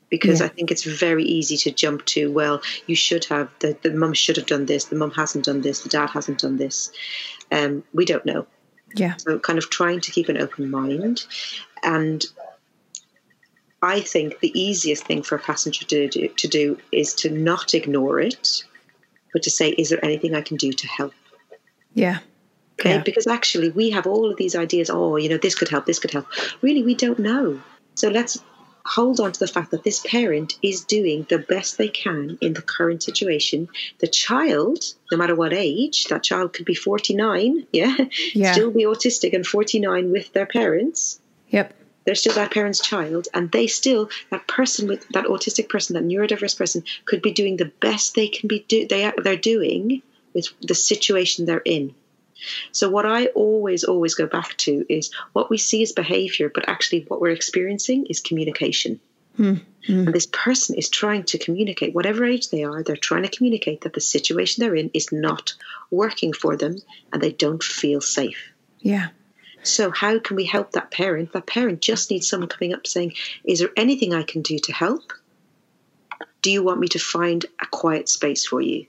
Because 0.10 0.42
yeah. 0.42 0.46
I 0.46 0.50
think 0.50 0.70
it's 0.70 0.84
very 0.84 1.24
easy 1.24 1.58
to 1.58 1.72
jump 1.72 2.06
to, 2.06 2.32
well, 2.32 2.62
you 2.86 2.96
should 2.96 3.26
have, 3.26 3.50
the, 3.60 3.76
the 3.82 3.92
mum 3.92 4.14
should 4.14 4.38
have 4.38 4.46
done 4.46 4.68
this, 4.68 4.86
the 4.86 4.96
mum 4.96 5.10
hasn't 5.12 5.46
done 5.46 5.62
this, 5.62 5.82
the 5.82 5.90
dad 5.90 6.12
hasn't 6.12 6.40
done 6.40 6.58
this. 6.58 6.92
Um, 7.52 7.84
we 7.94 8.06
don't 8.06 8.26
know. 8.26 8.46
Yeah. 8.96 9.16
So 9.18 9.40
kind 9.40 9.58
of 9.60 9.70
trying 9.70 10.02
to 10.02 10.12
keep 10.12 10.30
an 10.30 10.38
open 10.38 10.70
mind. 10.70 11.26
And 11.84 12.26
I 13.82 14.00
think 14.00 14.40
the 14.40 14.58
easiest 14.60 15.06
thing 15.06 15.24
for 15.24 15.36
a 15.36 15.40
passenger 15.40 15.86
to 15.86 16.08
do, 16.08 16.28
to 16.28 16.48
do 16.48 16.78
is 16.92 17.14
to 17.16 17.30
not 17.30 17.74
ignore 17.74 18.20
it, 18.20 18.64
but 19.34 19.44
to 19.44 19.50
say, 19.50 19.70
is 19.70 19.90
there 19.90 20.04
anything 20.04 20.36
I 20.36 20.42
can 20.42 20.58
do 20.58 20.72
to 20.72 20.88
help? 20.88 21.14
Yeah. 21.94 22.20
Okay. 22.80 22.92
Yeah. 22.96 23.04
Because 23.04 23.28
actually, 23.28 23.70
we 23.70 23.90
have 23.92 24.08
all 24.08 24.30
of 24.30 24.38
these 24.38 24.56
ideas. 24.56 24.90
Oh, 24.90 25.18
you 25.18 25.30
know, 25.30 25.38
this 25.38 25.56
could 25.56 25.70
help, 25.70 25.86
this 25.86 26.00
could 26.00 26.12
help. 26.12 26.28
Really, 26.62 26.84
we 26.84 26.96
don't 26.96 27.20
know. 27.20 27.62
So 27.96 28.10
let's 28.10 28.42
hold 28.86 29.20
on 29.20 29.32
to 29.32 29.40
the 29.40 29.48
fact 29.48 29.72
that 29.72 29.84
this 29.84 30.00
parent 30.06 30.58
is 30.62 30.84
doing 30.84 31.26
the 31.30 31.40
best 31.40 31.78
they 31.78 31.88
can 31.88 32.38
in 32.42 32.54
the 32.54 32.62
current 32.62 33.02
situation. 33.02 33.70
The 34.00 34.08
child, 34.08 34.84
no 35.12 35.18
matter 35.18 35.36
what 35.36 35.54
age, 35.54 36.06
that 36.06 36.24
child 36.24 36.54
could 36.54 36.66
be 36.66 36.76
49, 36.76 37.68
yeah, 37.72 37.96
yeah. 38.34 38.52
still 38.52 38.72
be 38.72 38.84
autistic 38.84 39.34
and 39.34 39.46
49 39.46 40.12
with 40.12 40.34
their 40.34 40.46
parents. 40.46 41.20
Yep. 41.50 41.74
They're 42.06 42.16
still 42.16 42.34
that 42.34 42.52
parent's 42.52 42.82
child, 42.82 43.30
and 43.34 43.50
they 43.50 43.68
still, 43.68 44.10
that 44.30 44.48
person 44.48 44.90
with 44.90 45.08
that 45.10 45.26
autistic 45.26 45.70
person, 45.70 45.94
that 45.94 46.04
neurodiverse 46.04 46.58
person, 46.58 46.84
could 47.06 47.22
be 47.22 47.32
doing 47.32 47.56
the 47.56 47.72
best 47.80 48.16
they 48.16 48.28
can 48.28 48.50
be 48.50 48.66
do 48.68 48.86
they 48.88 49.06
are, 49.06 49.14
they're 49.24 49.38
doing 49.38 50.02
with 50.34 50.50
the 50.62 50.76
situation 50.76 51.46
they're 51.46 51.62
in. 51.64 51.96
So, 52.72 52.90
what 52.90 53.06
I 53.06 53.28
always, 53.28 53.84
always 53.84 54.16
go 54.16 54.28
back 54.28 54.58
to 54.58 54.86
is 54.90 55.12
what 55.34 55.50
we 55.50 55.58
see 55.58 55.84
as 55.84 55.92
behavior, 55.92 56.50
but 56.54 56.68
actually 56.68 57.06
what 57.08 57.22
we're 57.22 57.32
experiencing 57.32 58.06
is 58.08 58.20
communication. 58.20 59.00
Mm-hmm. 59.38 60.08
And 60.08 60.14
this 60.14 60.28
person 60.28 60.76
is 60.76 60.90
trying 60.90 61.24
to 61.24 61.38
communicate, 61.38 61.94
whatever 61.94 62.24
age 62.24 62.50
they 62.50 62.64
are, 62.64 62.84
they're 62.84 62.96
trying 62.96 63.24
to 63.24 63.30
communicate 63.30 63.82
that 63.82 63.94
the 63.94 64.02
situation 64.02 64.62
they're 64.62 64.76
in 64.76 64.92
is 64.94 65.12
not 65.12 65.54
working 65.92 66.34
for 66.34 66.56
them 66.56 66.78
and 67.12 67.22
they 67.22 67.32
don't 67.32 67.64
feel 67.64 68.00
safe. 68.00 68.52
Yeah. 68.80 69.10
So, 69.64 69.92
how 69.92 70.20
can 70.20 70.36
we 70.36 70.46
help 70.46 70.72
that 70.72 70.92
parent? 70.92 71.32
That 71.34 71.48
parent 71.48 71.82
just 71.82 72.12
needs 72.12 72.28
someone 72.28 72.50
coming 72.50 72.74
up 72.74 72.86
saying, 72.86 73.14
Is 73.44 73.60
there 73.60 73.72
anything 73.78 74.14
I 74.14 74.24
can 74.24 74.42
do 74.42 74.60
to 74.60 74.74
help? 74.74 75.14
Do 76.42 76.52
you 76.52 76.64
want 76.64 76.80
me 76.80 76.90
to 76.90 77.00
find 77.00 77.46
a 77.62 77.66
quiet 77.66 78.10
space 78.10 78.46
for 78.46 78.62
you? 78.62 78.86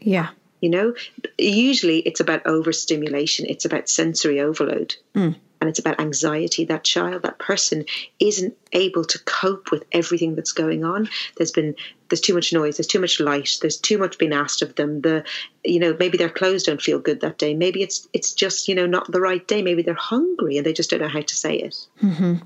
Yeah. 0.00 0.30
You 0.64 0.70
know, 0.70 0.94
usually 1.36 1.98
it's 1.98 2.20
about 2.20 2.46
overstimulation, 2.46 3.44
it's 3.46 3.66
about 3.66 3.86
sensory 3.86 4.40
overload. 4.40 4.94
Mm. 5.14 5.36
And 5.60 5.68
it's 5.68 5.78
about 5.78 6.00
anxiety. 6.00 6.64
That 6.64 6.84
child, 6.84 7.22
that 7.24 7.38
person 7.38 7.84
isn't 8.18 8.56
able 8.72 9.04
to 9.04 9.18
cope 9.26 9.70
with 9.70 9.84
everything 9.92 10.36
that's 10.36 10.52
going 10.52 10.82
on. 10.82 11.10
There's 11.36 11.50
been 11.50 11.74
there's 12.08 12.22
too 12.22 12.32
much 12.32 12.54
noise, 12.54 12.78
there's 12.78 12.86
too 12.86 12.98
much 12.98 13.20
light, 13.20 13.58
there's 13.60 13.76
too 13.76 13.98
much 13.98 14.16
being 14.16 14.32
asked 14.32 14.62
of 14.62 14.74
them. 14.76 15.02
The 15.02 15.24
you 15.64 15.80
know, 15.80 15.94
maybe 15.98 16.16
their 16.16 16.30
clothes 16.30 16.62
don't 16.62 16.80
feel 16.80 16.98
good 16.98 17.20
that 17.20 17.36
day. 17.36 17.52
Maybe 17.52 17.82
it's 17.82 18.08
it's 18.14 18.32
just, 18.32 18.66
you 18.66 18.74
know, 18.74 18.86
not 18.86 19.12
the 19.12 19.20
right 19.20 19.46
day. 19.46 19.60
Maybe 19.60 19.82
they're 19.82 19.92
hungry 19.92 20.56
and 20.56 20.64
they 20.64 20.72
just 20.72 20.88
don't 20.88 21.02
know 21.02 21.08
how 21.08 21.20
to 21.20 21.34
say 21.34 21.56
it. 21.56 21.76
Mm-hmm. 22.02 22.36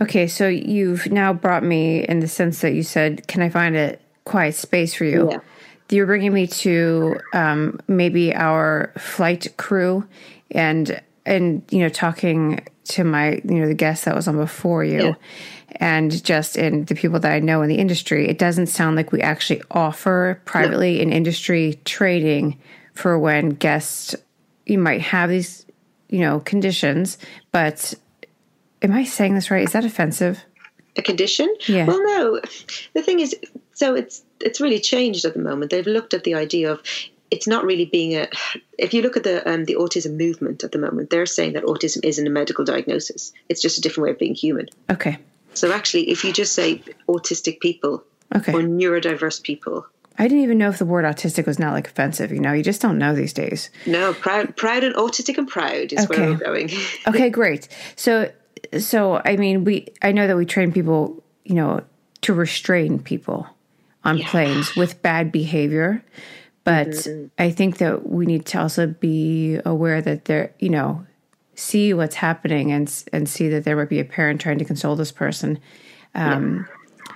Okay, 0.00 0.26
so 0.26 0.48
you've 0.48 1.12
now 1.12 1.34
brought 1.34 1.64
me 1.64 2.02
in 2.08 2.20
the 2.20 2.28
sense 2.28 2.62
that 2.62 2.72
you 2.72 2.82
said, 2.82 3.28
"Can 3.28 3.42
I 3.42 3.50
find 3.50 3.76
a 3.76 3.98
quiet 4.24 4.54
space 4.54 4.94
for 4.94 5.04
you?" 5.04 5.28
Yeah 5.32 5.40
you're 5.92 6.06
bringing 6.06 6.32
me 6.32 6.46
to 6.46 7.18
um, 7.34 7.78
maybe 7.88 8.34
our 8.34 8.92
flight 8.98 9.54
crew 9.56 10.06
and 10.50 11.00
and 11.24 11.62
you 11.70 11.80
know, 11.80 11.88
talking 11.88 12.66
to 12.84 13.04
my 13.04 13.40
you 13.44 13.60
know 13.60 13.66
the 13.66 13.74
guest 13.74 14.04
that 14.04 14.14
was 14.14 14.26
on 14.28 14.36
before 14.36 14.84
you. 14.84 15.02
Yeah. 15.02 15.14
And 15.76 16.22
just 16.22 16.56
in 16.56 16.84
the 16.84 16.94
people 16.94 17.18
that 17.20 17.32
I 17.32 17.38
know 17.38 17.62
in 17.62 17.68
the 17.68 17.76
industry, 17.76 18.28
it 18.28 18.38
doesn't 18.38 18.66
sound 18.66 18.96
like 18.96 19.10
we 19.10 19.22
actually 19.22 19.62
offer 19.70 20.40
privately 20.44 21.00
in 21.00 21.12
industry 21.12 21.80
trading 21.84 22.58
for 22.94 23.18
when 23.18 23.50
guests 23.50 24.14
you 24.66 24.78
might 24.78 25.00
have 25.00 25.30
these, 25.30 25.64
you 26.08 26.20
know, 26.20 26.40
conditions. 26.40 27.16
But 27.52 27.94
am 28.82 28.92
I 28.92 29.04
saying 29.04 29.34
this 29.34 29.50
right? 29.50 29.64
Is 29.64 29.72
that 29.72 29.84
offensive? 29.84 30.44
a 30.96 31.02
condition. 31.02 31.54
Yeah. 31.66 31.86
Well, 31.86 32.02
no. 32.02 32.40
The 32.94 33.02
thing 33.02 33.20
is, 33.20 33.34
so 33.72 33.94
it's 33.94 34.22
it's 34.42 34.60
really 34.60 34.80
changed 34.80 35.24
at 35.24 35.34
the 35.34 35.40
moment. 35.40 35.70
They've 35.70 35.86
looked 35.86 36.14
at 36.14 36.24
the 36.24 36.34
idea 36.34 36.72
of 36.72 36.80
it's 37.30 37.46
not 37.46 37.64
really 37.64 37.86
being 37.86 38.14
a. 38.16 38.28
If 38.78 38.92
you 38.92 39.00
look 39.02 39.16
at 39.16 39.24
the 39.24 39.48
um, 39.50 39.64
the 39.64 39.76
autism 39.76 40.18
movement 40.18 40.64
at 40.64 40.72
the 40.72 40.78
moment, 40.78 41.10
they're 41.10 41.26
saying 41.26 41.54
that 41.54 41.64
autism 41.64 42.04
isn't 42.04 42.26
a 42.26 42.30
medical 42.30 42.64
diagnosis. 42.64 43.32
It's 43.48 43.62
just 43.62 43.78
a 43.78 43.80
different 43.80 44.04
way 44.06 44.10
of 44.10 44.18
being 44.18 44.34
human. 44.34 44.66
Okay. 44.90 45.18
So 45.54 45.72
actually, 45.72 46.10
if 46.10 46.24
you 46.24 46.32
just 46.32 46.54
say 46.54 46.82
autistic 47.08 47.60
people 47.60 48.04
Okay. 48.34 48.52
or 48.54 48.60
neurodiverse 48.62 49.42
people, 49.42 49.86
I 50.18 50.24
didn't 50.28 50.44
even 50.44 50.56
know 50.58 50.68
if 50.70 50.78
the 50.78 50.86
word 50.86 51.04
autistic 51.04 51.46
was 51.46 51.58
not 51.58 51.72
like 51.74 51.86
offensive. 51.86 52.32
You 52.32 52.40
know, 52.40 52.52
you 52.52 52.62
just 52.62 52.80
don't 52.82 52.98
know 52.98 53.14
these 53.14 53.32
days. 53.34 53.70
no, 53.86 54.12
proud, 54.14 54.56
proud 54.56 54.84
and 54.84 54.94
autistic 54.94 55.36
and 55.38 55.46
proud 55.48 55.92
is 55.92 56.04
Okay. 56.04 56.20
where 56.20 56.30
we're 56.30 56.36
going. 56.38 56.70
Okay, 57.06 57.28
great. 57.30 57.68
So, 57.96 58.30
so 58.78 59.20
I 59.24 59.36
mean, 59.36 59.64
we 59.64 59.88
I 60.02 60.12
know 60.12 60.26
that 60.26 60.36
we 60.36 60.46
train 60.46 60.72
people, 60.72 61.22
you 61.44 61.54
know, 61.54 61.82
to 62.22 62.32
restrain 62.34 62.98
people 62.98 63.46
on 64.04 64.18
planes 64.20 64.74
with 64.76 65.00
bad 65.02 65.30
behavior, 65.32 66.02
but 66.64 67.06
I 67.38 67.50
think 67.50 67.78
that 67.78 68.08
we 68.08 68.26
need 68.26 68.46
to 68.46 68.60
also 68.60 68.86
be 68.86 69.58
aware 69.64 70.00
that 70.02 70.24
there, 70.26 70.52
you 70.58 70.68
know, 70.70 71.04
see 71.54 71.92
what's 71.94 72.14
happening 72.16 72.72
and 72.72 72.92
and 73.12 73.28
see 73.28 73.48
that 73.50 73.64
there 73.64 73.76
might 73.76 73.88
be 73.88 74.00
a 74.00 74.04
parent 74.04 74.40
trying 74.40 74.58
to 74.58 74.64
console 74.64 74.96
this 74.96 75.12
person. 75.12 75.58
Um, 76.14 76.66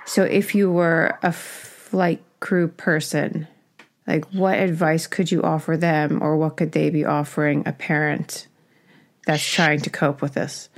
So, 0.04 0.22
if 0.22 0.54
you 0.54 0.70
were 0.70 1.18
a 1.22 1.32
flight 1.32 2.22
crew 2.40 2.68
person, 2.68 3.48
like 4.06 4.24
what 4.32 4.58
advice 4.58 5.06
could 5.08 5.32
you 5.32 5.42
offer 5.42 5.76
them, 5.76 6.22
or 6.22 6.36
what 6.36 6.56
could 6.56 6.72
they 6.72 6.90
be 6.90 7.04
offering 7.04 7.66
a 7.66 7.72
parent 7.72 8.46
that's 9.26 9.44
trying 9.44 9.80
to 9.80 9.90
cope 9.90 10.22
with 10.22 10.34
this? 10.34 10.68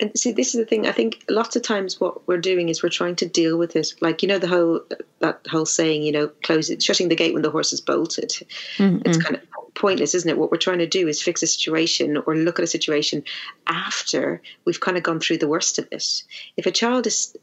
And 0.00 0.18
see 0.18 0.32
this 0.32 0.54
is 0.54 0.60
the 0.60 0.64
thing. 0.64 0.86
I 0.86 0.92
think 0.92 1.24
lots 1.28 1.56
of 1.56 1.62
times 1.62 2.00
what 2.00 2.26
we're 2.26 2.38
doing 2.38 2.68
is 2.68 2.82
we're 2.82 2.88
trying 2.88 3.16
to 3.16 3.28
deal 3.28 3.58
with 3.58 3.76
it. 3.76 3.94
Like 4.00 4.22
you 4.22 4.28
know 4.28 4.38
the 4.38 4.48
whole 4.48 4.80
that 5.18 5.46
whole 5.48 5.66
saying 5.66 6.02
you 6.02 6.12
know 6.12 6.28
closing 6.42 6.78
shutting 6.78 7.08
the 7.08 7.16
gate 7.16 7.34
when 7.34 7.42
the 7.42 7.50
horse 7.50 7.72
is 7.72 7.80
bolted. 7.80 8.30
Mm-hmm. 8.78 9.02
It's 9.04 9.18
kind 9.18 9.36
of 9.36 9.42
pointless 9.74 10.14
isn't 10.14 10.28
it? 10.28 10.38
What 10.38 10.50
we're 10.50 10.58
trying 10.58 10.78
to 10.78 10.86
do 10.86 11.06
is 11.06 11.22
fix 11.22 11.42
a 11.42 11.46
situation 11.46 12.16
or 12.16 12.34
look 12.34 12.58
at 12.58 12.64
a 12.64 12.68
situation 12.68 13.24
after 13.66 14.42
we've 14.64 14.80
kind 14.80 14.96
of 14.96 15.02
gone 15.02 15.20
through 15.20 15.38
the 15.38 15.48
worst 15.48 15.78
of 15.78 15.86
it. 15.90 16.22
If 16.56 16.66
a 16.66 16.72
child 16.72 17.06
is 17.06 17.36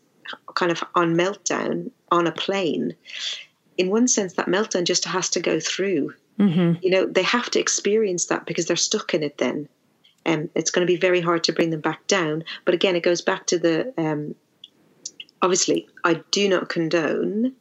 kind 0.56 0.72
of 0.72 0.84
on 0.96 1.16
meltdown 1.16 1.92
on 2.12 2.28
a 2.28 2.32
plane 2.32 2.96
in 3.78 3.90
one 3.90 4.08
sense 4.08 4.34
that 4.34 4.48
meltdown 4.48 4.84
just 4.84 5.06
has 5.06 5.30
to 5.30 5.40
go 5.40 5.60
through. 5.60 6.14
Mm-hmm. 6.40 6.80
You 6.82 6.92
know 6.92 7.06
they 7.06 7.24
have 7.24 7.50
to 7.52 7.60
experience 7.60 8.26
that 8.26 8.46
because 8.46 8.66
they're 8.66 8.76
stuck 8.76 9.14
in 9.14 9.24
it 9.24 9.38
then 9.38 9.70
um, 10.28 10.50
it's 10.54 10.72
going 10.72 10.86
to 10.86 10.92
be 10.92 11.00
very 11.00 11.22
hard 11.22 11.46
to 11.46 11.54
bring 11.54 11.70
them 11.70 11.82
back 11.82 12.06
down. 12.08 12.44
But 12.66 12.76
again, 12.76 12.96
it 12.96 13.04
goes 13.04 13.22
back 13.22 13.48
to 13.48 13.58
the 13.58 13.94
um, 13.98 14.36
obviously, 15.42 15.88
I 16.04 16.22
do 16.32 16.50
not 16.50 16.70
condone 16.70 17.54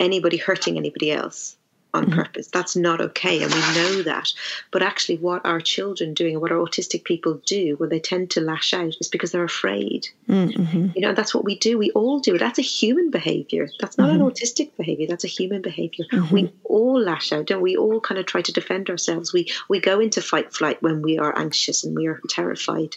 anybody 0.00 0.38
hurting 0.38 0.78
anybody 0.78 1.12
else 1.12 1.57
on 1.94 2.06
mm-hmm. 2.06 2.20
purpose. 2.20 2.48
That's 2.48 2.74
not 2.74 3.00
okay, 3.00 3.42
and 3.42 3.52
we 3.52 3.60
know 3.60 4.02
that. 4.02 4.32
But 4.72 4.82
actually, 4.82 5.18
what 5.18 5.46
our 5.46 5.60
children 5.60 6.14
doing 6.14 6.34
and 6.34 6.42
what 6.42 6.50
our 6.50 6.58
autistic 6.58 7.04
people 7.04 7.40
do 7.46 7.76
when 7.76 7.90
they 7.90 8.00
tend 8.00 8.30
to 8.32 8.40
lash 8.40 8.74
out 8.74 8.94
is 9.00 9.08
because 9.08 9.32
they're 9.32 9.44
afraid. 9.44 10.08
Mm-hmm. 10.28 10.88
You 10.94 11.00
know, 11.00 11.14
that's 11.14 11.34
what 11.34 11.44
we 11.44 11.56
do. 11.56 11.78
We 11.78 11.92
all 11.92 12.18
do. 12.18 12.36
That's 12.38 12.58
a 12.58 12.62
human 12.62 13.10
behavior. 13.10 13.68
That's 13.80 13.98
not 13.98 14.10
an 14.10 14.18
mm-hmm. 14.18 14.26
autistic 14.26 14.76
behavior. 14.76 15.06
That's 15.06 15.24
a 15.24 15.28
human 15.28 15.62
behavior. 15.62 16.06
We 16.32 16.52
all 16.64 17.00
lash 17.00 17.32
out, 17.32 17.46
don't 17.46 17.62
we? 17.62 17.68
We 17.68 17.76
all 17.76 18.00
kind 18.00 18.18
of 18.18 18.24
try 18.24 18.40
to 18.40 18.52
defend 18.52 18.88
ourselves. 18.88 19.30
We 19.30 19.52
we 19.68 19.78
go 19.78 20.00
into 20.00 20.22
fight 20.22 20.54
flight 20.54 20.82
when 20.82 21.02
we 21.02 21.18
are 21.18 21.38
anxious 21.38 21.84
and 21.84 21.94
we 21.94 22.06
are 22.06 22.18
terrified. 22.30 22.96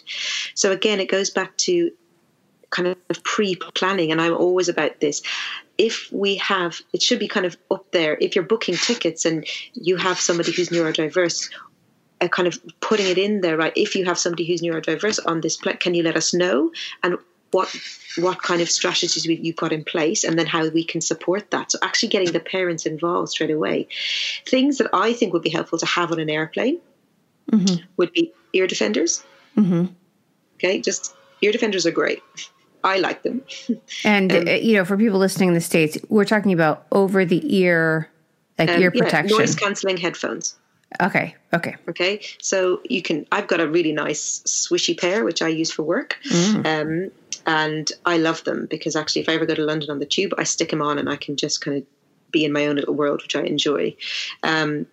So 0.54 0.72
again, 0.72 0.98
it 0.98 1.10
goes 1.10 1.28
back 1.28 1.54
to 1.58 1.90
kind 2.72 2.88
of 2.88 3.22
pre-planning 3.22 4.10
and 4.10 4.20
i'm 4.20 4.34
always 4.34 4.68
about 4.68 4.98
this. 5.00 5.22
If 5.78 6.08
we 6.10 6.36
have 6.36 6.80
it 6.92 7.02
should 7.02 7.18
be 7.20 7.28
kind 7.28 7.46
of 7.46 7.56
up 7.70 7.84
there. 7.92 8.16
If 8.20 8.34
you're 8.34 8.44
booking 8.44 8.76
tickets 8.76 9.24
and 9.24 9.46
you 9.74 9.96
have 9.96 10.18
somebody 10.18 10.52
who's 10.52 10.70
neurodiverse 10.70 11.50
uh, 12.20 12.28
kind 12.28 12.48
of 12.48 12.58
putting 12.80 13.06
it 13.06 13.18
in 13.18 13.40
there 13.42 13.56
right? 13.56 13.72
If 13.76 13.94
you 13.94 14.04
have 14.06 14.18
somebody 14.18 14.44
who's 14.46 14.62
neurodiverse 14.62 15.20
on 15.26 15.40
this 15.40 15.56
plane 15.56 15.76
can 15.76 15.94
you 15.94 16.02
let 16.02 16.16
us 16.16 16.34
know? 16.34 16.72
And 17.02 17.18
what 17.52 17.68
what 18.16 18.42
kind 18.42 18.60
of 18.62 18.70
strategies 18.70 19.26
we- 19.26 19.36
you've 19.44 19.56
got 19.64 19.72
in 19.72 19.84
place 19.84 20.24
and 20.24 20.38
then 20.38 20.46
how 20.46 20.68
we 20.68 20.84
can 20.84 21.00
support 21.00 21.50
that? 21.50 21.70
So 21.72 21.78
actually 21.82 22.08
getting 22.08 22.32
the 22.32 22.40
parents 22.40 22.86
involved 22.86 23.30
straight 23.30 23.50
away. 23.50 23.88
Things 24.46 24.78
that 24.78 24.88
i 24.92 25.12
think 25.12 25.32
would 25.32 25.42
be 25.42 25.50
helpful 25.58 25.78
to 25.78 25.86
have 25.86 26.10
on 26.12 26.18
an 26.20 26.30
airplane 26.30 26.78
would 27.98 28.12
be 28.12 28.32
ear 28.54 28.66
defenders. 28.66 29.22
Okay 30.56 30.80
just 30.80 31.14
ear 31.42 31.52
defenders 31.52 31.84
are 31.86 31.90
great 32.02 32.22
i 32.84 32.98
like 32.98 33.22
them 33.22 33.42
And 34.04 34.32
uh, 34.32 34.50
you 34.52 34.74
know, 34.74 34.84
for 34.84 34.96
people 34.96 35.18
listening 35.18 35.48
in 35.48 35.54
the 35.54 35.60
states, 35.60 35.96
we're 36.08 36.24
talking 36.24 36.52
about 36.52 36.86
over 36.90 37.24
the 37.24 37.40
ear, 37.56 38.08
like 38.58 38.68
ear 38.70 38.88
Um, 38.88 38.92
Yeah, 38.94 39.02
protection. 39.04 39.36
noise 39.38 39.54
cancelling 39.54 39.96
headphones. 39.96 40.56
okay, 41.00 41.36
okay, 41.54 41.76
Okay, 41.88 42.20
so 42.40 42.80
you 42.88 43.00
can. 43.02 43.26
I've 43.30 43.46
got 43.46 43.60
a 43.60 43.68
really 43.68 43.92
nice 43.92 44.40
swishy 44.46 44.94
pair 44.98 45.24
which 45.24 45.40
I 45.42 45.48
use 45.48 45.70
for 45.70 45.82
work, 45.84 46.18
um, 46.64 47.10
and 47.46 47.92
I 48.04 48.16
love 48.18 48.42
them 48.44 48.66
because 48.70 48.96
actually, 48.96 49.22
if 49.22 49.28
I 49.28 49.34
ever 49.34 49.46
go 49.46 49.54
to 49.54 49.64
London 49.64 49.90
on 49.90 49.98
the 50.00 50.06
tube, 50.06 50.32
I 50.36 50.44
stick 50.44 50.70
them 50.70 50.82
on 50.82 50.98
and 50.98 51.08
I 51.08 51.16
can 51.16 51.36
just 51.36 51.60
kind 51.60 51.76
of 51.78 51.84
be 52.32 52.44
in 52.44 52.52
my 52.52 52.66
own 52.66 52.76
little 52.76 52.94
world, 52.94 53.22
which 53.22 53.36
I 53.36 53.42
enjoy. 53.42 53.94
Um, 54.42 54.86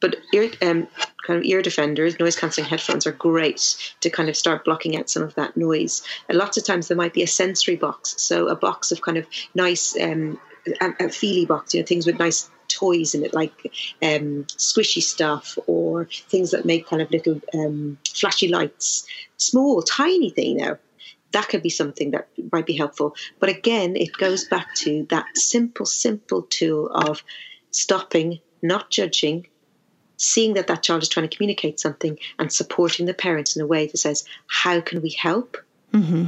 but 0.00 0.16
ear, 0.34 0.50
um, 0.62 0.88
kind 1.22 1.38
of 1.38 1.44
ear 1.44 1.62
defenders, 1.62 2.18
noise 2.18 2.36
cancelling 2.36 2.68
headphones 2.68 3.06
are 3.06 3.12
great 3.12 3.76
to 4.00 4.10
kind 4.10 4.28
of 4.28 4.36
start 4.36 4.64
blocking 4.64 4.96
out 4.96 5.08
some 5.08 5.22
of 5.22 5.34
that 5.36 5.56
noise. 5.56 6.02
And 6.28 6.38
lots 6.38 6.56
of 6.56 6.64
times 6.64 6.88
there 6.88 6.96
might 6.96 7.14
be 7.14 7.22
a 7.22 7.26
sensory 7.26 7.76
box, 7.76 8.14
so 8.20 8.48
a 8.48 8.56
box 8.56 8.92
of 8.92 9.00
kind 9.02 9.16
of 9.16 9.26
nice, 9.54 9.96
um, 10.00 10.40
a, 10.80 11.06
a 11.06 11.08
feely 11.08 11.46
box, 11.46 11.74
you 11.74 11.80
know, 11.80 11.86
things 11.86 12.06
with 12.06 12.18
nice 12.18 12.50
toys 12.68 13.14
in 13.14 13.24
it, 13.24 13.34
like 13.34 13.52
um, 14.02 14.44
squishy 14.44 15.02
stuff 15.02 15.58
or 15.66 16.06
things 16.06 16.50
that 16.50 16.64
make 16.64 16.88
kind 16.88 17.02
of 17.02 17.10
little 17.10 17.40
um, 17.54 17.98
flashy 18.14 18.48
lights, 18.48 19.06
small, 19.36 19.82
tiny 19.82 20.30
thing 20.30 20.56
now. 20.56 20.78
That 21.32 21.48
could 21.48 21.62
be 21.62 21.70
something 21.70 22.10
that 22.10 22.28
might 22.52 22.66
be 22.66 22.76
helpful. 22.76 23.16
But 23.40 23.48
again, 23.48 23.96
it 23.96 24.12
goes 24.12 24.44
back 24.44 24.74
to 24.76 25.06
that 25.08 25.26
simple, 25.34 25.86
simple 25.86 26.42
tool 26.42 26.88
of 26.88 27.22
stopping, 27.70 28.40
not 28.60 28.90
judging, 28.90 29.46
seeing 30.22 30.54
that 30.54 30.68
that 30.68 30.84
child 30.84 31.02
is 31.02 31.08
trying 31.08 31.28
to 31.28 31.36
communicate 31.36 31.80
something 31.80 32.16
and 32.38 32.52
supporting 32.52 33.06
the 33.06 33.14
parents 33.14 33.56
in 33.56 33.62
a 33.62 33.66
way 33.66 33.86
that 33.88 33.96
says, 33.98 34.24
how 34.46 34.80
can 34.80 35.02
we 35.02 35.10
help? 35.10 35.56
Mm-hmm. 35.92 36.26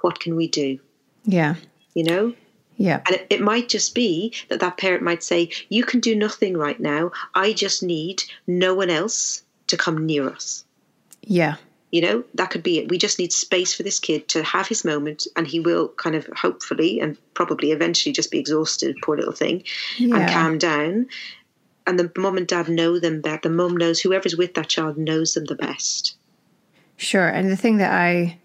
What 0.00 0.20
can 0.20 0.36
we 0.36 0.48
do? 0.48 0.78
yeah, 1.24 1.56
You 1.94 2.04
know? 2.04 2.34
yeah, 2.78 3.02
And 3.06 3.16
it, 3.16 3.26
it 3.30 3.40
might 3.42 3.68
just 3.68 3.94
be 3.94 4.32
that 4.48 4.60
that 4.60 4.78
parent 4.78 5.02
might 5.02 5.22
say, 5.22 5.50
You 5.68 5.84
can 5.84 6.00
do 6.00 6.14
nothing 6.16 6.56
right 6.56 6.78
now. 6.80 7.10
I 7.34 7.52
just 7.52 7.82
need 7.82 8.22
no 8.46 8.74
one 8.74 8.90
else 8.90 9.42
to 9.66 9.76
come 9.76 10.06
near 10.06 10.28
us. 10.28 10.64
yeah, 11.22 11.56
You 11.90 12.00
know, 12.02 12.24
that 12.34 12.50
could 12.50 12.62
be 12.62 12.78
it. 12.78 12.88
We 12.88 12.96
just 12.98 13.18
need 13.18 13.32
space 13.32 13.74
for 13.74 13.82
this 13.82 13.98
kid 13.98 14.28
to 14.28 14.42
have 14.44 14.66
his 14.68 14.84
moment, 14.84 15.26
and 15.36 15.46
he 15.46 15.60
will 15.60 15.88
kind 15.88 16.16
of 16.16 16.26
hopefully 16.36 17.00
and 17.00 17.16
probably 17.34 17.72
eventually 17.72 18.12
just 18.14 18.30
be 18.30 18.38
exhausted, 18.38 18.96
poor 19.02 19.16
little 19.16 19.32
thing, 19.32 19.64
and 19.98 20.30
calm 20.30 20.56
down. 20.58 21.06
And 21.86 21.98
the 21.98 22.10
mom 22.16 22.36
and 22.36 22.46
dad 22.48 22.68
know 22.68 22.98
them 22.98 23.20
better. 23.20 23.48
The 23.48 23.50
mom 23.54 23.76
knows 23.76 24.00
whoever's 24.00 24.36
with 24.36 24.54
that 24.54 24.68
child 24.68 24.96
knows 24.98 25.34
them 25.34 25.44
the 25.44 25.54
best. 25.54 26.16
sure. 26.96 27.28
And 27.28 27.50
the 27.50 27.56
thing 27.56 27.76
that 27.76 27.92
I 27.92 28.38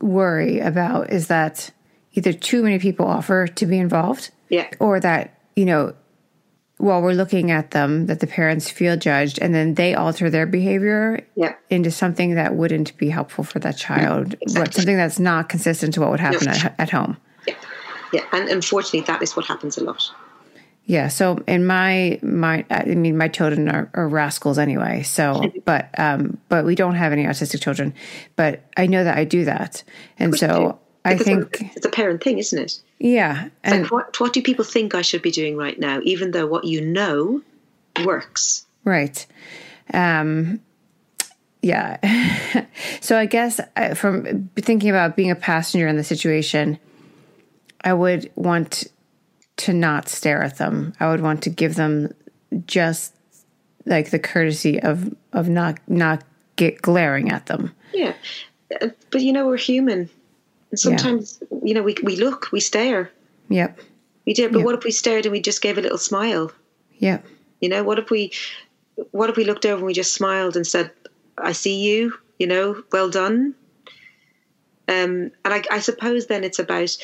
worry 0.00 0.60
about 0.60 1.10
is 1.10 1.28
that 1.28 1.70
either 2.12 2.32
too 2.32 2.62
many 2.62 2.78
people 2.78 3.06
offer 3.06 3.46
to 3.46 3.66
be 3.66 3.78
involved, 3.78 4.30
Yeah. 4.50 4.68
or 4.78 5.00
that 5.00 5.38
you 5.56 5.64
know 5.64 5.94
while 6.76 7.00
we're 7.00 7.12
looking 7.14 7.50
at 7.52 7.70
them 7.70 8.06
that 8.06 8.18
the 8.20 8.26
parents 8.26 8.68
feel 8.68 8.96
judged 8.96 9.38
and 9.40 9.54
then 9.54 9.74
they 9.74 9.94
alter 9.94 10.28
their 10.28 10.44
behavior 10.46 11.20
Yeah. 11.36 11.54
into 11.70 11.90
something 11.90 12.34
that 12.34 12.54
wouldn't 12.56 12.96
be 12.98 13.08
helpful 13.08 13.44
for 13.44 13.60
that 13.60 13.76
child 13.76 14.34
what, 14.54 14.74
something 14.74 14.96
that's 14.96 15.20
not 15.20 15.48
consistent 15.48 15.94
to 15.94 16.00
what 16.00 16.10
would 16.10 16.20
happen 16.20 16.48
at, 16.48 16.74
at 16.78 16.90
home 16.90 17.16
Yeah. 18.12 18.24
And 18.32 18.48
unfortunately, 18.48 19.02
that 19.02 19.22
is 19.22 19.34
what 19.36 19.46
happens 19.46 19.78
a 19.78 19.84
lot. 19.84 20.02
Yeah 20.86 21.08
so 21.08 21.42
in 21.46 21.66
my 21.66 22.18
my 22.22 22.64
i 22.70 22.84
mean 22.84 23.16
my 23.16 23.28
children 23.28 23.68
are, 23.68 23.90
are 23.94 24.08
rascals 24.08 24.58
anyway 24.58 25.02
so 25.02 25.42
but 25.64 25.88
um 25.98 26.38
but 26.48 26.64
we 26.64 26.74
don't 26.74 26.94
have 26.94 27.12
any 27.12 27.24
autistic 27.24 27.60
children 27.60 27.94
but 28.36 28.62
i 28.76 28.86
know 28.86 29.04
that 29.04 29.16
i 29.16 29.24
do 29.24 29.44
that 29.44 29.82
and 30.18 30.36
so 30.36 30.78
i 31.04 31.16
think 31.16 31.70
it's 31.76 31.86
a 31.86 31.90
parent 31.90 32.22
thing, 32.22 32.38
isn't 32.38 32.58
it? 32.58 32.80
yeah 32.98 33.48
and 33.62 33.82
Like, 33.82 33.90
what, 33.90 34.20
what 34.20 34.32
do 34.32 34.42
people 34.42 34.64
think 34.64 34.94
I 34.94 35.02
should 35.02 35.22
be 35.22 35.30
doing 35.30 35.56
right 35.56 35.78
now, 35.78 36.00
even 36.02 36.30
though 36.30 36.46
what 36.46 36.64
you 36.64 36.80
know 36.80 37.42
works? 38.04 38.64
Right. 38.84 39.26
Um, 39.92 40.60
yeah. 41.62 42.66
so 43.00 43.18
I 43.18 43.26
guess 43.26 43.60
uh, 43.76 43.94
from 43.94 44.50
thinking 44.56 44.90
about 44.90 45.16
being 45.16 45.30
a 45.30 45.36
passenger 45.36 45.86
in 45.88 45.96
the 45.96 46.04
situation, 46.04 46.78
I 47.82 47.92
would 47.92 48.30
want 48.34 48.84
to 49.56 49.72
not 49.72 50.08
stare 50.08 50.42
at 50.42 50.58
them. 50.58 50.92
I 51.00 51.10
would 51.10 51.20
want 51.20 51.42
to 51.42 51.50
give 51.50 51.74
them 51.74 52.12
just 52.66 53.14
like 53.86 54.10
the 54.10 54.18
courtesy 54.18 54.80
of 54.82 55.14
of 55.32 55.48
not 55.48 55.78
not 55.88 56.24
get 56.56 56.82
glaring 56.82 57.30
at 57.30 57.46
them. 57.46 57.72
Yeah, 57.92 58.14
uh, 58.80 58.88
but 59.10 59.20
you 59.22 59.32
know 59.32 59.46
we're 59.46 59.56
human, 59.56 60.10
and 60.70 60.78
sometimes 60.78 61.40
yeah. 61.50 61.58
you 61.62 61.74
know 61.74 61.82
we 61.82 61.96
we 62.02 62.16
look, 62.16 62.50
we 62.52 62.60
stare. 62.60 63.10
Yep. 63.48 63.78
We 64.26 64.32
did, 64.32 64.52
but 64.52 64.58
yep. 64.60 64.64
what 64.64 64.74
if 64.74 64.84
we 64.84 64.90
stared 64.90 65.26
and 65.26 65.32
we 65.32 65.40
just 65.40 65.60
gave 65.60 65.76
a 65.76 65.82
little 65.82 65.98
smile? 65.98 66.50
Yep. 66.98 67.26
You 67.60 67.68
know, 67.68 67.82
what 67.82 67.98
if 67.98 68.10
we 68.10 68.32
what 69.10 69.30
if 69.30 69.36
we 69.36 69.44
looked 69.44 69.66
over 69.66 69.76
and 69.76 69.86
we 69.86 69.92
just 69.92 70.14
smiled 70.14 70.56
and 70.56 70.66
said, 70.66 70.90
"I 71.36 71.52
see 71.52 71.82
you," 71.82 72.14
you 72.38 72.46
know, 72.46 72.82
well 72.92 73.10
done. 73.10 73.54
Um, 74.86 75.30
and 75.44 75.54
I, 75.54 75.62
I 75.70 75.78
suppose 75.78 76.26
then 76.26 76.44
it's 76.44 76.58
about 76.58 76.96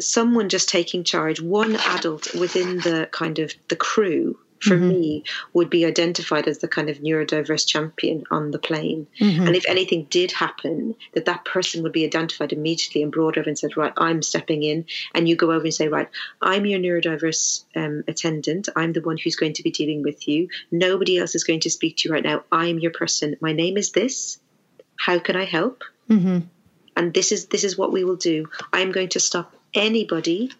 someone 0.00 0.48
just 0.48 0.68
taking 0.68 1.04
charge, 1.04 1.40
one 1.40 1.76
adult 1.76 2.34
within 2.34 2.78
the 2.78 3.08
kind 3.12 3.38
of 3.38 3.52
the 3.68 3.76
crew 3.76 4.38
for 4.60 4.76
mm-hmm. 4.76 4.88
me 4.88 5.24
would 5.54 5.70
be 5.70 5.86
identified 5.86 6.46
as 6.46 6.58
the 6.58 6.68
kind 6.68 6.90
of 6.90 6.98
neurodiverse 6.98 7.66
champion 7.66 8.24
on 8.30 8.50
the 8.50 8.58
plane. 8.58 9.06
Mm-hmm. 9.18 9.46
And 9.46 9.56
if 9.56 9.64
anything 9.66 10.06
did 10.10 10.32
happen, 10.32 10.94
that 11.14 11.24
that 11.24 11.44
person 11.44 11.82
would 11.82 11.92
be 11.92 12.04
identified 12.04 12.52
immediately 12.52 13.02
and 13.02 13.10
brought 13.10 13.38
over 13.38 13.48
and 13.48 13.58
said, 13.58 13.76
right, 13.76 13.92
I'm 13.96 14.22
stepping 14.22 14.62
in. 14.62 14.84
And 15.14 15.28
you 15.28 15.34
go 15.34 15.50
over 15.50 15.64
and 15.64 15.74
say, 15.74 15.88
right, 15.88 16.08
I'm 16.42 16.66
your 16.66 16.78
neurodiverse 16.78 17.64
um, 17.74 18.04
attendant. 18.06 18.68
I'm 18.76 18.92
the 18.92 19.00
one 19.00 19.16
who's 19.16 19.36
going 19.36 19.54
to 19.54 19.62
be 19.62 19.70
dealing 19.70 20.02
with 20.02 20.28
you. 20.28 20.48
Nobody 20.70 21.18
else 21.18 21.34
is 21.34 21.44
going 21.44 21.60
to 21.60 21.70
speak 21.70 21.96
to 21.98 22.08
you 22.08 22.14
right 22.14 22.24
now. 22.24 22.44
I'm 22.52 22.78
your 22.78 22.92
person. 22.92 23.36
My 23.40 23.52
name 23.52 23.78
is 23.78 23.92
this. 23.92 24.38
How 24.96 25.18
can 25.18 25.36
I 25.36 25.46
help? 25.46 25.84
Mm-hmm. 26.10 26.40
And 26.96 27.14
this 27.14 27.32
is 27.32 27.46
this 27.46 27.64
is 27.64 27.78
what 27.78 27.92
we 27.92 28.04
will 28.04 28.16
do. 28.16 28.50
I'm 28.72 28.92
going 28.92 29.08
to 29.10 29.20
stop 29.20 29.54
anybody 29.74 30.50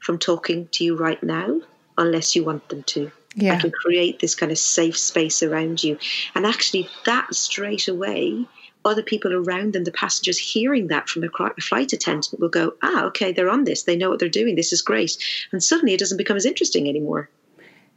from 0.00 0.18
talking 0.18 0.68
to 0.72 0.84
you 0.84 0.96
right 0.96 1.22
now 1.22 1.60
unless 1.98 2.34
you 2.34 2.44
want 2.44 2.68
them 2.68 2.82
to. 2.84 3.10
Yeah. 3.34 3.54
I 3.54 3.60
can 3.60 3.70
create 3.70 4.18
this 4.18 4.34
kind 4.34 4.50
of 4.50 4.58
safe 4.58 4.96
space 4.96 5.42
around 5.42 5.84
you. 5.84 5.98
And 6.34 6.44
actually, 6.44 6.88
that 7.06 7.32
straight 7.34 7.86
away, 7.86 8.46
other 8.84 9.02
people 9.02 9.32
around 9.32 9.72
them, 9.72 9.84
the 9.84 9.92
passengers 9.92 10.38
hearing 10.38 10.88
that 10.88 11.08
from 11.08 11.22
a 11.22 11.60
flight 11.60 11.92
attendant, 11.92 12.40
will 12.40 12.48
go, 12.48 12.74
ah, 12.82 13.04
okay, 13.04 13.32
they're 13.32 13.50
on 13.50 13.64
this. 13.64 13.84
They 13.84 13.96
know 13.96 14.10
what 14.10 14.18
they're 14.18 14.28
doing. 14.28 14.56
This 14.56 14.72
is 14.72 14.82
great. 14.82 15.16
And 15.52 15.62
suddenly 15.62 15.94
it 15.94 16.00
doesn't 16.00 16.18
become 16.18 16.36
as 16.36 16.46
interesting 16.46 16.88
anymore. 16.88 17.28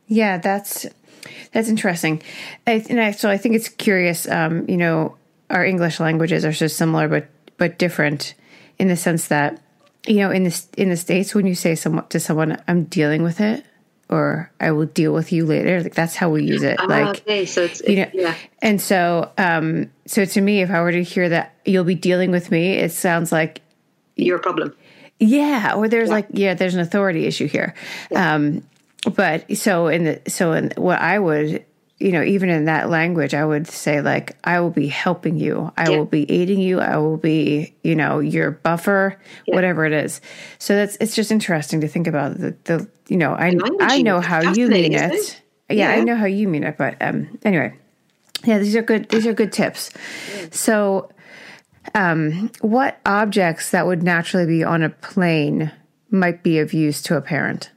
Yeah, 0.08 0.38
that's 0.38 0.86
that's 1.54 1.70
interesting. 1.70 2.22
I, 2.68 2.86
and 2.90 3.00
I, 3.00 3.12
so 3.12 3.30
I 3.30 3.38
think 3.38 3.56
it's 3.56 3.70
curious. 3.70 4.28
Um, 4.28 4.68
you 4.68 4.78
know, 4.78 5.18
our 5.50 5.66
English 5.66 6.00
languages 6.00 6.44
are 6.46 6.54
so 6.54 6.68
similar, 6.68 7.08
but 7.08 7.28
but 7.58 7.80
different 7.80 8.34
in 8.78 8.88
the 8.88 8.98
sense 8.98 9.28
that 9.28 9.62
you 10.08 10.18
know 10.18 10.32
in 10.32 10.44
the 10.44 10.66
in 10.78 10.90
the 10.90 10.98
states 10.98 11.34
when 11.34 11.46
you 11.46 11.56
say 11.56 11.76
someone 11.76 12.08
to 12.10 12.20
someone, 12.20 12.62
"I'm 12.68 12.86
dealing 12.86 13.24
with 13.24 13.40
it," 13.40 13.66
or 14.10 14.52
I 14.60 14.72
will 14.72 14.86
deal 14.86 15.14
with 15.14 15.32
you 15.32 15.46
later. 15.46 15.82
Like 15.82 15.96
that's 15.96 16.16
how 16.16 16.30
we 16.30 16.44
use 16.44 16.64
it. 16.64 16.78
Ah, 16.80 16.86
like 16.86 17.22
okay, 17.22 17.46
so 17.46 17.64
it's, 17.64 17.82
you 17.88 17.98
know, 17.98 18.10
yeah. 18.14 18.36
And 18.62 18.80
so, 18.80 19.32
um, 19.38 19.92
so 20.06 20.26
to 20.26 20.42
me, 20.42 20.62
if 20.62 20.70
I 20.70 20.82
were 20.82 20.92
to 20.92 21.04
hear 21.04 21.30
that 21.30 21.56
you'll 21.66 21.84
be 21.84 21.96
dealing 21.96 22.32
with 22.32 22.52
me, 22.52 22.74
it 22.74 22.92
sounds 22.92 23.32
like 23.32 23.62
your 24.16 24.40
problem. 24.40 24.76
Yeah, 25.20 25.76
or 25.76 25.88
there's 25.88 26.10
yeah. 26.10 26.16
like 26.16 26.28
yeah, 26.32 26.54
there's 26.54 26.76
an 26.76 26.82
authority 26.82 27.26
issue 27.26 27.48
here. 27.48 27.74
Yeah. 28.12 28.36
Um, 28.36 28.64
but 29.16 29.58
so 29.58 29.88
in 29.88 30.04
the 30.06 30.22
so 30.28 30.54
in 30.54 30.72
what 30.78 31.00
I 31.00 31.20
would 31.20 31.66
you 32.04 32.12
know, 32.12 32.22
even 32.22 32.50
in 32.50 32.66
that 32.66 32.90
language, 32.90 33.34
I 33.34 33.46
would 33.46 33.66
say 33.66 34.02
like, 34.02 34.36
I 34.44 34.60
will 34.60 34.72
be 34.72 34.88
helping 34.88 35.38
you. 35.38 35.72
I 35.78 35.90
yeah. 35.90 35.98
will 35.98 36.06
be 36.06 36.30
aiding 36.30 36.60
you. 36.60 36.82
I 36.82 36.98
will 36.98 37.16
be, 37.16 37.76
you 37.82 37.96
know, 37.96 38.20
your 38.20 38.52
buffer, 38.52 39.18
yeah. 39.48 39.56
whatever 39.56 39.86
it 39.86 39.94
is. 39.94 40.20
So 40.60 40.76
that's, 40.76 40.98
it's 41.00 41.16
just 41.16 41.32
interesting 41.32 41.80
to 41.80 41.88
think 41.88 42.08
about 42.08 42.38
the, 42.38 42.58
the 42.66 42.90
you 43.08 43.16
know, 43.16 43.34
I, 43.34 43.58
I 43.80 44.02
know 44.02 44.20
how 44.20 44.42
you 44.42 44.68
mean 44.68 44.92
it. 44.92 45.14
it? 45.14 45.42
Yeah, 45.70 45.96
yeah, 45.96 46.02
I 46.02 46.04
know 46.04 46.18
how 46.18 46.26
you 46.26 46.50
mean 46.50 46.66
it. 46.66 46.78
But 46.78 46.98
um, 47.00 47.40
anyway, 47.46 47.74
yeah, 48.44 48.60
these 48.60 48.76
are 48.76 48.82
good, 48.82 49.08
these 49.08 49.26
are 49.26 49.34
good 49.34 49.54
tips. 49.54 49.90
So, 50.52 51.10
um, 51.96 52.52
what 52.60 53.00
objects 53.06 53.72
that 53.72 53.88
would 53.88 54.04
naturally 54.04 54.46
be 54.46 54.66
on 54.66 54.84
a 54.84 54.90
plane 54.90 55.72
might 56.12 56.44
be 56.44 56.60
of 56.60 56.74
use 56.74 57.02
to 57.04 57.16
a 57.16 57.22
parent? 57.22 57.72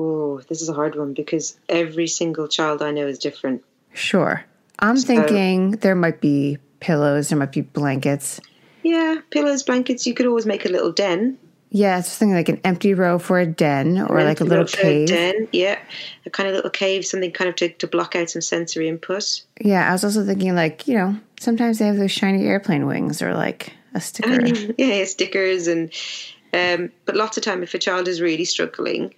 Oh, 0.00 0.40
this 0.48 0.62
is 0.62 0.70
a 0.70 0.72
hard 0.72 0.96
one 0.96 1.12
because 1.12 1.58
every 1.68 2.06
single 2.06 2.48
child 2.48 2.80
I 2.80 2.90
know 2.90 3.06
is 3.06 3.18
different. 3.18 3.62
Sure. 3.92 4.42
I'm 4.78 4.96
so, 4.96 5.06
thinking 5.06 5.72
there 5.72 5.94
might 5.94 6.22
be 6.22 6.56
pillows, 6.80 7.28
there 7.28 7.38
might 7.38 7.52
be 7.52 7.60
blankets. 7.60 8.40
Yeah, 8.82 9.16
pillows, 9.28 9.62
blankets. 9.62 10.06
You 10.06 10.14
could 10.14 10.24
always 10.24 10.46
make 10.46 10.64
a 10.64 10.70
little 10.70 10.90
den. 10.90 11.36
Yeah, 11.68 11.98
it's 11.98 12.10
something 12.10 12.34
like 12.34 12.48
an 12.48 12.62
empty 12.64 12.94
row 12.94 13.18
for 13.18 13.38
a 13.38 13.46
den 13.46 14.00
or 14.00 14.18
an 14.18 14.24
like 14.24 14.40
a 14.40 14.44
little 14.44 14.64
cave. 14.64 15.10
A 15.10 15.12
den, 15.12 15.48
yeah. 15.52 15.78
A 16.24 16.30
kind 16.30 16.48
of 16.48 16.54
little 16.54 16.70
cave, 16.70 17.04
something 17.04 17.30
kind 17.30 17.50
of 17.50 17.56
to, 17.56 17.68
to 17.68 17.86
block 17.86 18.16
out 18.16 18.30
some 18.30 18.40
sensory 18.40 18.88
input. 18.88 19.42
Yeah, 19.60 19.86
I 19.86 19.92
was 19.92 20.02
also 20.02 20.24
thinking 20.24 20.54
like, 20.54 20.88
you 20.88 20.94
know, 20.94 21.14
sometimes 21.38 21.78
they 21.78 21.86
have 21.86 21.98
those 21.98 22.10
shiny 22.10 22.46
airplane 22.46 22.86
wings 22.86 23.20
or 23.20 23.34
like 23.34 23.74
a 23.92 24.00
sticker. 24.00 24.46
yeah, 24.78 25.04
stickers 25.04 25.66
and 25.66 25.92
um, 26.52 26.90
but 27.04 27.16
lots 27.16 27.36
of 27.36 27.44
time 27.44 27.62
if 27.62 27.74
a 27.74 27.78
child 27.78 28.08
is 28.08 28.20
really 28.20 28.46
struggling, 28.46 29.14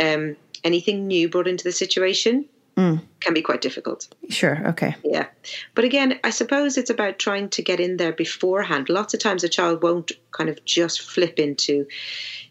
um, 0.00 0.36
anything 0.64 1.06
new 1.06 1.28
brought 1.28 1.48
into 1.48 1.64
the 1.64 1.72
situation 1.72 2.46
mm. 2.76 3.00
can 3.20 3.34
be 3.34 3.42
quite 3.42 3.60
difficult. 3.60 4.08
Sure. 4.28 4.68
Okay. 4.68 4.94
Yeah. 5.04 5.26
But 5.74 5.84
again, 5.84 6.18
I 6.24 6.30
suppose 6.30 6.78
it's 6.78 6.90
about 6.90 7.18
trying 7.18 7.50
to 7.50 7.62
get 7.62 7.80
in 7.80 7.96
there 7.96 8.12
beforehand. 8.12 8.88
Lots 8.88 9.14
of 9.14 9.20
times 9.20 9.44
a 9.44 9.48
child 9.48 9.82
won't 9.82 10.12
kind 10.30 10.48
of 10.48 10.64
just 10.64 11.02
flip 11.02 11.38
into, 11.38 11.86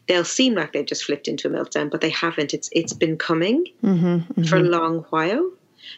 they'll 0.08 0.26
seem 0.26 0.56
like 0.56 0.74
they've 0.74 0.86
just 0.86 1.06
flipped 1.06 1.28
into 1.28 1.48
a 1.48 1.52
meltdown, 1.52 1.90
but 1.90 2.02
they 2.02 2.10
haven't. 2.10 2.54
It's 2.54 2.70
It's 2.72 2.94
been 2.94 3.18
coming 3.18 3.66
mm-hmm, 3.84 4.06
mm-hmm. 4.06 4.44
for 4.44 4.58
a 4.58 4.62
long 4.64 5.06
while. 5.10 5.52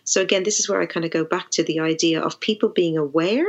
So 0.04 0.22
again, 0.22 0.44
this 0.44 0.60
is 0.60 0.70
where 0.70 0.82
I 0.82 0.86
kind 0.86 1.06
of 1.06 1.12
go 1.12 1.24
back 1.24 1.50
to 1.52 1.64
the 1.64 1.80
idea 1.80 2.22
of 2.22 2.40
people 2.40 2.70
being 2.70 2.98
aware 2.98 3.48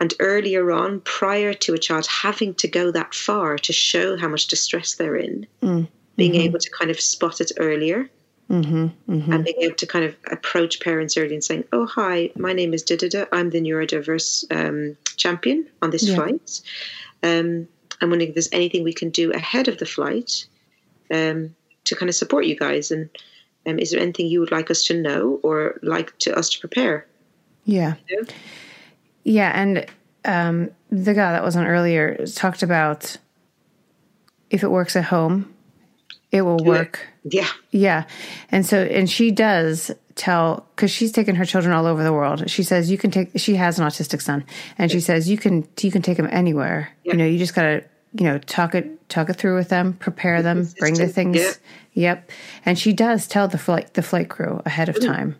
and 0.00 0.12
earlier 0.18 0.72
on, 0.72 1.00
prior 1.00 1.54
to 1.54 1.72
a 1.72 1.78
child 1.78 2.06
having 2.06 2.54
to 2.54 2.68
go 2.68 2.90
that 2.90 3.14
far 3.14 3.56
to 3.58 3.72
show 3.72 4.16
how 4.16 4.28
much 4.28 4.48
distress 4.48 4.96
they're 4.96 5.16
in, 5.16 5.46
mm 5.62 5.88
being 6.16 6.32
mm-hmm. 6.32 6.42
able 6.42 6.58
to 6.58 6.70
kind 6.70 6.90
of 6.90 7.00
spot 7.00 7.40
it 7.40 7.52
earlier 7.58 8.08
mm-hmm. 8.50 8.86
Mm-hmm. 9.12 9.32
and 9.32 9.44
being 9.44 9.60
able 9.60 9.76
to 9.76 9.86
kind 9.86 10.04
of 10.04 10.16
approach 10.30 10.80
parents 10.80 11.16
early 11.16 11.34
and 11.34 11.44
saying, 11.44 11.64
"Oh, 11.72 11.86
hi, 11.86 12.30
my 12.36 12.52
name 12.52 12.74
is 12.74 12.82
da 12.82 12.96
da 12.96 13.08
da. 13.08 13.24
I'm 13.32 13.50
the 13.50 13.60
neurodiverse 13.60 14.44
um, 14.54 14.96
champion 15.16 15.66
on 15.82 15.90
this 15.90 16.08
yeah. 16.08 16.14
flight. 16.14 16.60
Um, 17.22 17.68
I'm 18.00 18.10
wondering 18.10 18.30
if 18.30 18.34
there's 18.34 18.48
anything 18.52 18.84
we 18.84 18.92
can 18.92 19.10
do 19.10 19.32
ahead 19.32 19.68
of 19.68 19.78
the 19.78 19.86
flight 19.86 20.46
um, 21.12 21.54
to 21.84 21.96
kind 21.96 22.08
of 22.08 22.14
support 22.14 22.46
you 22.46 22.56
guys. 22.56 22.90
And 22.90 23.08
um, 23.66 23.78
is 23.78 23.90
there 23.90 24.00
anything 24.00 24.26
you 24.26 24.40
would 24.40 24.52
like 24.52 24.70
us 24.70 24.84
to 24.84 25.00
know 25.00 25.40
or 25.42 25.78
like 25.82 26.16
to 26.18 26.36
us 26.36 26.48
to 26.50 26.60
prepare?" 26.60 27.06
Yeah, 27.64 27.94
you 28.08 28.22
know? 28.22 28.28
yeah, 29.24 29.52
and 29.54 29.86
um, 30.24 30.70
the 30.90 31.14
guy 31.14 31.32
that 31.32 31.42
was 31.42 31.56
on 31.56 31.66
earlier 31.66 32.26
talked 32.26 32.62
about 32.62 33.16
if 34.50 34.62
it 34.62 34.70
works 34.70 34.94
at 34.96 35.04
home 35.04 35.53
it 36.34 36.42
will 36.42 36.58
work. 36.58 37.06
Yeah. 37.22 37.48
Yeah. 37.70 38.04
And 38.50 38.66
so, 38.66 38.82
and 38.82 39.08
she 39.08 39.30
does 39.30 39.92
tell, 40.16 40.66
because 40.74 40.90
she's 40.90 41.12
taken 41.12 41.36
her 41.36 41.44
children 41.44 41.72
all 41.72 41.86
over 41.86 42.02
the 42.02 42.12
world. 42.12 42.50
She 42.50 42.64
says, 42.64 42.90
you 42.90 42.98
can 42.98 43.10
take, 43.10 43.30
she 43.36 43.54
has 43.54 43.78
an 43.78 43.86
autistic 43.86 44.20
son, 44.20 44.44
and 44.76 44.90
she 44.90 45.00
says, 45.00 45.28
you 45.28 45.38
can, 45.38 45.66
you 45.80 45.92
can 45.92 46.02
take 46.02 46.16
them 46.16 46.28
anywhere. 46.30 46.90
Yeah. 47.04 47.12
You 47.12 47.18
know, 47.18 47.26
you 47.26 47.38
just 47.38 47.54
got 47.54 47.62
to, 47.62 47.84
you 48.18 48.24
know, 48.24 48.38
talk 48.38 48.74
it, 48.74 49.08
talk 49.08 49.30
it 49.30 49.34
through 49.34 49.56
with 49.56 49.68
them, 49.68 49.92
prepare 49.94 50.42
them, 50.42 50.68
bring 50.78 50.94
the 50.94 51.08
things. 51.08 51.36
Yeah. 51.36 51.52
Yep. 51.92 52.30
And 52.66 52.78
she 52.78 52.92
does 52.92 53.28
tell 53.28 53.46
the 53.46 53.58
flight, 53.58 53.94
the 53.94 54.02
flight 54.02 54.28
crew 54.28 54.60
ahead 54.66 54.88
of 54.88 54.96
mm-hmm. 54.96 55.12
time. 55.12 55.36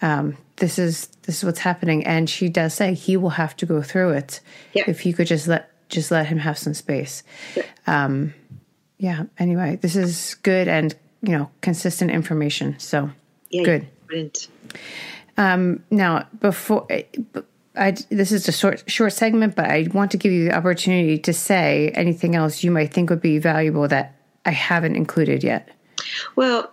Um, 0.00 0.36
this 0.56 0.78
is 0.78 1.08
this 1.22 1.38
is 1.38 1.44
what's 1.44 1.58
happening, 1.58 2.06
and 2.06 2.30
she 2.30 2.48
does 2.48 2.72
say 2.72 2.94
he 2.94 3.16
will 3.16 3.30
have 3.30 3.54
to 3.56 3.66
go 3.66 3.82
through 3.82 4.12
it. 4.12 4.40
Yeah. 4.72 4.84
If 4.86 5.04
you 5.04 5.12
could 5.12 5.26
just 5.26 5.46
let 5.46 5.70
just 5.88 6.10
let 6.10 6.26
him 6.26 6.38
have 6.38 6.56
some 6.56 6.74
space. 6.74 7.22
Um, 7.86 8.32
yeah. 8.98 9.24
Anyway, 9.38 9.78
this 9.80 9.96
is 9.96 10.36
good 10.42 10.68
and 10.68 10.94
you 11.22 11.32
know 11.32 11.50
consistent 11.60 12.10
information. 12.10 12.78
So 12.78 13.10
yeah, 13.50 13.64
good. 13.64 13.88
Brilliant. 14.06 14.48
Um, 15.36 15.84
now, 15.90 16.26
before 16.40 16.86
I, 17.76 17.92
this 18.10 18.32
is 18.32 18.48
a 18.48 18.52
short 18.52 18.90
short 18.90 19.12
segment, 19.12 19.54
but 19.54 19.66
I 19.66 19.88
want 19.92 20.10
to 20.10 20.16
give 20.16 20.32
you 20.32 20.44
the 20.44 20.56
opportunity 20.56 21.18
to 21.18 21.32
say 21.32 21.90
anything 21.94 22.34
else 22.34 22.64
you 22.64 22.70
might 22.70 22.92
think 22.92 23.10
would 23.10 23.22
be 23.22 23.38
valuable 23.38 23.86
that 23.88 24.16
I 24.44 24.50
haven't 24.50 24.96
included 24.96 25.44
yet. 25.44 25.68
Well, 26.34 26.72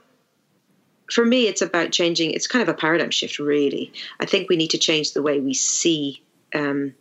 for 1.12 1.24
me, 1.24 1.48
it's 1.48 1.62
about 1.62 1.92
changing. 1.92 2.32
It's 2.32 2.48
kind 2.48 2.64
of 2.64 2.70
a 2.70 2.74
paradigm 2.74 3.12
shift, 3.12 3.38
really. 3.38 3.94
I 4.20 4.26
think 4.26 4.50
we 4.50 4.56
need 4.56 4.72
to 4.72 4.80
change 4.80 5.14
the 5.14 5.22
way 5.22 5.40
we 5.40 5.54
see 5.54 6.24
um, 6.54 6.96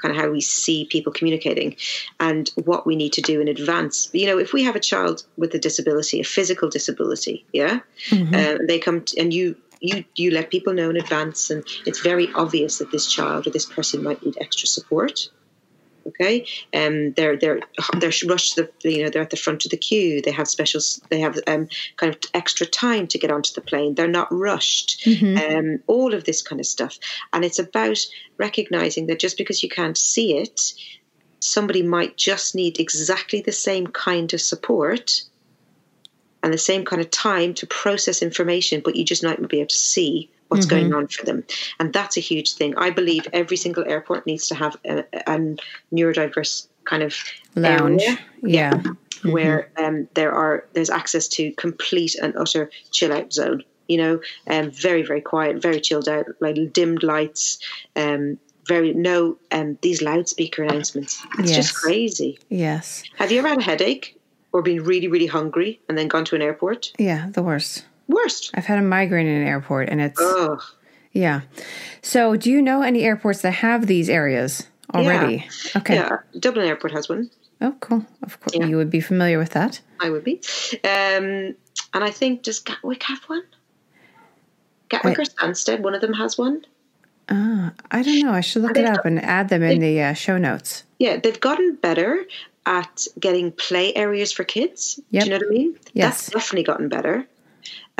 kind 0.00 0.14
of 0.14 0.20
how 0.20 0.30
we 0.30 0.40
see 0.40 0.84
people 0.84 1.12
communicating 1.12 1.76
and 2.18 2.50
what 2.64 2.86
we 2.86 2.96
need 2.96 3.12
to 3.14 3.20
do 3.20 3.40
in 3.40 3.48
advance. 3.48 4.08
You 4.12 4.26
know, 4.26 4.38
if 4.38 4.52
we 4.52 4.64
have 4.64 4.76
a 4.76 4.80
child 4.80 5.24
with 5.36 5.54
a 5.54 5.58
disability, 5.58 6.20
a 6.20 6.24
physical 6.24 6.68
disability, 6.68 7.44
yeah, 7.52 7.80
mm-hmm. 8.08 8.34
uh, 8.34 8.66
they 8.66 8.78
come 8.78 9.04
and 9.18 9.32
you 9.32 9.56
you 9.80 10.04
you 10.14 10.30
let 10.30 10.50
people 10.50 10.74
know 10.74 10.90
in 10.90 10.96
advance, 10.96 11.50
and 11.50 11.64
it's 11.86 12.00
very 12.00 12.30
obvious 12.34 12.78
that 12.78 12.90
this 12.90 13.06
child 13.06 13.46
or 13.46 13.50
this 13.50 13.66
person 13.66 14.02
might 14.02 14.24
need 14.24 14.36
extra 14.40 14.68
support. 14.68 15.30
Okay, 16.10 16.46
um, 16.74 17.12
they're 17.12 17.36
they're 17.36 17.60
they're 17.98 18.12
rushed. 18.26 18.56
The 18.56 18.70
you 18.84 19.02
know 19.02 19.10
they're 19.10 19.22
at 19.22 19.30
the 19.30 19.36
front 19.36 19.64
of 19.64 19.70
the 19.70 19.76
queue. 19.76 20.20
They 20.22 20.30
have 20.30 20.48
specials. 20.48 21.00
They 21.08 21.20
have 21.20 21.38
um, 21.46 21.68
kind 21.96 22.14
of 22.14 22.20
extra 22.34 22.66
time 22.66 23.06
to 23.08 23.18
get 23.18 23.30
onto 23.30 23.52
the 23.52 23.60
plane. 23.60 23.94
They're 23.94 24.08
not 24.08 24.28
rushed. 24.30 25.04
Mm-hmm. 25.04 25.56
Um, 25.56 25.82
all 25.86 26.14
of 26.14 26.24
this 26.24 26.42
kind 26.42 26.60
of 26.60 26.66
stuff, 26.66 26.98
and 27.32 27.44
it's 27.44 27.58
about 27.58 27.98
recognizing 28.38 29.06
that 29.06 29.18
just 29.18 29.36
because 29.36 29.62
you 29.62 29.68
can't 29.68 29.98
see 29.98 30.36
it, 30.36 30.72
somebody 31.40 31.82
might 31.82 32.16
just 32.16 32.54
need 32.54 32.78
exactly 32.78 33.40
the 33.40 33.52
same 33.52 33.86
kind 33.86 34.32
of 34.32 34.40
support 34.40 35.22
and 36.42 36.52
the 36.52 36.58
same 36.58 36.84
kind 36.84 37.02
of 37.02 37.10
time 37.10 37.54
to 37.54 37.66
process 37.66 38.22
information, 38.22 38.80
but 38.84 38.96
you 38.96 39.04
just 39.04 39.22
might 39.22 39.40
not 39.40 39.50
be 39.50 39.60
able 39.60 39.68
to 39.68 39.76
see 39.76 40.30
what's 40.50 40.66
mm-hmm. 40.66 40.76
going 40.76 40.94
on 40.94 41.06
for 41.06 41.24
them. 41.24 41.44
And 41.78 41.92
that's 41.92 42.16
a 42.16 42.20
huge 42.20 42.54
thing. 42.54 42.76
I 42.76 42.90
believe 42.90 43.26
every 43.32 43.56
single 43.56 43.84
airport 43.84 44.26
needs 44.26 44.48
to 44.48 44.54
have 44.56 44.76
a, 44.84 45.04
a 45.26 45.38
neurodiverse 45.94 46.66
kind 46.84 47.02
of 47.02 47.16
lounge. 47.54 48.02
Area, 48.02 48.18
yeah. 48.42 48.72
Mm-hmm. 48.74 49.30
Where 49.32 49.70
um, 49.76 50.08
there 50.14 50.32
are 50.32 50.64
there's 50.72 50.90
access 50.90 51.28
to 51.28 51.52
complete 51.52 52.16
and 52.16 52.34
utter 52.36 52.70
chill 52.90 53.12
out 53.12 53.32
zone. 53.32 53.64
You 53.86 53.98
know, 53.98 54.20
um, 54.46 54.70
very 54.70 55.02
very 55.02 55.20
quiet, 55.20 55.60
very 55.60 55.80
chilled 55.80 56.08
out, 56.08 56.26
like 56.40 56.72
dimmed 56.72 57.02
lights, 57.02 57.58
um, 57.96 58.38
very 58.66 58.94
no 58.94 59.36
um, 59.52 59.78
these 59.82 60.00
loudspeaker 60.00 60.62
announcements. 60.62 61.22
It's 61.38 61.50
yes. 61.50 61.56
just 61.56 61.74
crazy. 61.74 62.38
Yes. 62.48 63.02
Have 63.16 63.30
you 63.30 63.40
ever 63.40 63.48
had 63.48 63.58
a 63.58 63.62
headache 63.62 64.18
or 64.52 64.62
been 64.62 64.82
really 64.84 65.08
really 65.08 65.26
hungry 65.26 65.80
and 65.88 65.98
then 65.98 66.08
gone 66.08 66.24
to 66.26 66.34
an 66.34 66.42
airport? 66.42 66.92
Yeah, 66.98 67.28
the 67.30 67.42
worst. 67.42 67.84
Worst. 68.10 68.50
I've 68.54 68.66
had 68.66 68.78
a 68.78 68.82
migraine 68.82 69.26
in 69.26 69.42
an 69.42 69.48
airport 69.48 69.88
and 69.88 70.00
it's 70.00 70.20
Ugh. 70.20 70.62
Yeah. 71.12 71.40
So, 72.02 72.36
do 72.36 72.50
you 72.50 72.62
know 72.62 72.82
any 72.82 73.02
airports 73.02 73.42
that 73.42 73.52
have 73.52 73.86
these 73.86 74.08
areas 74.08 74.68
already? 74.94 75.36
Yeah. 75.36 75.78
Okay. 75.78 75.94
Yeah, 75.96 76.18
Dublin 76.38 76.66
Airport 76.66 76.92
has 76.92 77.08
one. 77.08 77.30
Oh, 77.60 77.74
cool. 77.80 78.06
Of 78.22 78.40
course, 78.40 78.54
yeah. 78.54 78.66
you 78.66 78.76
would 78.76 78.90
be 78.90 79.00
familiar 79.00 79.38
with 79.38 79.50
that. 79.50 79.80
I 80.00 80.10
would 80.10 80.24
be. 80.24 80.40
Um, 80.84 81.54
and 81.92 82.04
I 82.04 82.10
think 82.10 82.42
does 82.42 82.60
Gatwick 82.60 83.02
have 83.02 83.22
one? 83.24 83.42
Gatwick 84.88 85.18
I, 85.18 85.22
or 85.22 85.24
Stansted, 85.24 85.80
one 85.80 85.94
of 85.94 86.00
them 86.00 86.14
has 86.14 86.38
one. 86.38 86.64
Ah, 87.28 87.72
I 87.90 88.02
don't 88.02 88.20
know. 88.20 88.32
I 88.32 88.40
should 88.40 88.62
look 88.62 88.76
it 88.76 88.86
up 88.86 89.04
and 89.04 89.22
add 89.22 89.50
them 89.50 89.62
in 89.62 89.80
the 89.80 90.00
uh, 90.02 90.12
show 90.14 90.38
notes. 90.38 90.84
Yeah, 90.98 91.16
they've 91.16 91.38
gotten 91.38 91.76
better 91.76 92.24
at 92.66 93.06
getting 93.18 93.52
play 93.52 93.94
areas 93.94 94.32
for 94.32 94.42
kids. 94.42 94.98
Yep. 95.10 95.22
Do 95.22 95.26
you 95.26 95.30
know 95.30 95.38
what 95.44 95.46
I 95.46 95.58
mean? 95.58 95.78
Yes. 95.92 96.26
That's 96.26 96.30
definitely 96.30 96.64
gotten 96.64 96.88
better. 96.88 97.26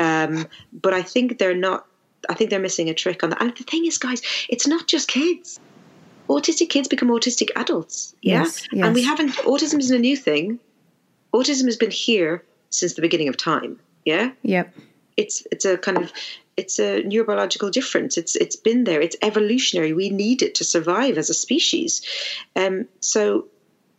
Um, 0.01 0.47
but 0.73 0.93
I 0.93 1.01
think 1.01 1.37
they're 1.37 1.55
not. 1.55 1.85
I 2.29 2.33
think 2.33 2.49
they're 2.49 2.59
missing 2.59 2.89
a 2.89 2.93
trick 2.93 3.23
on 3.23 3.31
that. 3.31 3.41
And 3.41 3.55
the 3.55 3.63
thing 3.63 3.85
is, 3.85 3.97
guys, 3.97 4.21
it's 4.49 4.67
not 4.67 4.87
just 4.87 5.07
kids. 5.07 5.59
Autistic 6.29 6.69
kids 6.69 6.87
become 6.87 7.09
autistic 7.09 7.49
adults. 7.55 8.15
Yeah, 8.21 8.43
yes, 8.43 8.67
yes. 8.71 8.85
and 8.85 8.95
we 8.95 9.03
haven't. 9.03 9.31
Autism 9.53 9.79
isn't 9.79 9.95
a 9.95 9.99
new 9.99 10.17
thing. 10.17 10.59
Autism 11.33 11.65
has 11.65 11.77
been 11.77 11.91
here 11.91 12.43
since 12.69 12.93
the 12.93 13.01
beginning 13.01 13.27
of 13.27 13.37
time. 13.37 13.79
Yeah. 14.05 14.31
Yep. 14.43 14.73
It's 15.17 15.45
it's 15.51 15.65
a 15.65 15.77
kind 15.77 15.97
of 15.97 16.11
it's 16.57 16.79
a 16.79 17.03
neurobiological 17.03 17.71
difference. 17.71 18.17
It's 18.17 18.35
it's 18.35 18.55
been 18.55 18.83
there. 18.85 19.01
It's 19.01 19.15
evolutionary. 19.21 19.93
We 19.93 20.09
need 20.09 20.41
it 20.41 20.55
to 20.55 20.63
survive 20.63 21.17
as 21.17 21.29
a 21.29 21.33
species. 21.33 22.01
Um, 22.55 22.87
so 23.01 23.47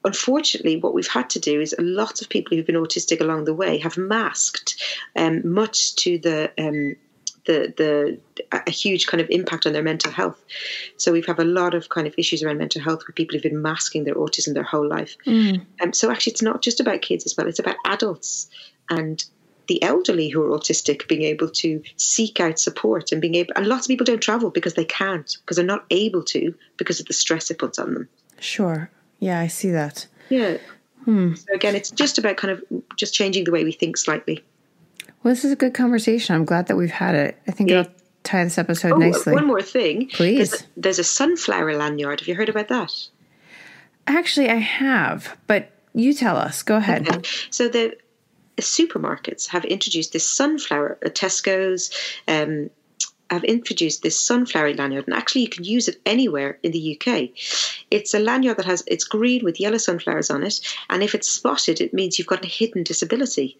unfortunately, 0.05 0.77
what 0.77 0.95
we've 0.95 1.07
had 1.07 1.31
to 1.31 1.41
do 1.41 1.61
is 1.61 1.75
a 1.79 1.83
lot 1.83 2.23
of 2.23 2.29
people 2.29 2.57
who've 2.57 2.67
been 2.67 2.77
autistic 2.77 3.21
along 3.21 3.45
the 3.45 3.55
way 3.55 3.79
have 3.79 3.97
masked, 3.97 4.83
um, 5.17 5.41
much 5.49 5.97
to 5.97 6.19
the 6.19 6.53
um, 6.59 6.97
the 7.45 7.73
the 7.77 8.19
a 8.53 8.71
huge 8.71 9.07
kind 9.07 9.21
of 9.21 9.29
impact 9.31 9.67
on 9.67 9.73
their 9.73 9.83
mental 9.83 10.13
health. 10.13 10.43
So 10.97 11.13
we've 11.13 11.27
had 11.27 11.39
a 11.39 11.45
lot 11.45 11.75
of 11.75 11.89
kind 11.89 12.07
of 12.07 12.15
issues 12.17 12.43
around 12.43 12.59
mental 12.59 12.83
health 12.83 13.07
with 13.07 13.17
people 13.17 13.35
who've 13.35 13.43
been 13.43 13.63
masking 13.63 14.05
their 14.05 14.15
autism 14.15 14.55
their 14.55 14.63
whole 14.63 14.89
life. 14.89 15.17
Mm. 15.27 15.65
Um, 15.81 15.93
so 15.93 16.11
actually, 16.11 16.33
it's 16.33 16.43
not 16.43 16.63
just 16.63 16.81
about 16.81 17.03
kids 17.03 17.25
as 17.27 17.37
well; 17.37 17.47
it's 17.49 17.59
about 17.59 17.77
adults 17.87 18.49
and 18.91 19.25
the 19.69 19.83
elderly 19.83 20.29
who 20.29 20.43
are 20.43 20.59
autistic 20.59 21.07
being 21.07 21.23
able 21.23 21.49
to 21.49 21.83
seek 21.97 22.41
out 22.41 22.59
support 22.59 23.13
and 23.13 23.21
being 23.21 23.37
able. 23.37 23.53
And 23.55 23.67
lots 23.67 23.87
of 23.87 23.89
people 23.89 24.05
don't 24.05 24.21
travel 24.21 24.51
because 24.51 24.75
they 24.75 24.85
can't 24.85 25.37
because 25.41 25.57
they're 25.57 25.65
not 25.65 25.87
able 25.91 26.23
to 26.25 26.55
because 26.77 27.01
of 27.01 27.07
the 27.07 27.13
stress 27.13 27.51
it 27.51 27.59
puts 27.59 27.79
on 27.79 27.95
them. 27.95 28.09
Sure. 28.41 28.91
Yeah, 29.23 29.39
I 29.39 29.47
see 29.47 29.71
that. 29.71 30.09
Yeah. 30.31 30.57
Hmm. 31.05 31.35
So 31.37 31.55
again, 31.55 31.77
it's 31.77 31.93
just 31.93 32.19
about 32.19 32.37
kind 32.37 32.51
of 32.51 32.83
just 32.97 33.15
changing 33.15 33.45
the 33.45 33.53
way 33.53 33.63
we 33.63 33.71
think 33.71 33.97
slightly. 33.97 34.43
Well, 35.23 35.33
this 35.33 35.45
is 35.45 35.53
a 35.53 35.57
good 35.57 35.75
conversation. 35.75 36.35
I'm 36.35 36.45
glad 36.45 36.67
that 36.67 36.77
we've 36.77 36.91
had 36.91 37.15
it. 37.15 37.39
I 37.47 37.53
think 37.53 37.71
yeah. 37.71 37.83
it'll 37.83 37.93
tie 38.25 38.43
this 38.43 38.59
episode 38.59 38.95
oh, 38.95 38.97
nicely. 38.97 39.33
One 39.33 39.47
more 39.47 39.63
thing, 39.63 40.09
please. 40.09 40.51
There's 40.51 40.63
a, 40.63 40.65
there's 40.77 40.99
a 40.99 41.05
sunflower 41.05 41.77
lanyard. 41.77 42.19
Have 42.19 42.27
you 42.27 42.35
heard 42.35 42.49
about 42.49 42.67
that? 42.67 42.93
Actually, 44.09 44.51
I 44.51 44.57
have, 44.57 45.39
but 45.47 45.71
you 45.95 46.15
tell 46.15 46.37
us. 46.37 46.65
Go 46.65 46.79
ahead. 46.79 47.09
Okay. 47.09 47.29
So 47.51 47.69
the 47.69 47.97
supermarkets 48.57 49.47
have 49.47 49.65
introduced 49.65 50.13
this 50.13 50.29
sunflower. 50.29 50.99
Uh, 51.07 51.11
Tesco's, 51.11 51.93
um, 52.27 52.71
have 53.33 53.45
introduced 53.45 54.03
this 54.03 54.21
sunflower 54.21 54.75
lanyard, 54.75 55.07
and 55.07 55.17
actually 55.17 55.43
you 55.43 55.49
can 55.49 55.65
use 55.65 55.89
it 55.89 56.01
anywhere 56.05 56.59
in 56.63 56.73
the 56.73 56.99
UK. 56.99 57.31
It's 57.91 58.15
a 58.15 58.19
lanyard 58.19 58.59
that 58.59 58.67
has 58.67 58.85
it's 58.87 59.05
green 59.05 59.45
with 59.45 59.61
yellow 59.61 59.79
sunflowers 59.79 60.31
on 60.31 60.43
it, 60.43 60.61
and 60.89 61.03
if 61.03 61.15
it's 61.15 61.29
spotted, 61.29 61.81
it 61.81 61.95
means 61.95 62.19
you've 62.19 62.29
got 62.29 62.45
a 62.45 62.49
hidden 62.49 62.83
disability. 62.83 63.59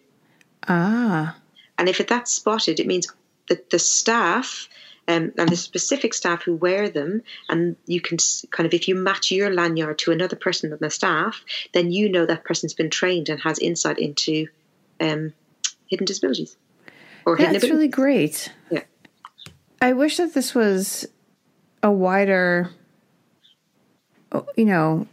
Ah. 0.67 1.35
And 1.77 1.89
if 1.89 2.05
that's 2.07 2.33
spotted, 2.33 2.79
it 2.79 2.87
means 2.87 3.07
that 3.49 3.69
the 3.69 3.79
staff 3.79 4.69
um, 5.07 5.33
and 5.37 5.49
the 5.49 5.55
specific 5.55 6.13
staff 6.13 6.43
who 6.43 6.55
wear 6.55 6.89
them, 6.89 7.23
and 7.49 7.75
you 7.85 7.99
can 7.99 8.17
kind 8.51 8.65
of, 8.65 8.73
if 8.73 8.87
you 8.87 8.95
match 8.95 9.31
your 9.31 9.53
lanyard 9.53 9.97
to 9.99 10.11
another 10.11 10.35
person 10.35 10.71
on 10.71 10.79
the 10.79 10.89
staff, 10.89 11.43
then 11.73 11.91
you 11.91 12.09
know 12.09 12.25
that 12.25 12.43
person's 12.43 12.73
been 12.73 12.89
trained 12.89 13.29
and 13.29 13.41
has 13.41 13.59
insight 13.59 13.99
into 13.99 14.47
um, 15.01 15.33
hidden 15.87 16.05
disabilities. 16.05 16.55
Or 17.25 17.35
That's 17.37 17.53
hidden 17.53 17.71
really 17.71 17.87
great. 17.87 18.51
Yeah. 18.69 18.83
I 19.83 19.91
wish 19.91 20.15
that 20.15 20.33
this 20.33 20.55
was 20.55 21.05
a 21.83 21.91
wider, 21.91 22.69
you 24.55 24.63
know, 24.63 25.07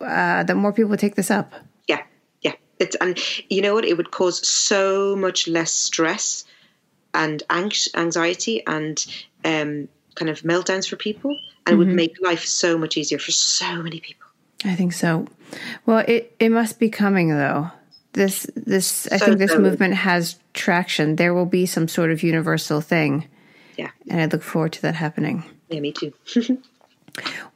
uh, 0.00 0.44
that 0.44 0.56
more 0.56 0.72
people 0.72 0.88
would 0.92 0.98
take 0.98 1.14
this 1.14 1.30
up. 1.30 1.52
Yeah, 1.86 2.02
yeah. 2.40 2.54
It's 2.78 2.96
and 2.96 3.18
you 3.50 3.60
know 3.60 3.74
what? 3.74 3.84
It 3.84 3.98
would 3.98 4.10
cause 4.10 4.48
so 4.48 5.14
much 5.14 5.46
less 5.46 5.72
stress 5.72 6.46
and 7.12 7.42
anxiety 7.50 8.66
and 8.66 9.04
um, 9.44 9.88
kind 10.14 10.30
of 10.30 10.40
meltdowns 10.40 10.88
for 10.88 10.96
people, 10.96 11.38
and 11.66 11.74
mm-hmm. 11.74 11.74
it 11.74 11.76
would 11.76 11.94
make 11.94 12.16
life 12.22 12.46
so 12.46 12.78
much 12.78 12.96
easier 12.96 13.18
for 13.18 13.30
so 13.30 13.82
many 13.82 14.00
people. 14.00 14.26
I 14.64 14.74
think 14.74 14.94
so. 14.94 15.26
Well, 15.84 16.02
it 16.08 16.34
it 16.38 16.48
must 16.48 16.78
be 16.78 16.88
coming 16.88 17.28
though. 17.28 17.70
This 18.14 18.50
this 18.56 19.06
I 19.12 19.18
think 19.18 19.36
this 19.36 19.54
movement 19.54 19.96
has 19.96 20.38
traction. 20.54 21.16
There 21.16 21.34
will 21.34 21.44
be 21.44 21.66
some 21.66 21.88
sort 21.88 22.10
of 22.10 22.22
universal 22.22 22.80
thing 22.80 23.28
yeah. 23.76 23.90
And 24.08 24.20
I 24.20 24.26
look 24.26 24.42
forward 24.42 24.72
to 24.74 24.82
that 24.82 24.94
happening. 24.94 25.44
Yeah, 25.68 25.80
me 25.80 25.92
too. 25.92 26.12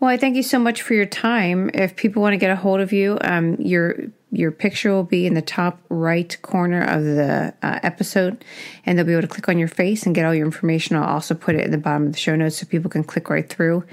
well, 0.01 0.11
I 0.11 0.17
thank 0.17 0.37
you 0.37 0.43
so 0.43 0.59
much 0.59 0.83
for 0.83 0.95
your 0.95 1.07
time. 1.07 1.71
If 1.75 1.97
people 1.97 2.23
want 2.23 2.35
to 2.35 2.39
get 2.39 2.51
a 2.51 2.57
hold 2.57 2.81
of 2.81 2.93
you, 2.93 3.19
um, 3.23 3.57
your 3.57 3.97
your 4.31 4.51
picture 4.51 4.93
will 4.93 5.05
be 5.05 5.27
in 5.27 5.35
the 5.35 5.43
top 5.43 5.81
right 5.89 6.37
corner 6.43 6.83
of 6.83 7.03
the 7.03 7.55
uh, 7.63 7.81
episode, 7.83 8.45
and 8.85 8.99
they'll 8.99 9.07
be 9.07 9.13
able 9.13 9.23
to 9.23 9.29
click 9.29 9.49
on 9.49 9.59
your 9.59 9.69
face 9.69 10.05
and 10.05 10.15
get 10.15 10.25
all 10.25 10.35
your 10.35 10.47
information. 10.47 10.97
I'll 10.97 11.05
also 11.05 11.35
put 11.35 11.55
it 11.55 11.65
in 11.65 11.71
the 11.71 11.79
bottom 11.79 12.09
of 12.09 12.13
the 12.13 12.19
show 12.19 12.37
notes 12.37 12.59
so 12.59 12.67
people 12.67 12.91
can 12.91 13.05
click 13.05 13.31
right 13.31 13.49
through 13.49 13.85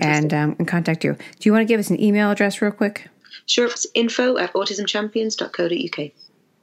and 0.00 0.32
um, 0.32 0.56
and 0.58 0.66
contact 0.66 1.04
you. 1.04 1.14
Do 1.14 1.48
you 1.48 1.52
want 1.52 1.62
to 1.62 1.66
give 1.66 1.80
us 1.80 1.90
an 1.90 2.00
email 2.00 2.30
address 2.30 2.62
real 2.62 2.72
quick? 2.72 3.08
Sure, 3.46 3.66
it's 3.66 3.86
info 3.94 4.38
at 4.38 4.52
autismchampions.co.uk. 4.52 6.10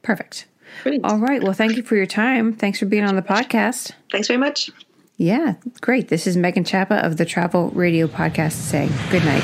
Perfect. 0.02 0.46
Brilliant. 0.84 1.06
All 1.06 1.18
right. 1.18 1.44
Well, 1.44 1.54
thank 1.54 1.76
you 1.76 1.84
for 1.84 1.96
your 1.96 2.06
time. 2.06 2.54
Thanks 2.54 2.80
for 2.80 2.86
being 2.86 3.04
on 3.04 3.16
the 3.16 3.22
podcast. 3.22 3.92
Thanks 4.12 4.28
very 4.28 4.38
much. 4.38 4.72
Yeah, 5.20 5.56
great. 5.82 6.08
This 6.08 6.26
is 6.28 6.38
Megan 6.38 6.64
Chapa 6.64 7.06
of 7.06 7.18
the 7.18 7.26
Travel 7.26 7.72
Radio 7.72 8.08
Podcast 8.08 8.54
saying 8.54 8.90
good 9.12 9.26
night. 9.26 9.44